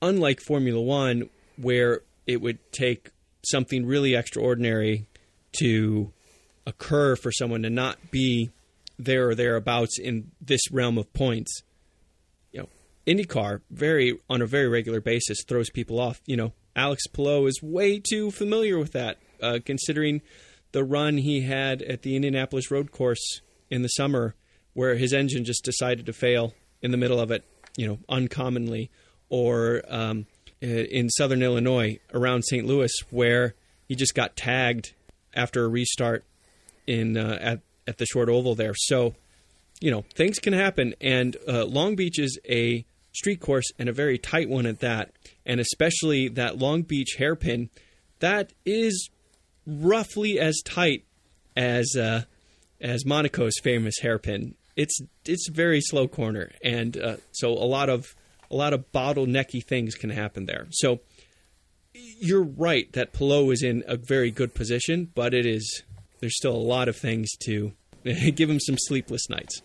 unlike 0.00 0.40
Formula 0.40 0.80
One, 0.80 1.28
where 1.56 2.00
it 2.26 2.40
would 2.40 2.58
take 2.72 3.10
something 3.44 3.84
really 3.84 4.14
extraordinary 4.14 5.06
to 5.60 6.12
occur 6.66 7.16
for 7.16 7.30
someone 7.30 7.62
to 7.62 7.70
not 7.70 8.10
be 8.10 8.50
there 8.98 9.28
or 9.28 9.34
thereabouts 9.34 9.98
in 9.98 10.30
this 10.40 10.70
realm 10.70 10.98
of 10.98 11.12
points, 11.12 11.62
you 12.52 12.60
know, 12.60 12.68
IndyCar 13.06 13.60
very 13.70 14.18
on 14.30 14.40
a 14.40 14.46
very 14.46 14.68
regular 14.68 15.00
basis 15.00 15.44
throws 15.46 15.70
people 15.70 16.00
off. 16.00 16.20
You 16.26 16.36
know, 16.36 16.52
Alex 16.74 17.06
Palou 17.06 17.46
is 17.46 17.60
way 17.62 18.00
too 18.00 18.30
familiar 18.30 18.78
with 18.78 18.92
that 18.92 19.18
uh, 19.42 19.58
considering 19.64 20.22
the 20.72 20.84
run 20.84 21.18
he 21.18 21.42
had 21.42 21.82
at 21.82 22.02
the 22.02 22.16
Indianapolis 22.16 22.70
Road 22.70 22.92
Course 22.92 23.40
in 23.70 23.82
the 23.82 23.88
summer, 23.88 24.34
where 24.74 24.96
his 24.96 25.12
engine 25.12 25.44
just 25.44 25.64
decided 25.64 26.06
to 26.06 26.12
fail 26.12 26.54
in 26.82 26.90
the 26.90 26.96
middle 26.96 27.20
of 27.20 27.30
it, 27.30 27.44
you 27.76 27.86
know, 27.86 27.98
uncommonly, 28.08 28.90
or 29.28 29.82
um, 29.88 30.26
in 30.60 31.08
Southern 31.10 31.42
Illinois 31.42 31.98
around 32.12 32.42
St. 32.42 32.66
Louis, 32.66 32.92
where 33.10 33.54
he 33.88 33.94
just 33.94 34.14
got 34.14 34.36
tagged 34.36 34.92
after 35.34 35.64
a 35.64 35.68
restart 35.68 36.24
in 36.86 37.16
uh, 37.16 37.38
at 37.40 37.60
at 37.86 37.98
the 37.98 38.06
short 38.06 38.28
oval 38.28 38.54
there. 38.54 38.74
So, 38.74 39.14
you 39.80 39.90
know, 39.90 40.04
things 40.14 40.38
can 40.38 40.52
happen, 40.52 40.94
and 41.00 41.36
uh, 41.46 41.64
Long 41.64 41.94
Beach 41.94 42.18
is 42.18 42.38
a 42.48 42.84
street 43.12 43.40
course 43.40 43.70
and 43.78 43.88
a 43.88 43.92
very 43.92 44.18
tight 44.18 44.48
one 44.48 44.66
at 44.66 44.80
that, 44.80 45.12
and 45.44 45.60
especially 45.60 46.28
that 46.28 46.58
Long 46.58 46.82
Beach 46.82 47.16
hairpin. 47.18 47.70
That 48.20 48.52
is 48.64 49.10
roughly 49.66 50.38
as 50.38 50.60
tight 50.64 51.04
as 51.56 51.96
uh, 51.96 52.22
as 52.80 53.04
Monaco's 53.04 53.58
famous 53.62 53.98
hairpin. 54.00 54.54
It's 54.76 54.98
it's 55.24 55.48
very 55.48 55.80
slow 55.80 56.06
corner, 56.06 56.50
and 56.62 56.96
uh, 56.96 57.16
so 57.32 57.50
a 57.50 57.64
lot 57.64 57.88
of 57.88 58.14
a 58.50 58.56
lot 58.56 58.72
of 58.72 58.92
bottlenecky 58.92 59.64
things 59.64 59.94
can 59.94 60.10
happen 60.10 60.46
there. 60.46 60.66
So 60.70 61.00
you're 61.94 62.44
right 62.44 62.92
that 62.92 63.12
Palou 63.12 63.50
is 63.50 63.62
in 63.62 63.82
a 63.86 63.96
very 63.96 64.30
good 64.30 64.54
position, 64.54 65.10
but 65.14 65.34
it 65.34 65.46
is 65.46 65.82
there's 66.20 66.36
still 66.36 66.54
a 66.54 66.56
lot 66.56 66.88
of 66.88 66.96
things 66.96 67.30
to 67.44 67.72
give 68.04 68.50
him 68.50 68.60
some 68.60 68.76
sleepless 68.78 69.28
nights. 69.28 69.62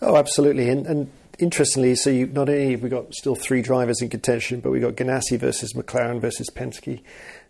Oh, 0.00 0.16
absolutely, 0.16 0.68
and, 0.68 0.86
and 0.86 1.10
interestingly, 1.38 1.94
so 1.94 2.10
you, 2.10 2.26
not 2.26 2.48
only 2.48 2.72
have 2.72 2.82
we 2.82 2.88
got 2.88 3.14
still 3.14 3.34
three 3.34 3.62
drivers 3.62 4.02
in 4.02 4.08
contention, 4.08 4.60
but 4.60 4.70
we've 4.70 4.82
got 4.82 4.94
Ganassi 4.94 5.38
versus 5.38 5.72
McLaren 5.72 6.20
versus 6.20 6.50
Penske, 6.50 7.00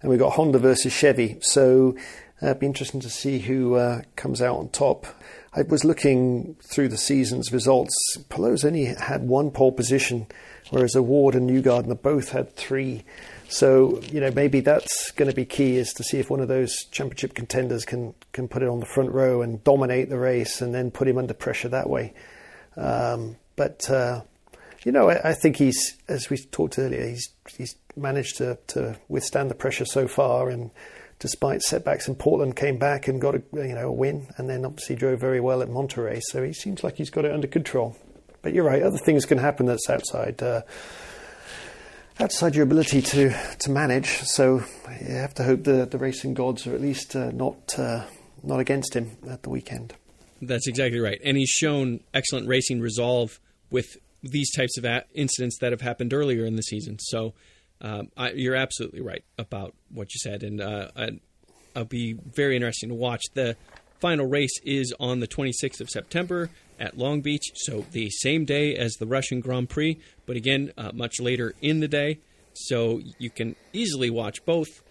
and 0.00 0.10
we've 0.10 0.18
got 0.18 0.34
Honda 0.34 0.58
versus 0.58 0.92
Chevy. 0.92 1.38
So 1.40 1.96
uh, 2.42 2.46
it'd 2.46 2.60
be 2.60 2.66
interesting 2.66 3.00
to 3.00 3.10
see 3.10 3.38
who 3.40 3.74
uh, 3.74 4.02
comes 4.16 4.40
out 4.42 4.56
on 4.56 4.68
top. 4.68 5.06
I 5.54 5.62
was 5.62 5.84
looking 5.84 6.56
through 6.62 6.88
the 6.88 6.98
season's 6.98 7.52
results. 7.52 7.94
Palou's 8.28 8.64
only 8.64 8.84
had 8.84 9.22
one 9.22 9.50
pole 9.50 9.72
position, 9.72 10.26
whereas 10.70 10.94
O'Ward 10.94 11.34
and 11.34 11.48
Newgarden 11.48 12.00
both 12.02 12.30
had 12.30 12.54
three. 12.54 13.04
So 13.48 14.00
you 14.12 14.20
know 14.20 14.30
maybe 14.30 14.60
that's 14.60 15.10
going 15.12 15.30
to 15.30 15.34
be 15.34 15.46
key 15.46 15.78
is 15.78 15.94
to 15.94 16.04
see 16.04 16.18
if 16.18 16.28
one 16.28 16.40
of 16.40 16.48
those 16.48 16.84
championship 16.90 17.34
contenders 17.34 17.86
can 17.86 18.14
can 18.32 18.46
put 18.46 18.62
it 18.62 18.68
on 18.68 18.78
the 18.78 18.86
front 18.86 19.10
row 19.10 19.40
and 19.40 19.64
dominate 19.64 20.10
the 20.10 20.18
race, 20.18 20.60
and 20.60 20.74
then 20.74 20.90
put 20.90 21.08
him 21.08 21.16
under 21.16 21.34
pressure 21.34 21.68
that 21.70 21.88
way. 21.88 22.12
Um, 22.76 23.36
but 23.58 23.90
uh, 23.90 24.22
you 24.84 24.92
know, 24.92 25.10
I, 25.10 25.30
I, 25.30 25.34
think 25.34 25.56
he's, 25.56 25.98
as 26.08 26.30
we 26.30 26.38
talked 26.38 26.78
earlier, 26.78 27.06
he's 27.06 27.28
he's 27.56 27.76
managed 27.96 28.36
to, 28.38 28.58
to 28.68 28.98
withstand 29.08 29.50
the 29.50 29.54
pressure 29.54 29.84
so 29.84 30.08
far, 30.08 30.48
and 30.48 30.70
despite 31.18 31.60
setbacks 31.62 32.08
in 32.08 32.14
Portland, 32.14 32.56
came 32.56 32.78
back 32.78 33.08
and 33.08 33.20
got 33.20 33.34
a 33.34 33.42
you 33.52 33.74
know 33.74 33.88
a 33.88 33.92
win, 33.92 34.28
and 34.36 34.48
then 34.48 34.64
obviously 34.64 34.96
drove 34.96 35.20
very 35.20 35.40
well 35.40 35.60
at 35.60 35.68
Monterey. 35.68 36.20
So 36.30 36.42
he 36.42 36.52
seems 36.52 36.82
like 36.82 36.96
he's 36.96 37.10
got 37.10 37.24
it 37.24 37.32
under 37.32 37.48
control. 37.48 37.96
But 38.40 38.54
you're 38.54 38.64
right, 38.64 38.82
other 38.82 38.98
things 38.98 39.26
can 39.26 39.38
happen 39.38 39.66
that's 39.66 39.90
outside. 39.90 40.42
Uh, 40.42 40.62
outside 42.20 42.54
your 42.54 42.64
ability 42.64 43.02
to, 43.02 43.30
to 43.58 43.70
manage, 43.70 44.08
so 44.08 44.64
you 45.00 45.14
have 45.14 45.34
to 45.34 45.44
hope 45.44 45.64
the, 45.64 45.86
the 45.86 45.98
racing 45.98 46.34
gods 46.34 46.66
are 46.66 46.74
at 46.74 46.80
least 46.80 47.14
uh, 47.16 47.30
not 47.32 47.78
uh, 47.78 48.04
not 48.42 48.60
against 48.60 48.94
him 48.94 49.16
at 49.28 49.42
the 49.42 49.50
weekend. 49.50 49.94
That's 50.40 50.68
exactly 50.68 51.00
right, 51.00 51.20
and 51.24 51.36
he's 51.36 51.50
shown 51.50 52.00
excellent 52.14 52.46
racing 52.46 52.80
resolve 52.80 53.40
with 53.70 53.96
these 54.22 54.50
types 54.54 54.76
of 54.78 54.86
incidents 55.14 55.58
that 55.60 55.72
have 55.72 55.80
happened 55.80 56.12
earlier 56.12 56.44
in 56.44 56.56
the 56.56 56.62
season. 56.62 56.98
So 56.98 57.34
um, 57.80 58.10
I, 58.16 58.32
you're 58.32 58.56
absolutely 58.56 59.00
right 59.00 59.24
about 59.38 59.74
what 59.92 60.12
you 60.12 60.18
said, 60.18 60.42
and 60.42 60.60
uh, 60.60 60.88
I, 60.96 61.10
will 61.76 61.84
be 61.84 62.14
very 62.14 62.56
interesting 62.56 62.88
to 62.88 62.94
watch. 62.94 63.22
The 63.34 63.56
final 64.00 64.26
race 64.26 64.58
is 64.64 64.92
on 64.98 65.20
the 65.20 65.28
26th 65.28 65.80
of 65.80 65.88
September 65.88 66.50
at 66.80 66.96
Long 66.98 67.20
Beach, 67.20 67.44
so 67.54 67.84
the 67.92 68.10
same 68.10 68.44
day 68.44 68.74
as 68.74 68.94
the 68.94 69.06
Russian 69.06 69.40
Grand 69.40 69.68
Prix, 69.68 69.98
but 70.26 70.36
again 70.36 70.72
uh, 70.76 70.92
much 70.92 71.20
later 71.20 71.54
in 71.60 71.80
the 71.80 71.88
day. 71.88 72.18
So 72.54 73.00
you 73.18 73.30
can 73.30 73.54
easily 73.72 74.10
watch 74.10 74.44
both 74.44 74.82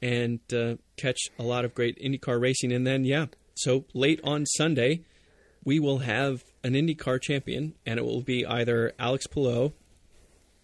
and 0.00 0.40
uh, 0.52 0.74
catch 0.96 1.18
a 1.38 1.44
lot 1.44 1.64
of 1.64 1.74
great 1.74 1.96
IndyCar 2.00 2.40
racing, 2.40 2.72
and 2.72 2.84
then 2.84 3.04
yeah, 3.04 3.26
so 3.54 3.84
late 3.94 4.20
on 4.24 4.46
Sunday 4.46 5.02
we 5.64 5.78
will 5.78 5.98
have 5.98 6.42
an 6.64 6.74
IndyCar 6.74 7.20
champion, 7.20 7.74
and 7.86 7.98
it 7.98 8.04
will 8.04 8.22
be 8.22 8.46
either 8.46 8.92
Alex 8.98 9.26
Palou, 9.26 9.72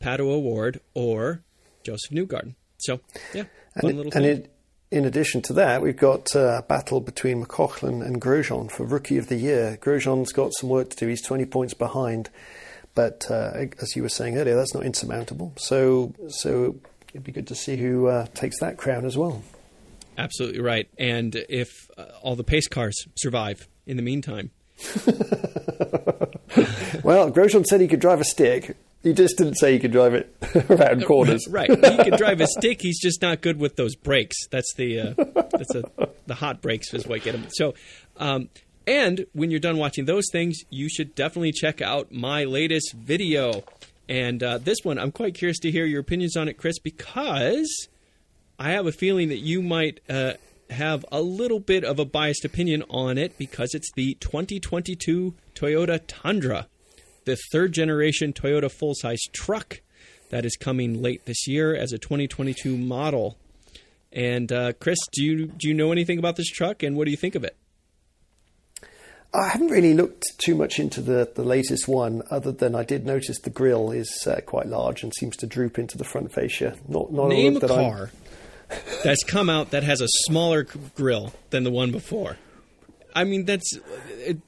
Pato 0.00 0.20
O'Ward, 0.20 0.80
or 0.94 1.42
Josef 1.82 2.10
Newgarden. 2.10 2.54
So, 2.78 3.00
yeah, 3.34 3.44
fun 3.80 3.90
and, 3.90 3.96
little 3.96 4.02
and 4.02 4.12
thing. 4.12 4.24
It, 4.24 4.54
in 4.90 5.04
addition 5.04 5.42
to 5.42 5.52
that, 5.54 5.82
we've 5.82 5.96
got 5.96 6.34
a 6.34 6.64
battle 6.66 7.00
between 7.00 7.40
McLaughlin 7.40 8.00
and 8.00 8.20
Grosjean 8.20 8.70
for 8.70 8.84
Rookie 8.84 9.18
of 9.18 9.28
the 9.28 9.36
Year. 9.36 9.78
Grosjean's 9.80 10.32
got 10.32 10.54
some 10.54 10.70
work 10.70 10.90
to 10.90 10.96
do. 10.96 11.08
He's 11.08 11.22
20 11.22 11.44
points 11.46 11.74
behind. 11.74 12.30
But 12.94 13.30
uh, 13.30 13.66
as 13.80 13.94
you 13.94 14.02
were 14.02 14.08
saying 14.08 14.38
earlier, 14.38 14.56
that's 14.56 14.74
not 14.74 14.84
insurmountable. 14.84 15.52
So, 15.56 16.14
so 16.28 16.76
it'd 17.10 17.22
be 17.22 17.32
good 17.32 17.46
to 17.48 17.54
see 17.54 17.76
who 17.76 18.06
uh, 18.06 18.26
takes 18.34 18.58
that 18.60 18.76
crown 18.76 19.04
as 19.04 19.16
well. 19.16 19.42
Absolutely 20.16 20.60
right. 20.60 20.88
And 20.98 21.36
if 21.48 21.90
uh, 21.96 22.06
all 22.22 22.34
the 22.34 22.42
pace 22.42 22.66
cars 22.66 23.06
survive 23.14 23.68
in 23.86 23.96
the 23.96 24.02
meantime, 24.02 24.50
well, 27.02 27.30
Grosjean 27.30 27.66
said 27.66 27.80
he 27.80 27.88
could 27.88 28.00
drive 28.00 28.20
a 28.20 28.24
stick. 28.24 28.76
He 29.02 29.12
just 29.12 29.38
didn't 29.38 29.54
say 29.54 29.72
he 29.72 29.78
could 29.78 29.92
drive 29.92 30.14
it 30.14 30.34
around 30.70 31.04
corners. 31.04 31.46
Right. 31.50 31.70
He 31.70 31.76
can 31.76 32.16
drive 32.16 32.40
a 32.40 32.46
stick. 32.46 32.82
He's 32.82 33.00
just 33.00 33.22
not 33.22 33.40
good 33.40 33.58
with 33.58 33.76
those 33.76 33.94
brakes. 33.94 34.36
That's 34.50 34.72
the 34.74 35.00
uh, 35.00 35.14
that's 35.16 35.74
a, 35.74 35.84
the 36.26 36.34
hot 36.34 36.60
brakes 36.60 36.92
is 36.94 37.06
what 37.06 37.22
get 37.22 37.34
him. 37.34 37.46
So, 37.50 37.74
um, 38.16 38.48
and 38.86 39.26
when 39.32 39.50
you're 39.50 39.60
done 39.60 39.78
watching 39.78 40.04
those 40.04 40.26
things, 40.30 40.58
you 40.70 40.88
should 40.88 41.14
definitely 41.14 41.52
check 41.52 41.80
out 41.80 42.12
my 42.12 42.44
latest 42.44 42.92
video. 42.92 43.64
And 44.08 44.42
uh, 44.42 44.58
this 44.58 44.78
one, 44.82 44.98
I'm 44.98 45.12
quite 45.12 45.34
curious 45.34 45.58
to 45.60 45.70
hear 45.70 45.84
your 45.84 46.00
opinions 46.00 46.36
on 46.36 46.48
it, 46.48 46.54
Chris, 46.54 46.78
because 46.78 47.88
I 48.58 48.70
have 48.70 48.86
a 48.86 48.92
feeling 48.92 49.28
that 49.28 49.38
you 49.38 49.62
might 49.62 50.00
uh, 50.08 50.34
have 50.70 51.04
a 51.10 51.20
little 51.20 51.60
bit 51.60 51.84
of 51.84 51.98
a 51.98 52.04
biased 52.04 52.44
opinion 52.44 52.84
on 52.90 53.18
it 53.18 53.38
because 53.38 53.74
it's 53.74 53.90
the 53.92 54.14
2022 54.20 55.34
Toyota 55.54 56.00
Tundra. 56.06 56.66
the 57.24 57.36
third 57.52 57.72
generation 57.72 58.32
Toyota 58.32 58.70
full 58.70 58.94
size 58.94 59.20
truck 59.32 59.80
that 60.30 60.44
is 60.44 60.56
coming 60.56 61.02
late 61.02 61.24
this 61.26 61.46
year 61.46 61.74
as 61.74 61.92
a 61.92 61.98
2022 61.98 62.76
model. 62.76 63.36
And 64.12 64.50
uh, 64.52 64.72
Chris, 64.74 64.98
do 65.12 65.22
you 65.22 65.46
do 65.46 65.68
you 65.68 65.74
know 65.74 65.92
anything 65.92 66.18
about 66.18 66.36
this 66.36 66.48
truck, 66.48 66.82
and 66.82 66.96
what 66.96 67.04
do 67.04 67.10
you 67.10 67.16
think 67.16 67.34
of 67.34 67.44
it? 67.44 67.56
I 69.34 69.48
haven't 69.48 69.68
really 69.68 69.92
looked 69.92 70.24
too 70.38 70.54
much 70.54 70.78
into 70.78 71.02
the, 71.02 71.30
the 71.34 71.42
latest 71.42 71.86
one, 71.86 72.22
other 72.30 72.50
than 72.50 72.74
I 72.74 72.82
did 72.82 73.04
notice 73.04 73.38
the 73.38 73.50
grill 73.50 73.90
is 73.90 74.26
uh, 74.26 74.40
quite 74.46 74.66
large 74.66 75.02
and 75.02 75.12
seems 75.14 75.36
to 75.38 75.46
droop 75.46 75.78
into 75.78 75.98
the 75.98 76.04
front 76.04 76.32
fascia. 76.32 76.76
Not, 76.88 77.12
not 77.12 77.28
Name 77.28 77.56
a, 77.56 77.58
a 77.58 77.68
car 77.68 78.10
that's 79.02 79.24
come 79.24 79.48
out 79.48 79.70
that 79.70 79.82
has 79.82 80.00
a 80.00 80.08
smaller 80.26 80.64
grill 80.96 81.32
than 81.50 81.64
the 81.64 81.70
one 81.70 81.92
before. 81.92 82.36
I 83.14 83.24
mean, 83.24 83.46
that's 83.46 83.78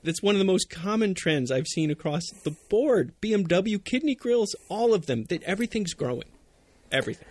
that's 0.02 0.22
one 0.22 0.34
of 0.34 0.38
the 0.38 0.44
most 0.44 0.70
common 0.70 1.14
trends 1.14 1.50
I've 1.50 1.66
seen 1.66 1.90
across 1.90 2.22
the 2.44 2.54
board. 2.68 3.12
BMW 3.20 3.82
kidney 3.82 4.14
grills, 4.14 4.54
all 4.68 4.94
of 4.94 5.06
them. 5.06 5.24
That 5.24 5.42
everything's 5.42 5.94
growing, 5.94 6.28
everything. 6.92 7.26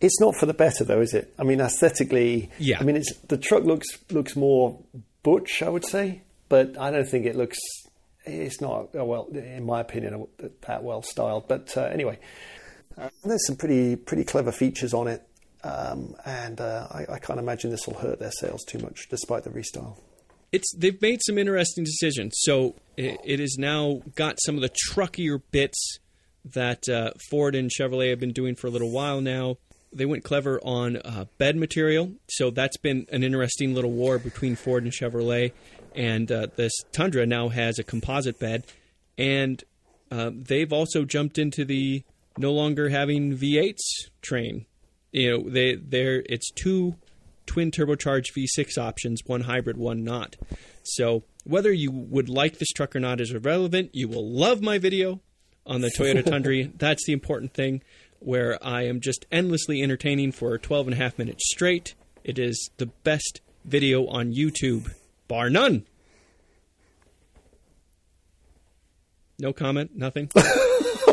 It's 0.00 0.18
not 0.18 0.34
for 0.34 0.46
the 0.46 0.54
better, 0.54 0.82
though, 0.82 1.00
is 1.00 1.12
it? 1.12 1.32
I 1.38 1.44
mean, 1.44 1.60
aesthetically, 1.60 2.50
yeah. 2.58 2.78
I 2.80 2.84
mean, 2.84 2.96
it's 2.96 3.14
the 3.28 3.36
truck 3.36 3.64
looks 3.64 3.86
looks 4.10 4.34
more 4.34 4.78
butch, 5.22 5.62
I 5.62 5.68
would 5.68 5.84
say, 5.84 6.22
but 6.48 6.78
I 6.78 6.90
don't 6.90 7.08
think 7.08 7.26
it 7.26 7.36
looks. 7.36 7.58
It's 8.24 8.60
not 8.60 8.94
well, 8.94 9.28
in 9.32 9.64
my 9.64 9.80
opinion, 9.80 10.26
that 10.62 10.82
well 10.82 11.02
styled. 11.02 11.48
But 11.48 11.76
uh, 11.76 11.82
anyway, 11.82 12.18
uh, 12.98 13.10
there's 13.24 13.46
some 13.46 13.56
pretty 13.56 13.96
pretty 13.96 14.24
clever 14.24 14.52
features 14.52 14.94
on 14.94 15.06
it, 15.06 15.22
um, 15.62 16.14
and 16.24 16.60
uh, 16.60 16.86
I, 16.90 17.14
I 17.14 17.18
can't 17.18 17.38
imagine 17.38 17.70
this 17.70 17.86
will 17.86 17.98
hurt 17.98 18.18
their 18.18 18.32
sales 18.32 18.64
too 18.64 18.78
much, 18.78 19.08
despite 19.10 19.44
the 19.44 19.50
restyle 19.50 19.96
it's 20.52 20.72
they've 20.74 21.00
made 21.00 21.20
some 21.24 21.38
interesting 21.38 21.84
decisions. 21.84 22.34
So 22.38 22.74
it, 22.96 23.40
has 23.40 23.56
now 23.58 24.02
got 24.14 24.38
some 24.44 24.56
of 24.56 24.62
the 24.62 24.72
truckier 24.90 25.40
bits 25.50 25.98
that 26.44 26.88
uh, 26.88 27.12
Ford 27.30 27.54
and 27.54 27.70
Chevrolet 27.70 28.10
have 28.10 28.20
been 28.20 28.32
doing 28.32 28.54
for 28.54 28.66
a 28.66 28.70
little 28.70 28.90
while 28.90 29.20
now. 29.20 29.58
They 29.92 30.06
went 30.06 30.24
clever 30.24 30.60
on 30.62 30.98
uh, 30.98 31.24
bed 31.38 31.56
material, 31.56 32.12
so 32.28 32.50
that's 32.50 32.76
been 32.76 33.06
an 33.10 33.24
interesting 33.24 33.74
little 33.74 33.90
war 33.90 34.18
between 34.18 34.54
Ford 34.54 34.84
and 34.84 34.92
Chevrolet. 34.92 35.52
And 35.94 36.30
uh, 36.30 36.46
this 36.54 36.72
Tundra 36.92 37.26
now 37.26 37.48
has 37.48 37.78
a 37.78 37.82
composite 37.82 38.38
bed, 38.38 38.64
and 39.18 39.62
uh, 40.10 40.30
they've 40.32 40.72
also 40.72 41.04
jumped 41.04 41.38
into 41.38 41.64
the 41.64 42.04
no 42.38 42.52
longer 42.52 42.88
having 42.88 43.36
V8s 43.36 44.10
train. 44.22 44.66
You 45.12 45.30
know, 45.30 45.50
they 45.50 45.74
they're 45.74 46.22
it's 46.26 46.50
two 46.50 46.96
twin 47.46 47.70
turbocharged 47.70 48.32
V6 48.36 48.78
options, 48.78 49.22
one 49.26 49.42
hybrid, 49.42 49.76
one 49.76 50.04
not. 50.04 50.36
So 50.82 51.24
whether 51.44 51.72
you 51.72 51.90
would 51.90 52.28
like 52.28 52.58
this 52.58 52.70
truck 52.70 52.94
or 52.94 53.00
not 53.00 53.20
is 53.20 53.32
irrelevant. 53.32 53.90
You 53.92 54.08
will 54.08 54.28
love 54.28 54.62
my 54.62 54.78
video 54.78 55.20
on 55.66 55.80
the 55.80 55.90
Toyota 55.90 56.24
Tundra. 56.30 56.68
That's 56.76 57.04
the 57.06 57.12
important 57.12 57.54
thing, 57.54 57.82
where 58.18 58.58
I 58.64 58.82
am 58.82 59.00
just 59.00 59.26
endlessly 59.32 59.82
entertaining 59.82 60.32
for 60.32 60.56
12 60.58 60.88
and 60.88 60.94
a 60.94 60.96
half 60.96 61.18
minutes 61.18 61.50
straight. 61.50 61.94
It 62.22 62.38
is 62.38 62.70
the 62.76 62.86
best 62.86 63.40
video 63.64 64.06
on 64.06 64.32
YouTube, 64.32 64.92
bar 65.26 65.50
none. 65.50 65.86
No 69.38 69.52
comment, 69.52 69.96
nothing. 69.96 70.30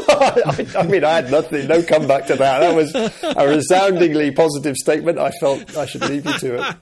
I, 0.10 0.68
I, 0.80 0.84
mean, 0.84 1.04
I 1.04 1.16
had 1.16 1.32
nothing, 1.32 1.68
no 1.68 1.82
comeback 1.84 2.28
to 2.28 2.36
that. 2.36 2.60
That 2.60 2.76
was 2.76 2.94
a 2.96 3.48
resoundingly 3.48 4.32
positive 4.32 4.76
statement. 4.76 5.18
I 5.20 5.32
felt 5.32 5.78
I 5.78 5.86
should 5.86 6.08
leave 6.10 6.26
you 6.26 6.34
to 6.40 6.78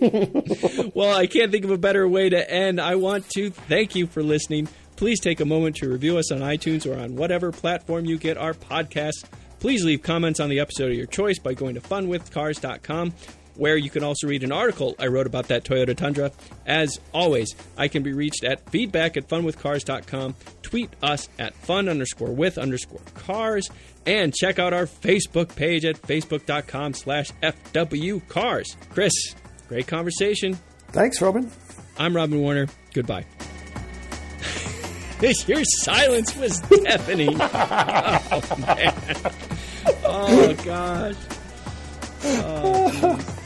it. 0.00 0.92
well, 0.94 1.16
I 1.16 1.26
can't 1.26 1.50
think 1.52 1.64
of 1.64 1.70
a 1.70 1.78
better 1.78 2.08
way 2.08 2.28
to 2.28 2.50
end. 2.50 2.80
I 2.80 2.96
want 2.96 3.28
to 3.30 3.50
thank 3.50 3.94
you 3.94 4.06
for 4.06 4.22
listening. 4.22 4.68
Please 4.96 5.20
take 5.20 5.40
a 5.40 5.44
moment 5.44 5.76
to 5.76 5.88
review 5.88 6.18
us 6.18 6.32
on 6.32 6.40
iTunes 6.40 6.84
or 6.86 6.98
on 6.98 7.14
whatever 7.16 7.52
platform 7.52 8.04
you 8.04 8.18
get 8.18 8.36
our 8.36 8.52
podcast. 8.52 9.24
Please 9.60 9.84
leave 9.84 10.02
comments 10.02 10.40
on 10.40 10.48
the 10.48 10.60
episode 10.60 10.90
of 10.90 10.96
your 10.96 11.06
choice 11.06 11.38
by 11.38 11.54
going 11.54 11.74
to 11.74 11.80
funwithcars.com 11.80 13.12
where 13.58 13.76
you 13.76 13.90
can 13.90 14.02
also 14.02 14.26
read 14.26 14.42
an 14.44 14.52
article 14.52 14.94
I 14.98 15.08
wrote 15.08 15.26
about 15.26 15.48
that 15.48 15.64
Toyota 15.64 15.94
Tundra. 15.94 16.30
As 16.64 16.98
always, 17.12 17.54
I 17.76 17.88
can 17.88 18.02
be 18.02 18.12
reached 18.12 18.44
at 18.44 18.70
feedback 18.70 19.16
at 19.16 19.28
funwithcars.com. 19.28 20.36
Tweet 20.62 20.90
us 21.02 21.28
at 21.38 21.54
fun 21.54 21.88
underscore 21.88 22.30
with 22.30 22.56
underscore 22.56 23.00
cars. 23.14 23.68
And 24.06 24.34
check 24.34 24.58
out 24.58 24.72
our 24.72 24.86
Facebook 24.86 25.54
page 25.54 25.84
at 25.84 26.00
facebook.com 26.00 26.94
slash 26.94 27.30
FWCars. 27.42 28.76
Chris, 28.90 29.12
great 29.68 29.86
conversation. 29.86 30.58
Thanks, 30.92 31.20
Robin. 31.20 31.50
I'm 31.98 32.16
Robin 32.16 32.40
Warner. 32.40 32.68
Goodbye. 32.94 33.26
Your 35.46 35.64
silence 35.64 36.36
was 36.36 36.60
deafening. 36.60 37.36
oh, 37.40 38.56
man. 38.60 38.94
Oh, 40.04 40.54
gosh. 40.64 41.16
Oh, 42.24 43.44